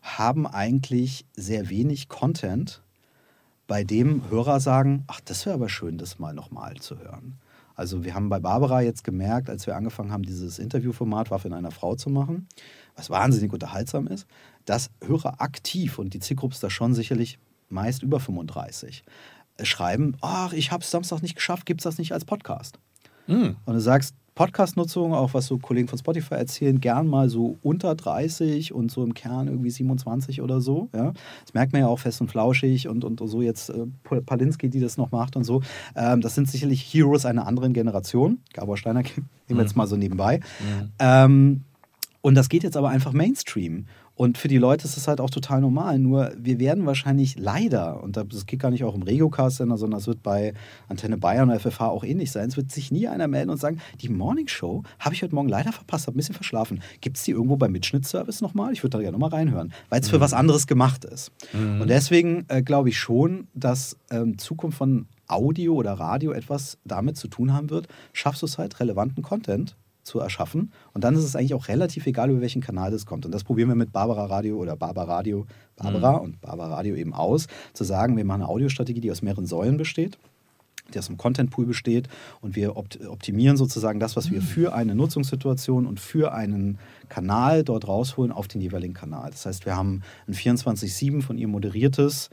haben 0.00 0.46
eigentlich 0.46 1.26
sehr 1.34 1.68
wenig 1.70 2.08
Content, 2.08 2.82
bei 3.66 3.84
dem 3.84 4.30
Hörer 4.30 4.60
sagen, 4.60 5.04
ach, 5.08 5.20
das 5.20 5.44
wäre 5.44 5.54
aber 5.54 5.68
schön, 5.68 5.98
das 5.98 6.18
mal 6.18 6.32
nochmal 6.32 6.76
zu 6.76 6.98
hören. 6.98 7.38
Also 7.74 8.02
wir 8.02 8.14
haben 8.14 8.28
bei 8.28 8.40
Barbara 8.40 8.80
jetzt 8.80 9.04
gemerkt, 9.04 9.50
als 9.50 9.66
wir 9.66 9.76
angefangen 9.76 10.10
haben, 10.10 10.22
dieses 10.22 10.58
Interviewformat 10.58 11.30
Waffe 11.30 11.48
in 11.48 11.54
einer 11.54 11.70
Frau 11.70 11.96
zu 11.96 12.10
machen, 12.10 12.48
was 12.96 13.10
wahnsinnig 13.10 13.52
unterhaltsam 13.52 14.06
ist, 14.06 14.26
dass 14.64 14.90
Hörer 15.04 15.40
aktiv, 15.40 15.98
und 15.98 16.14
die 16.14 16.20
Zielgruppe 16.20 16.54
ist 16.54 16.62
da 16.62 16.70
schon 16.70 16.94
sicherlich 16.94 17.38
meist 17.68 18.02
über 18.02 18.20
35, 18.20 19.04
schreiben, 19.62 20.16
ach, 20.20 20.52
ich 20.52 20.72
habe 20.72 20.82
es 20.82 20.90
Samstag 20.90 21.22
nicht 21.22 21.34
geschafft, 21.34 21.66
gibt 21.66 21.80
es 21.80 21.84
das 21.84 21.98
nicht 21.98 22.12
als 22.12 22.24
Podcast? 22.24 22.78
Mhm. 23.26 23.56
Und 23.64 23.74
du 23.74 23.80
sagst, 23.80 24.14
Podcast-Nutzung, 24.38 25.14
auch 25.14 25.34
was 25.34 25.46
so 25.46 25.58
Kollegen 25.58 25.88
von 25.88 25.98
Spotify 25.98 26.34
erzählen, 26.34 26.80
gern 26.80 27.08
mal 27.08 27.28
so 27.28 27.58
unter 27.60 27.96
30 27.96 28.72
und 28.72 28.88
so 28.88 29.02
im 29.02 29.12
Kern 29.12 29.48
irgendwie 29.48 29.70
27 29.70 30.42
oder 30.42 30.60
so. 30.60 30.88
Ja? 30.94 31.12
Das 31.44 31.54
merkt 31.54 31.72
man 31.72 31.82
ja 31.82 31.88
auch 31.88 31.98
fest 31.98 32.20
und 32.20 32.30
flauschig 32.30 32.86
und, 32.86 33.02
und 33.02 33.20
so 33.24 33.42
jetzt 33.42 33.70
äh, 33.70 33.86
Palinski, 34.24 34.68
die 34.68 34.78
das 34.78 34.96
noch 34.96 35.10
macht 35.10 35.34
und 35.34 35.42
so. 35.42 35.62
Ähm, 35.96 36.20
das 36.20 36.36
sind 36.36 36.48
sicherlich 36.48 36.82
Heroes 36.82 37.26
einer 37.26 37.48
anderen 37.48 37.72
Generation. 37.72 38.38
Gabor 38.52 38.76
Steiner 38.76 39.02
nehmen 39.48 39.58
wir 39.58 39.62
jetzt 39.62 39.74
mal 39.74 39.88
so 39.88 39.96
nebenbei. 39.96 40.38
Mhm. 40.38 40.92
Ähm, 41.00 41.64
und 42.20 42.36
das 42.36 42.48
geht 42.48 42.62
jetzt 42.62 42.76
aber 42.76 42.90
einfach 42.90 43.12
Mainstream. 43.12 43.86
Und 44.18 44.36
für 44.36 44.48
die 44.48 44.58
Leute 44.58 44.84
ist 44.84 44.96
es 44.96 45.06
halt 45.06 45.20
auch 45.20 45.30
total 45.30 45.60
normal. 45.60 46.00
Nur 46.00 46.32
wir 46.36 46.58
werden 46.58 46.86
wahrscheinlich 46.86 47.38
leider, 47.38 48.02
und 48.02 48.16
das 48.16 48.46
geht 48.46 48.58
gar 48.58 48.72
nicht 48.72 48.82
auch 48.82 48.96
im 48.96 49.02
Regio-Cast-Sender, 49.02 49.78
sondern 49.78 50.00
es 50.00 50.08
wird 50.08 50.24
bei 50.24 50.54
Antenne 50.88 51.16
Bayern 51.16 51.48
oder 51.48 51.60
FFH 51.60 51.86
auch 51.86 52.02
ähnlich 52.02 52.32
sein, 52.32 52.48
es 52.48 52.56
wird 52.56 52.72
sich 52.72 52.90
nie 52.90 53.06
einer 53.06 53.28
melden 53.28 53.50
und 53.50 53.58
sagen, 53.58 53.80
die 54.00 54.08
Morning 54.08 54.48
Show 54.48 54.82
habe 54.98 55.14
ich 55.14 55.22
heute 55.22 55.36
Morgen 55.36 55.48
leider 55.48 55.70
verpasst, 55.70 56.08
habe 56.08 56.16
ein 56.16 56.18
bisschen 56.18 56.34
verschlafen. 56.34 56.82
Gibt 57.00 57.16
es 57.16 57.22
die 57.22 57.30
irgendwo 57.30 57.56
beim 57.56 57.70
Mitschnittservice 57.70 58.40
nochmal? 58.40 58.72
Ich 58.72 58.82
würde 58.82 58.96
da 58.96 59.02
gerne 59.02 59.16
nochmal 59.16 59.30
reinhören, 59.30 59.72
weil 59.88 60.00
es 60.00 60.08
für 60.08 60.16
mhm. 60.16 60.22
was 60.22 60.32
anderes 60.32 60.66
gemacht 60.66 61.04
ist. 61.04 61.30
Mhm. 61.52 61.82
Und 61.82 61.88
deswegen 61.88 62.44
äh, 62.48 62.60
glaube 62.60 62.88
ich 62.88 62.98
schon, 62.98 63.46
dass 63.54 63.96
ähm, 64.10 64.36
Zukunft 64.36 64.78
von 64.78 65.06
Audio 65.28 65.74
oder 65.74 65.92
Radio 65.92 66.32
etwas 66.32 66.78
damit 66.84 67.16
zu 67.16 67.28
tun 67.28 67.52
haben 67.52 67.70
wird, 67.70 67.86
schaffst 68.12 68.42
du 68.42 68.46
es 68.46 68.58
halt, 68.58 68.80
relevanten 68.80 69.22
Content 69.22 69.76
zu 70.08 70.18
erschaffen. 70.18 70.72
Und 70.92 71.04
dann 71.04 71.14
ist 71.14 71.22
es 71.22 71.36
eigentlich 71.36 71.54
auch 71.54 71.68
relativ 71.68 72.06
egal, 72.06 72.30
über 72.30 72.40
welchen 72.40 72.60
Kanal 72.62 72.90
das 72.90 73.06
kommt. 73.06 73.24
Und 73.24 73.32
das 73.32 73.44
probieren 73.44 73.68
wir 73.68 73.76
mit 73.76 73.92
Barbara 73.92 74.24
Radio 74.24 74.56
oder 74.56 74.76
Barbara 74.76 75.14
Radio, 75.14 75.46
Barbara 75.76 76.18
mhm. 76.18 76.24
und 76.24 76.40
Barbara 76.40 76.74
Radio 76.74 76.96
eben 76.96 77.14
aus, 77.14 77.46
zu 77.74 77.84
sagen, 77.84 78.16
wir 78.16 78.24
machen 78.24 78.42
eine 78.42 78.50
Audiostrategie, 78.50 79.00
die 79.00 79.10
aus 79.12 79.22
mehreren 79.22 79.46
Säulen 79.46 79.76
besteht 79.76 80.18
die 80.94 80.98
aus 80.98 81.08
einem 81.08 81.18
Content 81.18 81.50
Pool 81.50 81.66
besteht 81.66 82.08
und 82.40 82.56
wir 82.56 82.76
optimieren 82.76 83.56
sozusagen 83.56 84.00
das, 84.00 84.16
was 84.16 84.30
wir 84.30 84.40
mhm. 84.40 84.44
für 84.44 84.74
eine 84.74 84.94
Nutzungssituation 84.94 85.86
und 85.86 86.00
für 86.00 86.32
einen 86.32 86.78
Kanal 87.08 87.64
dort 87.64 87.86
rausholen 87.86 88.32
auf 88.32 88.48
den 88.48 88.60
jeweiligen 88.60 88.94
Kanal. 88.94 89.30
Das 89.30 89.46
heißt, 89.46 89.66
wir 89.66 89.76
haben 89.76 90.02
ein 90.26 90.34
24-7 90.34 91.22
von 91.22 91.38
ihr 91.38 91.48
moderiertes 91.48 92.30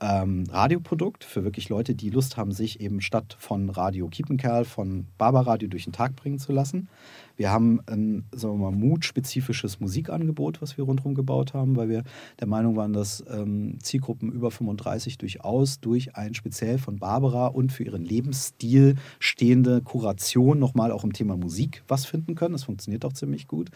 ähm, 0.00 0.44
Radioprodukt 0.50 1.24
für 1.24 1.44
wirklich 1.44 1.68
Leute, 1.68 1.94
die 1.94 2.10
Lust 2.10 2.36
haben, 2.36 2.52
sich 2.52 2.80
eben 2.80 3.00
statt 3.00 3.36
von 3.38 3.70
Radio 3.70 4.08
Kiepenkerl 4.08 4.64
von 4.64 5.06
Barbaradio 5.18 5.68
durch 5.68 5.84
den 5.84 5.92
Tag 5.92 6.16
bringen 6.16 6.38
zu 6.38 6.52
lassen. 6.52 6.88
Wir 7.38 7.50
haben 7.52 7.80
ein, 7.86 8.24
sagen 8.34 8.60
wir 8.60 8.70
mal, 8.70 8.76
mutspezifisches 8.76 9.78
Musikangebot, 9.78 10.60
was 10.60 10.76
wir 10.76 10.84
rundherum 10.84 11.14
gebaut 11.14 11.54
haben, 11.54 11.76
weil 11.76 11.88
wir 11.88 12.02
der 12.40 12.48
Meinung 12.48 12.76
waren, 12.76 12.92
dass 12.92 13.24
ähm, 13.30 13.78
Zielgruppen 13.80 14.32
über 14.32 14.50
35 14.50 15.18
durchaus 15.18 15.80
durch 15.80 16.16
ein 16.16 16.34
speziell 16.34 16.78
von 16.78 16.98
Barbara 16.98 17.46
und 17.46 17.72
für 17.72 17.84
ihren 17.84 18.04
Lebensstil 18.04 18.96
stehende 19.20 19.80
Kuration 19.80 20.58
nochmal 20.58 20.90
auch 20.90 21.04
im 21.04 21.12
Thema 21.12 21.36
Musik 21.36 21.84
was 21.86 22.04
finden 22.04 22.34
können. 22.34 22.52
Das 22.52 22.64
funktioniert 22.64 23.04
auch 23.04 23.12
ziemlich 23.12 23.46
gut. 23.46 23.70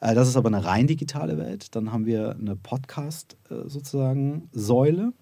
Äh, 0.00 0.14
das 0.14 0.28
ist 0.28 0.36
aber 0.36 0.48
eine 0.48 0.64
rein 0.64 0.86
digitale 0.86 1.38
Welt. 1.38 1.74
Dann 1.74 1.92
haben 1.92 2.04
wir 2.04 2.36
eine 2.38 2.54
Podcast 2.54 3.38
äh, 3.50 3.66
sozusagen 3.66 4.48
Säule 4.52 5.12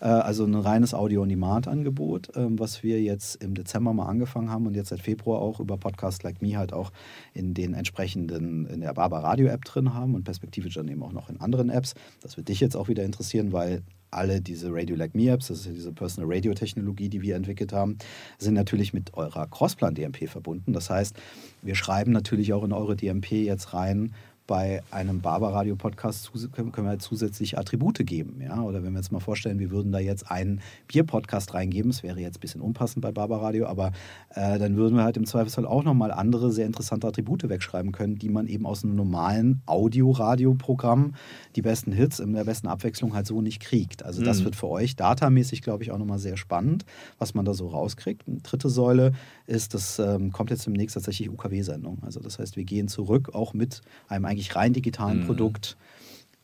Äh, 0.00 0.06
also 0.06 0.44
ein 0.44 0.54
reines 0.54 0.94
Audio-on-Demand-Angebot, 0.94 2.30
ähm, 2.36 2.58
was 2.58 2.82
wir 2.82 3.00
jetzt 3.02 3.42
im 3.42 3.54
Dezember 3.54 3.92
mal 3.92 4.06
angefangen 4.06 4.50
haben 4.50 4.66
und 4.66 4.74
jetzt 4.74 4.90
seit 4.90 5.00
Februar 5.00 5.40
auch 5.40 5.60
über 5.60 5.76
Podcast 5.76 6.22
Like 6.22 6.40
Me 6.42 6.56
halt 6.56 6.72
auch 6.72 6.92
in 7.38 7.54
den 7.54 7.72
entsprechenden, 7.72 8.66
in 8.66 8.80
der 8.80 8.92
Barber 8.92 9.18
Radio 9.18 9.46
App 9.46 9.64
drin 9.64 9.94
haben 9.94 10.14
und 10.14 10.24
perspektivisch 10.24 10.74
dann 10.74 10.88
eben 10.88 11.02
auch 11.02 11.12
noch 11.12 11.30
in 11.30 11.40
anderen 11.40 11.70
Apps. 11.70 11.94
Das 12.20 12.36
wird 12.36 12.48
dich 12.48 12.58
jetzt 12.58 12.76
auch 12.76 12.88
wieder 12.88 13.04
interessieren, 13.04 13.52
weil 13.52 13.82
alle 14.10 14.40
diese 14.40 14.72
Radio 14.72 14.96
Like 14.96 15.14
Me 15.14 15.30
Apps, 15.30 15.48
das 15.48 15.60
ist 15.60 15.66
ja 15.66 15.72
diese 15.72 15.92
Personal 15.92 16.32
Radio 16.32 16.52
Technologie, 16.54 17.08
die 17.08 17.22
wir 17.22 17.36
entwickelt 17.36 17.72
haben, 17.72 17.98
sind 18.38 18.54
natürlich 18.54 18.92
mit 18.92 19.14
eurer 19.14 19.46
Crossplan 19.46 19.94
DMP 19.94 20.28
verbunden. 20.28 20.72
Das 20.72 20.90
heißt, 20.90 21.14
wir 21.62 21.74
schreiben 21.74 22.12
natürlich 22.12 22.52
auch 22.52 22.64
in 22.64 22.72
eure 22.72 22.96
DMP 22.96 23.32
jetzt 23.32 23.74
rein, 23.74 24.14
bei 24.48 24.82
einem 24.90 25.20
Barber-Radio-Podcast 25.20 26.32
können 26.52 26.72
wir 26.74 26.88
halt 26.88 27.02
zusätzlich 27.02 27.58
Attribute 27.58 27.98
geben. 28.04 28.40
Ja? 28.40 28.62
Oder 28.62 28.82
wenn 28.82 28.92
wir 28.92 28.98
uns 28.98 29.12
mal 29.12 29.20
vorstellen, 29.20 29.60
wir 29.60 29.70
würden 29.70 29.92
da 29.92 30.00
jetzt 30.00 30.30
einen 30.30 30.60
Bier-Podcast 30.88 31.54
reingeben, 31.54 31.90
das 31.92 32.02
wäre 32.02 32.18
jetzt 32.18 32.38
ein 32.38 32.40
bisschen 32.40 32.62
unpassend 32.62 33.02
bei 33.02 33.12
Barber 33.12 33.42
Radio, 33.42 33.66
aber 33.66 33.92
äh, 34.30 34.58
dann 34.58 34.76
würden 34.76 34.96
wir 34.96 35.04
halt 35.04 35.18
im 35.18 35.26
Zweifelsfall 35.26 35.66
auch 35.66 35.84
nochmal 35.84 36.10
andere 36.10 36.50
sehr 36.50 36.64
interessante 36.66 37.06
Attribute 37.06 37.46
wegschreiben 37.48 37.92
können, 37.92 38.16
die 38.16 38.30
man 38.30 38.46
eben 38.46 38.66
aus 38.66 38.82
einem 38.82 38.96
normalen 38.96 39.60
Audio-Radio-Programm, 39.66 41.14
die 41.54 41.62
besten 41.62 41.92
Hits 41.92 42.18
in 42.18 42.32
der 42.32 42.44
besten 42.44 42.68
Abwechslung 42.68 43.14
halt 43.14 43.26
so 43.26 43.42
nicht 43.42 43.60
kriegt. 43.60 44.02
Also 44.02 44.24
das 44.24 44.40
mhm. 44.40 44.44
wird 44.46 44.56
für 44.56 44.68
euch 44.68 44.96
datamäßig, 44.96 45.60
glaube 45.60 45.84
ich, 45.84 45.92
auch 45.92 45.98
nochmal 45.98 46.18
sehr 46.18 46.38
spannend, 46.38 46.86
was 47.18 47.34
man 47.34 47.44
da 47.44 47.52
so 47.52 47.68
rauskriegt. 47.68 48.26
Eine 48.26 48.38
dritte 48.38 48.70
Säule 48.70 49.12
ist, 49.48 49.74
das 49.74 49.98
ähm, 49.98 50.30
kommt 50.32 50.50
jetzt 50.50 50.66
demnächst 50.66 50.94
tatsächlich 50.94 51.30
UKW-Sendung. 51.30 51.98
Also 52.02 52.20
das 52.20 52.38
heißt, 52.38 52.56
wir 52.56 52.64
gehen 52.64 52.88
zurück 52.88 53.34
auch 53.34 53.54
mit 53.54 53.80
einem 54.06 54.24
eigentlich 54.24 54.54
rein 54.54 54.72
digitalen 54.72 55.22
mhm. 55.22 55.26
Produkt 55.26 55.76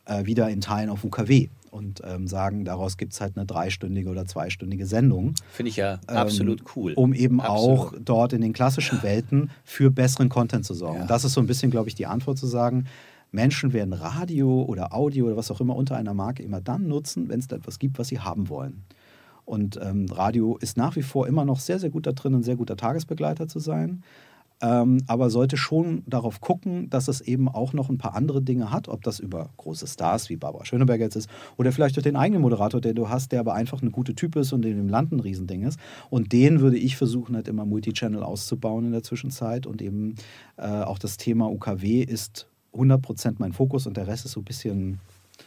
äh, 0.06 0.24
wieder 0.24 0.48
in 0.48 0.60
Teilen 0.60 0.90
auf 0.90 1.04
UKW 1.04 1.48
und 1.70 2.02
ähm, 2.04 2.28
sagen, 2.28 2.64
daraus 2.64 2.96
gibt 2.96 3.12
es 3.12 3.20
halt 3.20 3.36
eine 3.36 3.46
dreistündige 3.46 4.08
oder 4.08 4.26
zweistündige 4.26 4.86
Sendung. 4.86 5.34
Finde 5.50 5.70
ich 5.70 5.76
ja 5.76 6.00
ähm, 6.08 6.16
absolut 6.16 6.62
cool. 6.76 6.92
Um 6.94 7.12
eben 7.12 7.40
absolut. 7.40 7.78
auch 7.78 7.94
dort 8.00 8.32
in 8.32 8.40
den 8.40 8.52
klassischen 8.52 9.02
Welten 9.02 9.50
für 9.64 9.90
besseren 9.90 10.28
Content 10.28 10.64
zu 10.64 10.74
sorgen. 10.74 11.00
Ja. 11.00 11.06
Das 11.06 11.24
ist 11.24 11.34
so 11.34 11.40
ein 11.40 11.46
bisschen, 11.46 11.70
glaube 11.70 11.88
ich, 11.88 11.94
die 11.94 12.06
Antwort 12.06 12.38
zu 12.38 12.46
sagen, 12.46 12.86
Menschen 13.32 13.72
werden 13.72 13.92
Radio 13.92 14.62
oder 14.62 14.94
Audio 14.94 15.26
oder 15.26 15.36
was 15.36 15.50
auch 15.50 15.60
immer 15.60 15.74
unter 15.74 15.96
einer 15.96 16.14
Marke 16.14 16.42
immer 16.42 16.60
dann 16.60 16.86
nutzen, 16.86 17.28
wenn 17.28 17.40
es 17.40 17.48
da 17.48 17.56
etwas 17.56 17.80
gibt, 17.80 17.98
was 17.98 18.08
sie 18.08 18.20
haben 18.20 18.48
wollen. 18.48 18.84
Und 19.44 19.78
ähm, 19.82 20.06
Radio 20.10 20.56
ist 20.56 20.76
nach 20.76 20.96
wie 20.96 21.02
vor 21.02 21.26
immer 21.26 21.44
noch 21.44 21.60
sehr, 21.60 21.78
sehr 21.78 21.90
gut 21.90 22.06
da 22.06 22.12
drin, 22.12 22.34
ein 22.34 22.42
sehr 22.42 22.56
guter 22.56 22.76
Tagesbegleiter 22.76 23.46
zu 23.48 23.58
sein 23.58 24.02
ähm, 24.64 25.02
aber 25.06 25.30
sollte 25.30 25.56
schon 25.56 26.02
darauf 26.06 26.40
gucken, 26.40 26.88
dass 26.88 27.08
es 27.08 27.20
eben 27.20 27.48
auch 27.48 27.72
noch 27.72 27.90
ein 27.90 27.98
paar 27.98 28.14
andere 28.14 28.40
Dinge 28.40 28.70
hat, 28.70 28.88
ob 28.88 29.02
das 29.02 29.20
über 29.20 29.50
große 29.56 29.86
Stars 29.86 30.30
wie 30.30 30.36
Barbara 30.36 30.64
Schöneberger 30.64 31.04
jetzt 31.04 31.16
ist 31.16 31.28
oder 31.56 31.72
vielleicht 31.72 31.96
durch 31.96 32.04
den 32.04 32.16
eigenen 32.16 32.40
Moderator, 32.40 32.80
den 32.80 32.94
du 32.94 33.08
hast, 33.08 33.32
der 33.32 33.40
aber 33.40 33.54
einfach 33.54 33.82
ein 33.82 33.92
guter 33.92 34.14
Typ 34.14 34.36
ist 34.36 34.52
und 34.52 34.64
in 34.64 34.76
dem 34.76 34.88
Land 34.88 35.12
ein 35.12 35.20
Riesending 35.20 35.62
ist. 35.62 35.78
Und 36.08 36.32
den 36.32 36.60
würde 36.60 36.78
ich 36.78 36.96
versuchen, 36.96 37.34
halt 37.34 37.48
immer 37.48 37.66
Multichannel 37.66 38.22
auszubauen 38.22 38.86
in 38.86 38.92
der 38.92 39.02
Zwischenzeit 39.02 39.66
und 39.66 39.82
eben 39.82 40.14
äh, 40.56 40.62
auch 40.62 40.98
das 40.98 41.16
Thema 41.16 41.50
UKW 41.50 42.02
ist 42.02 42.48
100% 42.72 43.34
mein 43.38 43.52
Fokus 43.52 43.86
und 43.86 43.96
der 43.96 44.06
Rest 44.06 44.24
ist 44.24 44.32
so 44.32 44.40
ein 44.40 44.44
bisschen 44.44 45.00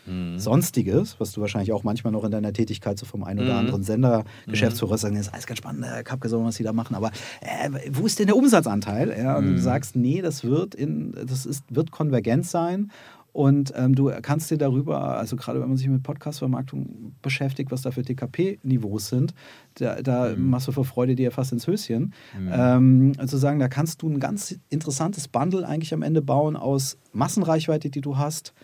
mhm. 0.06 0.40
Sonstiges, 0.40 1.20
was 1.20 1.32
du 1.32 1.42
wahrscheinlich 1.42 1.72
auch 1.72 1.84
manchmal 1.84 2.14
noch 2.14 2.24
in 2.24 2.32
deiner 2.32 2.54
Tätigkeit 2.54 2.98
so 2.98 3.06
vom 3.06 3.24
einen 3.24 3.40
oder 3.40 3.54
mhm. 3.54 3.60
anderen 3.60 3.84
Sender, 3.84 4.24
mhm. 4.46 4.52
Geschäftsführer 4.52 4.98
sagen, 4.98 5.16
das 5.16 5.28
ist 5.28 5.34
alles 5.34 5.48
ganz 5.48 5.58
spannend, 5.58 5.86
Herr 5.86 6.04
Kapke, 6.04 6.32
was 6.32 6.56
sie 6.56 6.64
da 6.64 6.74
machen, 6.74 6.96
aber 6.96 7.12
äh, 7.42 7.70
wo 7.92 8.06
ist 8.06 8.20
denn 8.20 8.28
der 8.28 8.36
Umsatzanteil? 8.36 9.16
Ja, 9.18 9.38
und 9.38 9.46
du 9.46 9.52
mhm. 9.52 9.58
sagst, 9.58 9.96
nee, 9.96 10.22
das 10.22 10.44
wird, 10.44 10.76
in, 10.76 11.14
das 11.26 11.46
ist, 11.46 11.64
wird 11.70 11.92
konvergent 11.92 12.46
sein 12.46 12.92
und 13.38 13.72
ähm, 13.76 13.94
du 13.94 14.12
kannst 14.24 14.50
dir 14.50 14.58
darüber, 14.58 15.20
also 15.20 15.36
gerade 15.36 15.62
wenn 15.62 15.68
man 15.68 15.78
sich 15.78 15.88
mit 15.88 16.02
Podcast-Vermarktung 16.02 17.14
beschäftigt, 17.22 17.70
was 17.70 17.84
da 17.84 17.92
für 17.92 18.02
TKP-Niveaus 18.02 19.10
sind, 19.10 19.36
da, 19.76 20.02
da 20.02 20.30
mhm. 20.36 20.50
machst 20.50 20.68
du 20.68 20.72
vor 20.72 20.86
Freude 20.86 21.16
dir 21.16 21.30
fast 21.30 21.52
ins 21.52 21.68
Höschen. 21.68 22.16
Mhm. 22.36 22.52
Ähm, 22.52 23.12
also 23.20 23.38
sagen, 23.38 23.60
da 23.60 23.68
kannst 23.68 24.02
du 24.02 24.10
ein 24.10 24.20
ganz 24.20 24.60
interessantes 24.70 25.28
Bundle 25.28 25.68
eigentlich 25.68 25.94
am 25.94 26.02
Ende 26.02 26.24
bauen 26.24 26.56
aus 26.56 26.98
Massenreichweite, 27.14 27.92
die 27.92 28.02
du 28.02 28.18
hast, 28.18 28.56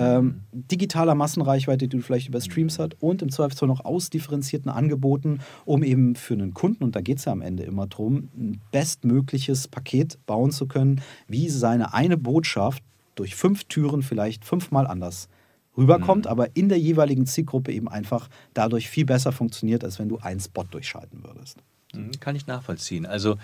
ähm, 0.00 0.40
digitaler 0.52 1.14
Massenreichweite, 1.14 1.88
die 1.88 1.96
du 1.96 2.02
vielleicht 2.02 2.28
über 2.28 2.40
Streams 2.40 2.78
hast 2.78 3.00
und 3.00 3.22
im 3.22 3.30
Zweifelsfall 3.30 3.68
noch 3.68 3.84
ausdifferenzierten 3.84 4.70
Angeboten, 4.70 5.40
um 5.64 5.82
eben 5.82 6.16
für 6.16 6.34
einen 6.34 6.54
Kunden, 6.54 6.84
und 6.84 6.96
da 6.96 7.00
geht 7.00 7.18
es 7.18 7.26
ja 7.26 7.32
am 7.32 7.42
Ende 7.42 7.64
immer 7.64 7.86
drum, 7.86 8.28
ein 8.36 8.60
bestmögliches 8.72 9.68
Paket 9.68 10.18
bauen 10.26 10.50
zu 10.52 10.66
können, 10.66 11.02
wie 11.28 11.48
seine 11.48 11.92
eine 11.92 12.16
Botschaft 12.16 12.82
durch 13.14 13.34
fünf 13.34 13.64
Türen 13.64 14.02
vielleicht 14.02 14.44
fünfmal 14.44 14.86
anders 14.86 15.28
rüberkommt, 15.76 16.24
mhm. 16.24 16.30
aber 16.30 16.56
in 16.56 16.68
der 16.68 16.78
jeweiligen 16.78 17.26
Zielgruppe 17.26 17.72
eben 17.72 17.88
einfach 17.88 18.28
dadurch 18.54 18.88
viel 18.88 19.04
besser 19.04 19.32
funktioniert, 19.32 19.84
als 19.84 19.98
wenn 19.98 20.08
du 20.08 20.18
einen 20.18 20.40
Spot 20.40 20.64
durchschalten 20.64 21.22
würdest. 21.22 21.58
Mhm, 21.94 22.12
kann 22.20 22.36
ich 22.36 22.46
nachvollziehen. 22.46 23.06
Also 23.06 23.36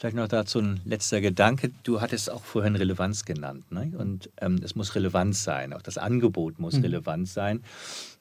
Vielleicht 0.00 0.16
noch 0.16 0.28
dazu 0.28 0.60
ein 0.60 0.80
letzter 0.86 1.20
Gedanke. 1.20 1.72
Du 1.82 2.00
hattest 2.00 2.30
auch 2.30 2.42
vorhin 2.42 2.74
Relevanz 2.74 3.26
genannt. 3.26 3.70
Ne? 3.70 3.92
Und 3.98 4.30
ähm, 4.40 4.58
es 4.64 4.74
muss 4.74 4.94
relevant 4.94 5.36
sein. 5.36 5.74
Auch 5.74 5.82
das 5.82 5.98
Angebot 5.98 6.58
muss 6.58 6.76
mhm. 6.76 6.84
relevant 6.84 7.28
sein. 7.28 7.62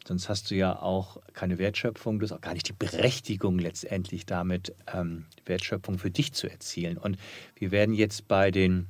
Sonst 0.05 0.27
hast 0.27 0.51
du 0.51 0.55
ja 0.55 0.77
auch 0.77 1.21
keine 1.31 1.57
Wertschöpfung. 1.57 2.19
Du 2.19 2.25
hast 2.25 2.33
auch 2.33 2.41
gar 2.41 2.53
nicht 2.53 2.67
die 2.67 2.73
Berechtigung, 2.73 3.59
letztendlich 3.59 4.25
damit 4.25 4.75
ähm, 4.93 5.23
Wertschöpfung 5.45 5.99
für 5.99 6.11
dich 6.11 6.33
zu 6.33 6.49
erzielen. 6.51 6.97
Und 6.97 7.17
wir 7.55 7.71
werden 7.71 7.95
jetzt 7.95 8.27
bei 8.27 8.51
den 8.51 8.87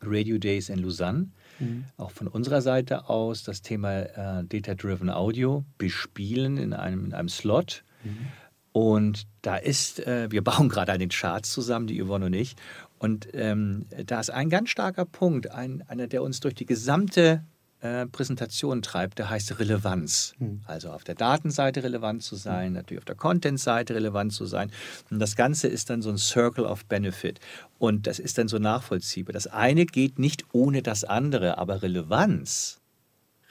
Radio 0.00 0.38
Days 0.38 0.68
in 0.68 0.78
Lausanne 0.78 1.30
mhm. 1.58 1.86
auch 1.96 2.12
von 2.12 2.28
unserer 2.28 2.62
Seite 2.62 3.08
aus 3.08 3.42
das 3.42 3.60
Thema 3.60 4.02
äh, 4.02 4.44
Data-Driven 4.44 5.10
Audio 5.10 5.64
bespielen 5.78 6.58
in 6.58 6.74
einem, 6.74 7.06
in 7.06 7.12
einem 7.12 7.28
Slot. 7.28 7.82
Mhm 8.04 8.28
und 8.74 9.28
da 9.42 9.56
ist, 9.56 10.04
äh, 10.04 10.32
wir 10.32 10.42
bauen 10.50 10.68
gerade 10.68 10.92
an 10.92 10.98
den 10.98 11.08
Charts 11.08 11.52
zusammen, 11.52 11.86
die 11.86 12.02
Yvonne 12.02 12.26
und 12.26 12.32
ich. 12.32 12.56
Und 12.98 13.28
ähm, 13.32 13.86
da 14.06 14.18
ist 14.18 14.30
ein 14.30 14.50
ganz 14.50 14.70
starker 14.70 15.04
Punkt, 15.04 15.50
ein, 15.52 15.84
einer, 15.86 16.08
der 16.08 16.24
uns 16.24 16.40
durch 16.40 16.56
die 16.56 16.66
gesamte 16.66 17.44
äh, 17.80 18.06
Präsentation 18.06 18.82
treibt, 18.82 19.20
der 19.20 19.30
heißt 19.30 19.60
Relevanz. 19.60 20.34
Mhm. 20.38 20.62
Also 20.66 20.90
auf 20.90 21.04
der 21.04 21.14
Datenseite 21.14 21.84
relevant 21.84 22.24
zu 22.24 22.34
sein, 22.34 22.70
mhm. 22.70 22.76
natürlich 22.78 22.98
auf 22.98 23.04
der 23.04 23.14
Content-Seite 23.14 23.94
relevant 23.94 24.32
zu 24.32 24.44
sein. 24.44 24.72
Und 25.08 25.20
das 25.20 25.36
Ganze 25.36 25.68
ist 25.68 25.88
dann 25.88 26.02
so 26.02 26.10
ein 26.10 26.18
Circle 26.18 26.64
of 26.64 26.84
Benefit. 26.86 27.38
Und 27.78 28.08
das 28.08 28.18
ist 28.18 28.38
dann 28.38 28.48
so 28.48 28.58
nachvollziehbar. 28.58 29.32
Das 29.32 29.46
eine 29.46 29.86
geht 29.86 30.18
nicht 30.18 30.46
ohne 30.52 30.82
das 30.82 31.04
andere, 31.04 31.58
aber 31.58 31.82
Relevanz 31.82 32.80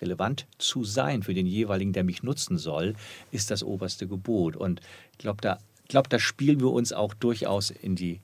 relevant 0.03 0.45
zu 0.57 0.83
sein 0.83 1.23
für 1.23 1.33
den 1.33 1.47
jeweiligen, 1.47 1.93
der 1.93 2.03
mich 2.03 2.23
nutzen 2.23 2.57
soll, 2.57 2.93
ist 3.31 3.49
das 3.49 3.63
oberste 3.63 4.07
Gebot. 4.07 4.55
Und 4.55 4.81
ich 5.13 5.17
glaube, 5.17 5.41
da, 5.41 5.59
glaub, 5.87 6.09
da 6.09 6.19
spielen 6.19 6.59
wir 6.59 6.71
uns 6.71 6.93
auch 6.93 7.13
durchaus 7.13 7.71
in 7.71 7.95
die, 7.95 8.21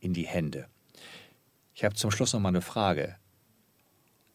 in 0.00 0.12
die 0.12 0.26
Hände. 0.26 0.66
Ich 1.74 1.84
habe 1.84 1.94
zum 1.94 2.10
Schluss 2.10 2.32
noch 2.32 2.40
mal 2.40 2.50
eine 2.50 2.60
Frage. 2.60 3.16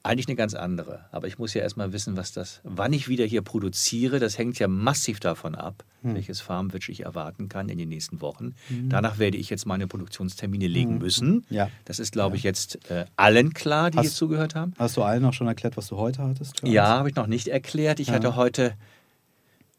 Eigentlich 0.07 0.29
eine 0.29 0.35
ganz 0.37 0.53
andere. 0.53 1.01
Aber 1.11 1.27
ich 1.27 1.37
muss 1.37 1.53
ja 1.53 1.61
erstmal 1.61 1.91
wissen, 1.91 2.15
was 2.15 2.31
das, 2.31 2.61
wann 2.63 2.93
ich 2.93 3.09
wieder 3.09 3.25
hier 3.25 3.41
produziere. 3.41 4.19
Das 4.19 4.37
hängt 4.37 4.57
ja 4.57 4.69
massiv 4.69 5.19
davon 5.19 5.53
ab, 5.53 5.83
hm. 6.01 6.15
welches 6.15 6.39
Farmwitch 6.39 6.87
ich 6.87 7.01
erwarten 7.01 7.49
kann 7.49 7.67
in 7.67 7.77
den 7.77 7.89
nächsten 7.89 8.21
Wochen. 8.21 8.55
Hm. 8.69 8.87
Danach 8.87 9.19
werde 9.19 9.37
ich 9.37 9.49
jetzt 9.49 9.65
meine 9.65 9.85
Produktionstermine 9.85 10.67
legen 10.67 10.93
hm. 10.93 10.99
müssen. 10.99 11.45
Ja. 11.49 11.69
Das 11.83 11.99
ist, 11.99 12.13
glaube 12.13 12.37
ich, 12.37 12.43
jetzt 12.43 12.89
äh, 12.89 13.03
allen 13.17 13.53
klar, 13.53 13.91
die 13.91 13.97
hast, 13.97 14.05
hier 14.05 14.11
zugehört 14.11 14.55
haben. 14.55 14.73
Hast 14.79 14.95
du 14.95 15.03
allen 15.03 15.25
auch 15.25 15.33
schon 15.33 15.47
erklärt, 15.47 15.75
was 15.75 15.87
du 15.87 15.97
heute 15.97 16.23
hattest? 16.23 16.61
Ja, 16.63 16.87
habe 16.87 17.09
ich 17.09 17.15
noch 17.15 17.27
nicht 17.27 17.49
erklärt. 17.49 17.99
Ich 17.99 18.07
ja. 18.07 18.13
hatte 18.13 18.37
heute 18.37 18.75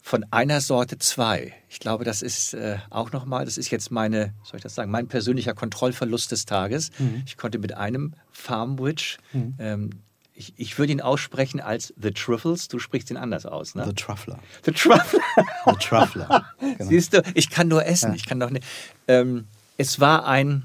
von 0.03 0.27
einer 0.31 0.61
Sorte 0.61 0.99
zwei. 0.99 1.55
Ich 1.71 1.81
glaube, 1.81 2.05
das 2.05 2.21
ist 2.21 2.53
äh, 2.53 2.77
auch 2.91 3.13
nochmal, 3.13 3.47
das 3.47 3.57
ist 3.57 3.71
jetzt 3.71 3.91
meine, 3.91 4.35
soll 4.43 4.57
ich 4.57 4.63
das 4.63 4.75
sagen, 4.75 4.91
mein 4.91 5.09
persönlicher 5.09 5.55
Kontrollverlust 5.55 6.33
des 6.33 6.45
Tages. 6.45 6.91
Mhm. 6.99 7.23
Ich 7.27 7.39
konnte 7.39 7.59
mit 7.59 7.75
einem 7.75 8.13
Farmwitch 8.31 9.19
mhm. 9.33 9.55
ähm, 9.59 9.91
ich, 10.39 10.55
ich 10.57 10.79
würde 10.79 10.93
ihn 10.93 11.01
aussprechen 11.01 11.61
als 11.61 11.93
The 12.01 12.13
Truffles. 12.13 12.69
Du 12.69 12.79
sprichst 12.79 13.11
ihn 13.11 13.17
anders 13.17 13.45
aus, 13.45 13.75
ne? 13.75 13.85
The 13.85 13.93
Truffler. 13.93 14.39
The 14.65 14.71
Truffler. 14.71 15.21
The 15.67 15.73
Truffler. 15.81 16.47
Genau. 16.79 16.91
Siehst 16.91 17.15
du, 17.15 17.23
ich 17.35 17.51
kann 17.51 17.67
nur 17.69 17.85
essen. 17.87 18.11
Ja. 18.11 18.15
Ich 18.15 18.27
kann 18.27 18.39
doch 18.39 18.51
nicht. 18.51 18.65
Ähm, 19.09 19.47
es 19.79 20.01
war 20.01 20.27
ein, 20.27 20.65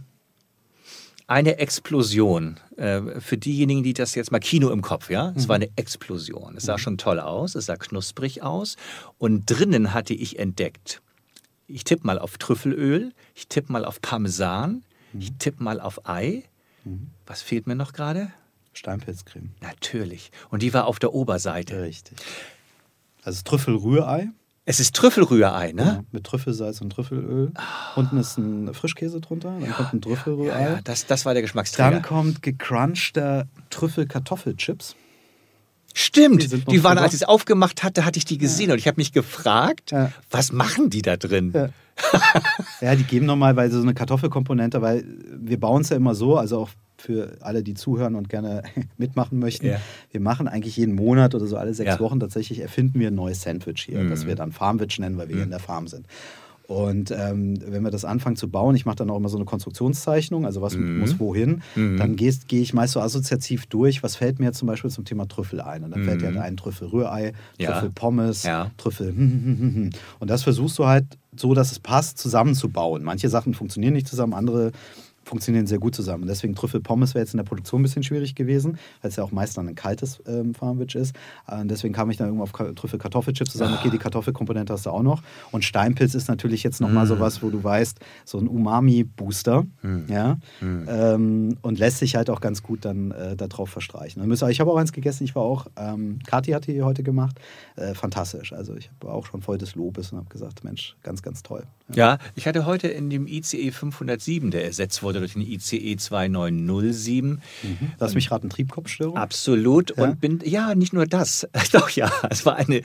eine 1.27 1.57
Explosion. 1.57 2.59
Äh, 2.77 3.19
für 3.19 3.37
diejenigen, 3.37 3.83
die 3.83 3.93
das 3.93 4.13
jetzt 4.15 4.31
mal 4.31 4.39
Kino 4.39 4.69
im 4.69 4.81
Kopf, 4.81 5.09
ja? 5.09 5.33
Es 5.35 5.45
mhm. 5.45 5.49
war 5.49 5.55
eine 5.55 5.69
Explosion. 5.75 6.55
Es 6.57 6.63
sah 6.63 6.73
mhm. 6.73 6.79
schon 6.79 6.97
toll 6.97 7.19
aus, 7.19 7.55
es 7.55 7.65
sah 7.65 7.77
knusprig 7.77 8.43
aus. 8.43 8.75
Und 9.17 9.45
drinnen 9.45 9.93
hatte 9.93 10.13
ich 10.13 10.37
entdeckt, 10.37 11.01
ich 11.67 11.83
tippe 11.83 12.05
mal 12.05 12.19
auf 12.19 12.37
Trüffelöl, 12.37 13.13
ich 13.33 13.47
tippe 13.47 13.71
mal 13.71 13.85
auf 13.85 14.01
Parmesan, 14.01 14.83
mhm. 15.13 15.21
ich 15.21 15.33
tippe 15.39 15.63
mal 15.63 15.79
auf 15.79 16.07
Ei. 16.07 16.43
Mhm. 16.83 17.09
Was 17.25 17.41
fehlt 17.41 17.65
mir 17.65 17.75
noch 17.75 17.93
gerade? 17.93 18.31
Steinpilzcreme. 18.73 19.51
Natürlich. 19.61 20.31
Und 20.49 20.61
die 20.61 20.73
war 20.73 20.85
auf 20.87 20.99
der 20.99 21.13
Oberseite. 21.13 21.81
Richtig. 21.83 22.17
Also 23.23 23.41
Trüffelrührei. 23.43 24.29
Es 24.65 24.79
ist 24.79 24.95
Trüffelrührei, 24.95 25.73
ne? 25.73 25.83
Ja, 25.83 26.03
mit 26.13 26.23
Trüffelsalz 26.23 26.79
und 26.79 26.89
Trüffelöl. 26.91 27.51
Oh. 27.55 27.99
Unten 27.99 28.17
ist 28.17 28.37
ein 28.37 28.73
Frischkäse 28.73 29.19
drunter, 29.19 29.49
dann 29.49 29.61
ja, 29.65 29.71
kommt 29.73 29.93
ein 29.93 30.01
Trüffelrührei. 30.01 30.61
Ja, 30.61 30.71
ja, 30.75 30.79
das, 30.83 31.05
das 31.05 31.25
war 31.25 31.33
der 31.33 31.41
Geschmacksträger. 31.41 31.91
Dann 31.91 32.01
kommt 32.01 32.41
gecrunchter 32.41 33.47
Trüffelkartoffelchips. 33.69 34.95
Stimmt, 35.93 36.51
Die 36.51 36.63
die, 36.63 36.83
waren, 36.83 36.97
als 36.97 37.13
ich 37.13 37.21
es 37.21 37.27
aufgemacht 37.27 37.83
hatte, 37.83 38.03
hatte 38.05 38.17
ich 38.17 38.25
die 38.25 38.37
gesehen 38.39 38.71
und 38.71 38.79
ich 38.79 38.87
habe 38.87 38.95
mich 38.97 39.11
gefragt, 39.11 39.91
Ja. 39.91 40.11
was 40.31 40.51
machen 40.51 40.89
die 40.89 41.01
da 41.01 41.17
drin? 41.17 41.51
Ja. 41.53 41.69
Ja, 42.81 42.95
die 42.95 43.03
geben 43.03 43.25
nochmal, 43.27 43.55
weil 43.55 43.69
so 43.71 43.81
eine 43.81 43.93
Kartoffelkomponente, 43.93 44.81
weil 44.81 45.05
wir 45.37 45.59
bauen 45.59 45.83
es 45.83 45.89
ja 45.89 45.95
immer 45.95 46.15
so, 46.15 46.37
also 46.37 46.57
auch 46.59 46.69
für 47.03 47.37
alle, 47.41 47.63
die 47.63 47.73
zuhören 47.73 48.15
und 48.15 48.29
gerne 48.29 48.63
mitmachen 48.97 49.37
möchten. 49.39 49.65
Ja. 49.67 49.77
Wir 50.11 50.21
machen 50.21 50.47
eigentlich 50.47 50.77
jeden 50.77 50.95
Monat 50.95 51.35
oder 51.35 51.47
so 51.47 51.57
alle 51.57 51.73
sechs 51.73 51.95
Ja. 51.95 51.99
Wochen 51.99 52.19
tatsächlich 52.19 52.59
erfinden 52.61 52.97
wir 52.99 53.09
ein 53.09 53.15
neues 53.15 53.41
Sandwich 53.41 53.81
hier, 53.85 53.99
Mhm. 53.99 54.09
das 54.09 54.25
wir 54.25 54.35
dann 54.35 54.51
Farmwich 54.53 54.99
nennen, 54.99 55.17
weil 55.17 55.27
wir 55.27 55.35
hier 55.35 55.43
in 55.43 55.49
der 55.49 55.59
Farm 55.59 55.87
sind. 55.87 56.05
Und 56.65 57.11
ähm, 57.11 57.59
wenn 57.67 57.83
wir 57.83 57.91
das 57.91 58.05
anfangen 58.05 58.37
zu 58.37 58.47
bauen, 58.49 58.73
ich 58.77 58.85
mache 58.85 58.95
dann 58.95 59.09
auch 59.09 59.17
immer 59.17 59.27
so 59.27 59.35
eine 59.35 59.43
Konstruktionszeichnung, 59.43 60.45
also 60.45 60.61
was 60.61 60.77
Mhm. 60.77 60.99
muss 60.99 61.19
wohin, 61.19 61.61
Mhm. 61.75 61.97
dann 61.97 62.15
gehe 62.15 62.31
ich 62.47 62.73
meist 62.73 62.93
so 62.93 63.01
assoziativ 63.01 63.65
durch, 63.65 64.01
was 64.01 64.15
fällt 64.15 64.39
mir 64.39 64.53
zum 64.53 64.69
Beispiel 64.69 64.89
zum 64.89 65.03
Thema 65.03 65.27
Trüffel 65.27 65.59
ein. 65.59 65.83
Und 65.83 65.91
dann 65.91 66.05
fällt 66.05 66.21
dir 66.21 66.29
Mhm. 66.31 66.35
halt 66.35 66.45
ein 66.45 66.55
Trüffel 66.57 66.87
Rührei, 66.87 67.33
Ja. 67.59 67.73
Trüffel 67.73 67.89
Pommes, 67.93 68.43
Ja. 68.43 68.71
Trüffel. 68.77 69.09
Und 70.19 70.29
das 70.29 70.43
versuchst 70.43 70.79
du 70.79 70.85
halt 70.85 71.05
so, 71.35 71.53
dass 71.53 71.73
es 71.73 71.79
passt, 71.79 72.17
zusammenzubauen. 72.17 73.03
Manche 73.03 73.27
Sachen 73.27 73.53
funktionieren 73.53 73.93
nicht 73.93 74.07
zusammen, 74.07 74.33
andere 74.33 74.71
funktionieren 75.25 75.67
sehr 75.67 75.79
gut 75.79 75.95
zusammen. 75.95 76.25
Deswegen 76.27 76.55
Trüffel-Pommes 76.55 77.13
wäre 77.13 77.23
jetzt 77.23 77.33
in 77.33 77.37
der 77.37 77.43
Produktion 77.45 77.81
ein 77.81 77.83
bisschen 77.83 78.03
schwierig 78.03 78.35
gewesen, 78.35 78.77
weil 79.01 79.09
es 79.09 79.15
ja 79.15 79.23
auch 79.23 79.31
meist 79.31 79.57
dann 79.57 79.67
ein 79.67 79.75
kaltes 79.75 80.21
ähm, 80.27 80.53
Farmwich 80.53 80.95
ist. 80.95 81.15
Äh, 81.47 81.65
deswegen 81.65 81.93
kam 81.93 82.09
ich 82.09 82.17
dann 82.17 82.27
irgendwann 82.27 82.43
auf 82.43 82.53
Ka- 82.53 82.71
Trüffel-Kartoffelchips 82.73 83.51
zusammen. 83.51 83.75
Okay, 83.79 83.89
die 83.89 83.97
Kartoffelkomponente 83.97 84.73
hast 84.73 84.85
du 84.85 84.89
auch 84.89 85.03
noch. 85.03 85.21
Und 85.51 85.63
Steinpilz 85.63 86.13
ist 86.15 86.27
natürlich 86.27 86.63
jetzt 86.63 86.81
nochmal 86.81 87.05
Mm. 87.05 87.07
sowas, 87.07 87.41
wo 87.41 87.49
du 87.49 87.63
weißt, 87.63 87.99
so 88.25 88.37
ein 88.37 88.47
Umami-Booster. 88.47 89.63
Mm. 89.81 90.11
Ja? 90.11 90.37
Mm. 90.61 90.83
Ähm, 90.87 91.57
und 91.61 91.79
lässt 91.79 91.99
sich 91.99 92.15
halt 92.15 92.29
auch 92.29 92.41
ganz 92.41 92.63
gut 92.63 92.85
dann 92.85 93.11
äh, 93.11 93.35
darauf 93.35 93.69
verstreichen. 93.69 94.23
Ich 94.49 94.59
habe 94.59 94.71
auch 94.71 94.77
eins 94.77 94.91
gegessen, 94.91 95.23
ich 95.23 95.35
war 95.35 95.43
auch, 95.43 95.67
ähm, 95.77 96.19
Kathi 96.25 96.51
hat 96.51 96.67
die 96.67 96.81
heute 96.81 97.03
gemacht. 97.03 97.39
Äh, 97.75 97.93
fantastisch. 97.93 98.53
Also 98.53 98.75
ich 98.75 98.89
war 99.01 99.13
auch 99.13 99.25
schon 99.25 99.41
voll 99.41 99.57
des 99.57 99.75
Lobes 99.75 100.11
und 100.11 100.17
habe 100.19 100.29
gesagt, 100.29 100.63
Mensch, 100.63 100.95
ganz, 101.03 101.21
ganz 101.21 101.43
toll. 101.43 101.63
Ja, 101.93 102.17
ich 102.35 102.47
hatte 102.47 102.65
heute 102.65 102.87
in 102.87 103.09
dem 103.09 103.27
ICE 103.27 103.71
507, 103.71 104.51
der 104.51 104.65
ersetzt 104.65 105.03
wurde 105.03 105.12
durch 105.19 105.33
den 105.33 105.41
ICE 105.41 105.95
2907, 105.95 107.41
Lass 107.99 108.15
mich 108.15 108.31
raten, 108.31 108.49
Triebkopfstörung? 108.49 109.17
Absolut. 109.17 109.95
Ja? 109.97 110.03
Und 110.03 110.21
bin, 110.21 110.39
ja, 110.43 110.75
nicht 110.75 110.93
nur 110.93 111.05
das. 111.05 111.47
Doch, 111.71 111.89
ja, 111.91 112.11
es 112.29 112.45
war 112.45 112.55
eine, 112.55 112.81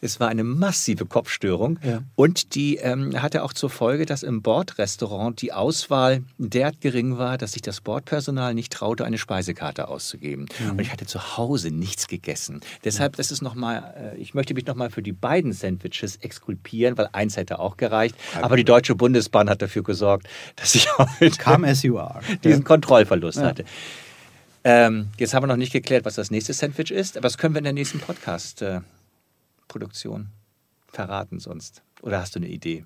es 0.00 0.20
war 0.20 0.28
eine 0.28 0.44
massive 0.44 1.06
Kopfstörung. 1.06 1.78
Ja. 1.84 2.02
Und 2.14 2.54
die 2.54 2.76
ähm, 2.76 3.20
hatte 3.20 3.42
auch 3.44 3.52
zur 3.52 3.70
Folge, 3.70 4.06
dass 4.06 4.22
im 4.22 4.42
Bordrestaurant 4.42 5.40
die 5.42 5.52
Auswahl 5.52 6.22
derart 6.38 6.80
gering 6.80 7.18
war, 7.18 7.36
dass 7.38 7.52
sich 7.52 7.62
das 7.62 7.80
Bordpersonal 7.80 8.54
nicht 8.54 8.72
traute, 8.72 9.04
eine 9.04 9.18
Speisekarte 9.18 9.88
auszugeben. 9.88 10.46
Mhm. 10.58 10.70
Und 10.70 10.80
ich 10.80 10.92
hatte 10.92 11.06
zu 11.06 11.36
Hause 11.36 11.70
nichts 11.70 12.08
gegessen. 12.08 12.60
Deshalb, 12.84 13.16
das 13.16 13.30
ist 13.30 13.42
nochmal, 13.42 14.12
äh, 14.16 14.20
ich 14.20 14.34
möchte 14.34 14.54
mich 14.54 14.66
nochmal 14.66 14.90
für 14.90 15.02
die 15.02 15.12
beiden 15.12 15.52
Sandwiches 15.52 16.16
exkulpieren, 16.16 16.96
weil 16.96 17.08
eins 17.12 17.36
hätte 17.36 17.58
auch 17.58 17.76
gereicht. 17.76 18.14
Aber 18.40 18.56
die 18.56 18.64
Deutsche 18.64 18.94
Bundesbahn 18.94 19.50
hat 19.50 19.60
dafür 19.62 19.82
gesorgt, 19.82 20.26
dass 20.56 20.74
ich 20.74 20.88
heute 20.98 21.36
Come 21.38 21.68
as 21.68 21.82
you 21.82 21.98
are. 21.98 22.20
diesen 22.44 22.64
Kontrollverlust 22.64 23.38
Ja. 23.38 23.44
hatte. 23.44 23.64
Ähm, 24.62 25.08
jetzt 25.16 25.32
haben 25.32 25.42
wir 25.42 25.46
noch 25.46 25.56
nicht 25.56 25.72
geklärt, 25.72 26.04
was 26.04 26.16
das 26.16 26.30
nächste 26.30 26.52
Sandwich 26.52 26.90
ist, 26.90 27.16
aber 27.16 27.22
das 27.22 27.38
können 27.38 27.54
wir 27.54 27.58
in 27.60 27.64
der 27.64 27.72
nächsten 27.72 27.98
Podcast-Produktion 29.70 30.30
verraten 30.88 31.38
sonst. 31.38 31.82
Oder 32.02 32.20
hast 32.20 32.34
du 32.34 32.40
eine 32.40 32.48
Idee? 32.48 32.84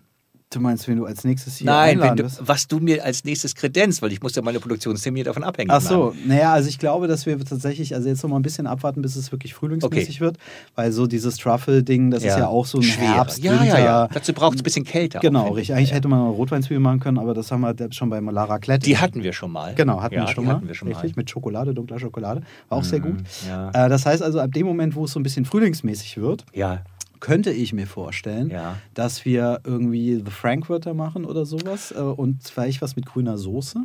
Du 0.55 0.61
meinst, 0.61 0.87
wenn 0.87 0.97
du 0.97 1.05
als 1.07 1.25
nächstes 1.25 1.57
hier 1.57 1.67
Nein, 1.67 2.01
wenn 2.01 2.17
du, 2.17 2.29
was 2.41 2.69
du 2.69 2.79
mir 2.79 3.05
als 3.05 3.25
nächstes 3.25 3.55
kredenzt, 3.55 4.03
weil 4.03 4.13
ich 4.13 4.23
muss 4.23 4.35
ja 4.37 4.43
meine 4.43 4.61
Produktionstermine 4.61 5.25
davon 5.25 5.43
abhängig 5.43 5.73
Ach 5.73 5.81
so, 5.81 6.07
machen. 6.07 6.19
naja, 6.27 6.53
also 6.53 6.69
ich 6.69 6.79
glaube, 6.79 7.09
dass 7.09 7.27
wir 7.27 7.39
tatsächlich, 7.45 7.95
also 7.95 8.09
jetzt 8.09 8.23
noch 8.23 8.31
mal 8.31 8.37
ein 8.37 8.43
bisschen 8.43 8.67
abwarten, 8.67 9.03
bis 9.03 9.17
es 9.17 9.33
wirklich 9.33 9.55
frühlingsmäßig 9.55 10.21
wird, 10.21 10.39
weil 10.77 10.93
so 10.93 11.07
dieses 11.07 11.37
Truffle-Ding, 11.39 12.11
das 12.11 12.23
ist 12.23 12.37
ja 12.39 12.47
auch 12.47 12.67
so 12.67 12.79
ein 12.79 12.85
Schwer. 12.85 13.15
Herbst, 13.17 13.43
Ja, 13.43 13.53
Winter. 13.53 13.79
ja, 13.79 13.85
ja. 13.85 14.09
Dazu 14.13 14.33
braucht 14.33 14.55
es 14.55 14.61
ein 14.61 14.65
bisschen 14.65 14.85
Kälte. 14.85 15.19
auch, 15.19 15.23
Genau, 15.23 15.49
richtig. 15.51 15.75
Eigentlich 15.77 15.91
Ja. 15.91 15.97
hätte 15.97 16.09
man 16.09 16.21
noch 16.21 16.33
Rotweinzwiebeln 16.33 16.83
machen 16.83 17.01
können, 17.01 17.19
aber 17.19 17.35
das 17.35 17.51
haben 17.51 17.63
wir 17.63 17.75
schon 17.93 18.11
bei 18.11 18.21
Lara 18.21 18.59
Klett. 18.59 18.87
Die 18.87 18.99
hatten 18.99 19.23
wir 19.23 19.33
schon 19.33 19.51
mal. 19.51 19.75
Genau, 19.75 20.01
hatten 20.03 20.15
ja, 20.15 20.23
wir 20.23 20.29
schon 20.29 20.45
die 20.45 20.49
mal. 20.49 20.57
Hatten 20.57 20.69
wir 20.69 20.75
schon 20.75 20.89
richtig, 20.89 21.17
mal. 21.17 21.21
mit 21.21 21.31
Schokolade, 21.31 21.75
dunkler 21.75 21.99
Schokolade. 21.99 22.43
War 22.69 22.79
auch 22.79 22.85
sehr 22.85 23.01
gut. 23.01 23.17
ja. 23.49 23.71
Äh, 23.71 23.89
das 23.89 24.07
heißt 24.07 24.23
also, 24.23 24.41
ab 24.41 24.53
dem 24.53 24.67
Moment, 24.67 24.95
wo 24.95 25.05
es 25.05 25.13
so 25.13 25.21
ein 25.21 25.23
bisschen 25.23 25.45
frühlingsmäßig 25.45 26.19
wird, 26.19 26.45
Ja, 26.53 26.83
könnte 27.25 27.51
ich 27.53 27.73
mir 27.73 27.87
vorstellen, 27.87 28.51
Ja. 28.51 28.77
dass 28.93 29.25
wir 29.25 29.61
irgendwie 29.65 30.17
The 30.17 30.31
Frankfurter 30.31 30.93
machen 30.93 31.25
oder 31.25 31.47
sowas 31.47 31.91
äh, 31.91 31.99
und 32.01 32.43
vielleicht 32.45 32.83
was 32.83 32.97
mit 32.97 33.07
grüner 33.07 33.39
Soße. 33.39 33.83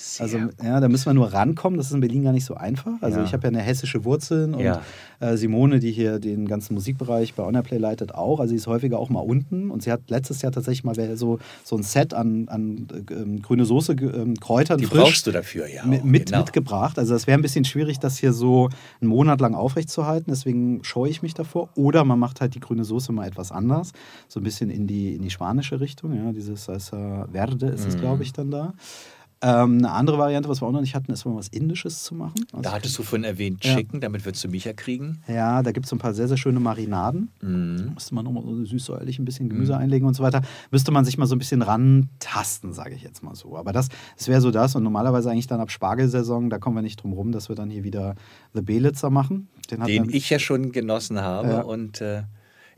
Sehr 0.00 0.24
Also 0.24 0.38
ja, 0.62 0.80
da 0.80 0.88
müssen 0.88 1.06
wir 1.06 1.14
nur 1.14 1.32
rankommen. 1.32 1.76
Das 1.76 1.88
ist 1.88 1.92
in 1.92 2.00
Berlin 2.00 2.22
gar 2.22 2.32
nicht 2.32 2.44
so 2.44 2.54
einfach. 2.54 2.92
Also 3.00 3.18
Ja. 3.18 3.24
ich 3.24 3.32
habe 3.32 3.42
ja 3.44 3.48
eine 3.48 3.60
hessische 3.60 4.04
Wurzeln 4.04 4.54
und 4.54 4.60
Ja. 4.60 4.80
äh, 5.20 5.36
Simone, 5.36 5.80
die 5.80 5.90
hier 5.90 6.18
den 6.20 6.46
ganzen 6.46 6.74
Musikbereich 6.74 7.34
bei 7.34 7.42
Honorplay 7.44 7.78
leitet, 7.78 8.14
auch. 8.14 8.38
Also 8.40 8.50
sie 8.50 8.56
ist 8.56 8.66
häufiger 8.68 8.98
auch 8.98 9.10
mal 9.10 9.20
unten 9.20 9.70
und 9.70 9.82
sie 9.82 9.90
hat 9.90 10.02
letztes 10.08 10.42
Jahr 10.42 10.52
tatsächlich 10.52 10.84
mal 10.84 10.94
so, 11.16 11.38
so 11.64 11.76
ein 11.76 11.82
Set 11.82 12.14
an, 12.14 12.48
an 12.48 12.86
äh, 13.10 13.12
ähm, 13.12 13.42
grüne 13.42 13.64
Soße, 13.64 13.92
ähm, 13.92 14.34
Kräutern 14.40 14.78
die 14.78 14.86
frisch 14.86 15.00
brauchst 15.00 15.26
du 15.26 15.32
dafür, 15.32 15.66
ja. 15.68 15.82
auch, 15.82 15.86
mit, 16.04 16.26
genau. 16.26 16.38
mitgebracht. 16.38 16.98
Also 16.98 17.14
das 17.14 17.26
wäre 17.26 17.38
ein 17.38 17.42
bisschen 17.42 17.64
schwierig, 17.64 17.98
das 17.98 18.18
hier 18.18 18.32
so 18.32 18.68
einen 19.00 19.10
Monat 19.10 19.40
lang 19.40 19.54
aufrechtzuerhalten. 19.54 20.26
Deswegen 20.30 20.84
scheue 20.84 21.10
ich 21.10 21.22
mich 21.22 21.34
davor. 21.34 21.68
Oder 21.74 22.04
man 22.04 22.18
macht 22.18 22.40
halt 22.40 22.54
die 22.54 22.60
grüne 22.60 22.84
Soße 22.84 23.12
mal 23.12 23.26
etwas 23.26 23.50
anders. 23.52 23.92
So 24.28 24.38
ein 24.40 24.42
bisschen 24.44 24.70
in 24.70 24.86
die, 24.86 25.14
in 25.14 25.22
die 25.22 25.30
spanische 25.30 25.80
Richtung. 25.80 26.14
Ja, 26.14 26.32
dieses 26.32 26.64
Salsa 26.66 27.26
Verde 27.32 27.66
ist 27.66 27.86
es, 27.86 27.96
Mhm. 27.96 28.00
glaube 28.00 28.22
ich, 28.22 28.32
dann 28.32 28.50
da. 28.50 28.74
Ähm, 29.40 29.78
eine 29.78 29.92
andere 29.92 30.18
Variante, 30.18 30.48
was 30.48 30.60
wir 30.60 30.66
auch 30.66 30.72
noch 30.72 30.80
nicht 30.80 30.94
hatten, 30.96 31.12
ist 31.12 31.24
mal 31.24 31.36
was 31.36 31.48
Indisches 31.48 32.02
zu 32.02 32.14
machen. 32.14 32.44
Also, 32.52 32.62
Da 32.62 32.72
hattest 32.72 32.98
du 32.98 33.02
vorhin 33.04 33.24
erwähnt, 33.24 33.64
Ja. 33.64 33.76
Chicken, 33.76 34.00
damit 34.00 34.24
würdest 34.24 34.42
du 34.42 34.48
mich 34.48 34.64
ja 34.64 34.72
kriegen. 34.72 35.22
ja, 35.28 35.62
da 35.62 35.70
gibt 35.72 35.86
es 35.86 35.90
so 35.90 35.96
ein 35.96 36.00
paar 36.00 36.12
sehr, 36.14 36.26
sehr 36.26 36.36
schöne 36.36 36.58
Marinaden. 36.58 37.28
Mhm. 37.40 37.92
Müsste 37.94 38.14
man 38.16 38.24
nochmal 38.24 38.42
so 38.44 38.64
süß-säuerlich 38.64 39.18
ein 39.20 39.24
bisschen 39.24 39.48
Gemüse 39.48 39.76
einlegen 39.76 40.08
und 40.08 40.14
so 40.14 40.22
weiter. 40.22 40.42
Müsste 40.72 40.90
man 40.90 41.04
sich 41.04 41.18
mal 41.18 41.26
so 41.26 41.36
ein 41.36 41.38
bisschen 41.38 41.62
rantasten, 41.62 42.72
sage 42.72 42.94
ich 42.94 43.02
jetzt 43.02 43.22
mal 43.22 43.34
so. 43.34 43.56
Aber 43.56 43.72
das, 43.72 43.88
das 44.16 44.28
wäre 44.28 44.40
so 44.40 44.50
das. 44.50 44.74
Und 44.74 44.82
normalerweise 44.82 45.30
eigentlich 45.30 45.46
dann 45.46 45.60
ab 45.60 45.70
Spargelsaison, 45.70 46.50
da 46.50 46.58
kommen 46.58 46.76
wir 46.76 46.82
nicht 46.82 47.02
drum 47.02 47.12
rum, 47.12 47.32
dass 47.32 47.48
wir 47.48 47.56
dann 47.56 47.70
hier 47.70 47.84
wieder 47.84 48.14
The 48.54 48.62
Belitzer 48.62 49.10
machen. 49.10 49.48
Den, 49.70 49.84
den 49.84 50.10
ich 50.10 50.30
ja 50.30 50.38
schon 50.38 50.72
genossen 50.72 51.20
habe. 51.20 51.48
Ja. 51.48 51.60
Und 51.62 52.00
äh, 52.00 52.22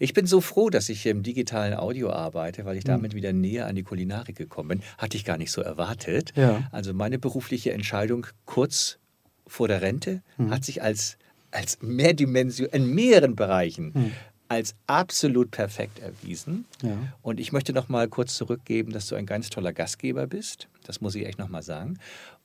ich 0.01 0.13
bin 0.15 0.27
so 0.27 0.41
froh, 0.41 0.71
dass 0.71 0.89
ich 0.89 1.07
im 1.07 1.23
digitalen 1.23 1.75
Audio 1.75 2.11
arbeite, 2.11 2.65
weil 2.65 2.77
ich 2.77 2.85
Hm. 2.85 2.89
damit 2.89 3.15
wieder 3.15 3.33
näher 3.33 3.67
an 3.69 3.77
die 3.77 3.85
Kulinarik 3.85 4.35
gekommen 4.35 4.69
bin. 4.71 4.83
Hatte 4.99 5.17
ich 5.17 5.25
gar 5.25 5.37
nicht 5.39 5.53
so 5.53 5.61
erwartet. 5.61 6.33
Ja. 6.35 6.69
Also 6.73 6.93
meine 6.95 7.19
berufliche 7.21 7.73
Entscheidung 7.73 8.27
kurz 8.47 8.99
vor 9.47 9.69
der 9.69 9.83
Rente 9.83 10.23
Hm. 10.37 10.51
hat 10.51 10.65
sich 10.65 10.83
als, 10.83 11.17
als 11.53 11.79
Mehrdimension 11.83 12.69
in 12.71 12.87
mehreren 12.95 13.37
Bereichen 13.37 13.93
Hm. 13.95 14.13
als 14.49 14.75
absolut 14.89 15.51
perfekt 15.53 16.01
erwiesen. 16.01 16.65
Ja. 16.83 16.97
Und 17.23 17.39
ich 17.39 17.53
möchte 17.53 17.73
noch 17.73 17.89
mal 17.89 18.09
kurz 18.09 18.35
zurückgeben, 18.35 18.93
dass 18.93 19.07
du 19.07 19.15
ein 19.15 19.27
ganz 19.27 19.49
toller 19.51 19.73
Gastgeber 19.73 20.27
bist. 20.27 20.67
Das 20.85 21.01
muss 21.01 21.15
ich 21.15 21.25
echt 21.27 21.39
noch 21.39 21.49
mal 21.49 21.63
sagen. 21.63 21.99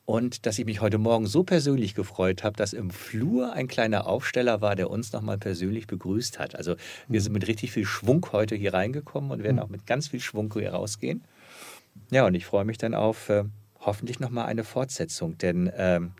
Und 0.05 0.45
dass 0.45 0.59
ich 0.59 0.65
mich 0.65 0.81
heute 0.81 0.99
Morgen 0.99 1.25
so 1.25 1.43
persönlich 1.43 1.95
gefreut 1.95 2.43
habe, 2.43 2.55
dass 2.55 2.73
im 2.73 2.91
Flur 2.91 3.53
ein 3.53 3.67
kleiner 3.67 4.05
Aufsteller 4.05 4.61
war, 4.61 4.75
der 4.75 4.91
uns 4.91 5.11
noch 5.13 5.21
mal 5.21 5.39
persönlich 5.39 5.87
begrüßt 5.87 6.37
hat. 6.37 6.55
Also 6.55 6.75
wir 7.07 7.21
sind 7.21 7.33
mit 7.33 7.47
richtig 7.47 7.71
viel 7.71 7.85
Schwung 7.85 8.27
heute 8.31 8.55
hier 8.55 8.73
reingekommen 8.73 9.31
und 9.31 9.41
werden 9.41 9.59
auch 9.59 9.69
mit 9.69 9.87
ganz 9.87 10.09
viel 10.09 10.19
Schwung 10.19 10.53
hier 10.53 10.73
rausgehen. 10.73 11.23
Ja, 12.11 12.25
und 12.27 12.35
ich 12.35 12.45
freue 12.45 12.65
mich 12.65 12.77
dann 12.77 12.93
auf 12.93 13.29
äh, 13.29 13.45
hoffentlich 13.79 14.19
noch 14.19 14.29
mal 14.29 14.45
eine 14.45 14.63
Fortsetzung, 14.63 15.37
denn 15.39 15.71
ähm, 15.75 16.11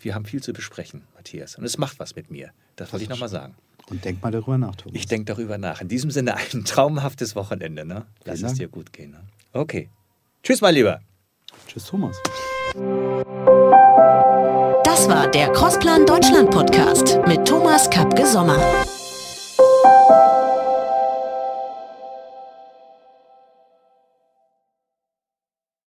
wir 0.00 0.14
haben 0.14 0.24
viel 0.24 0.42
zu 0.42 0.52
besprechen, 0.52 1.02
Matthias. 1.14 1.56
Und 1.56 1.64
es 1.64 1.76
macht 1.76 1.98
was 1.98 2.16
mit 2.16 2.30
mir. 2.30 2.50
Das 2.76 2.92
wollte 2.92 3.04
ich 3.04 3.10
noch 3.10 3.20
mal 3.20 3.28
sagen. 3.28 3.54
Und 3.90 4.04
denk 4.04 4.22
mal 4.22 4.30
darüber 4.30 4.56
nach, 4.56 4.76
Thomas. 4.76 4.96
Ich 4.96 5.06
denke 5.06 5.26
darüber 5.26 5.58
nach. 5.58 5.80
In 5.80 5.88
diesem 5.88 6.10
Sinne 6.10 6.36
ein 6.36 6.64
traumhaftes 6.64 7.36
Wochenende. 7.36 7.84
Ne? 7.84 8.06
Lass 8.24 8.42
es 8.42 8.54
dir 8.54 8.68
gut 8.68 8.92
gehen. 8.92 9.10
Ne? 9.10 9.20
Okay. 9.52 9.90
Tschüss, 10.42 10.60
mein 10.60 10.74
Lieber. 10.74 11.00
Tschüss, 11.66 11.86
Thomas. 11.86 12.16
Das 14.84 15.08
war 15.08 15.28
der 15.28 15.52
Crossplan 15.52 16.06
Deutschland 16.06 16.50
Podcast 16.50 17.20
mit 17.26 17.46
Thomas 17.46 17.88
Kapke 17.88 18.26
Sommer. 18.26 18.58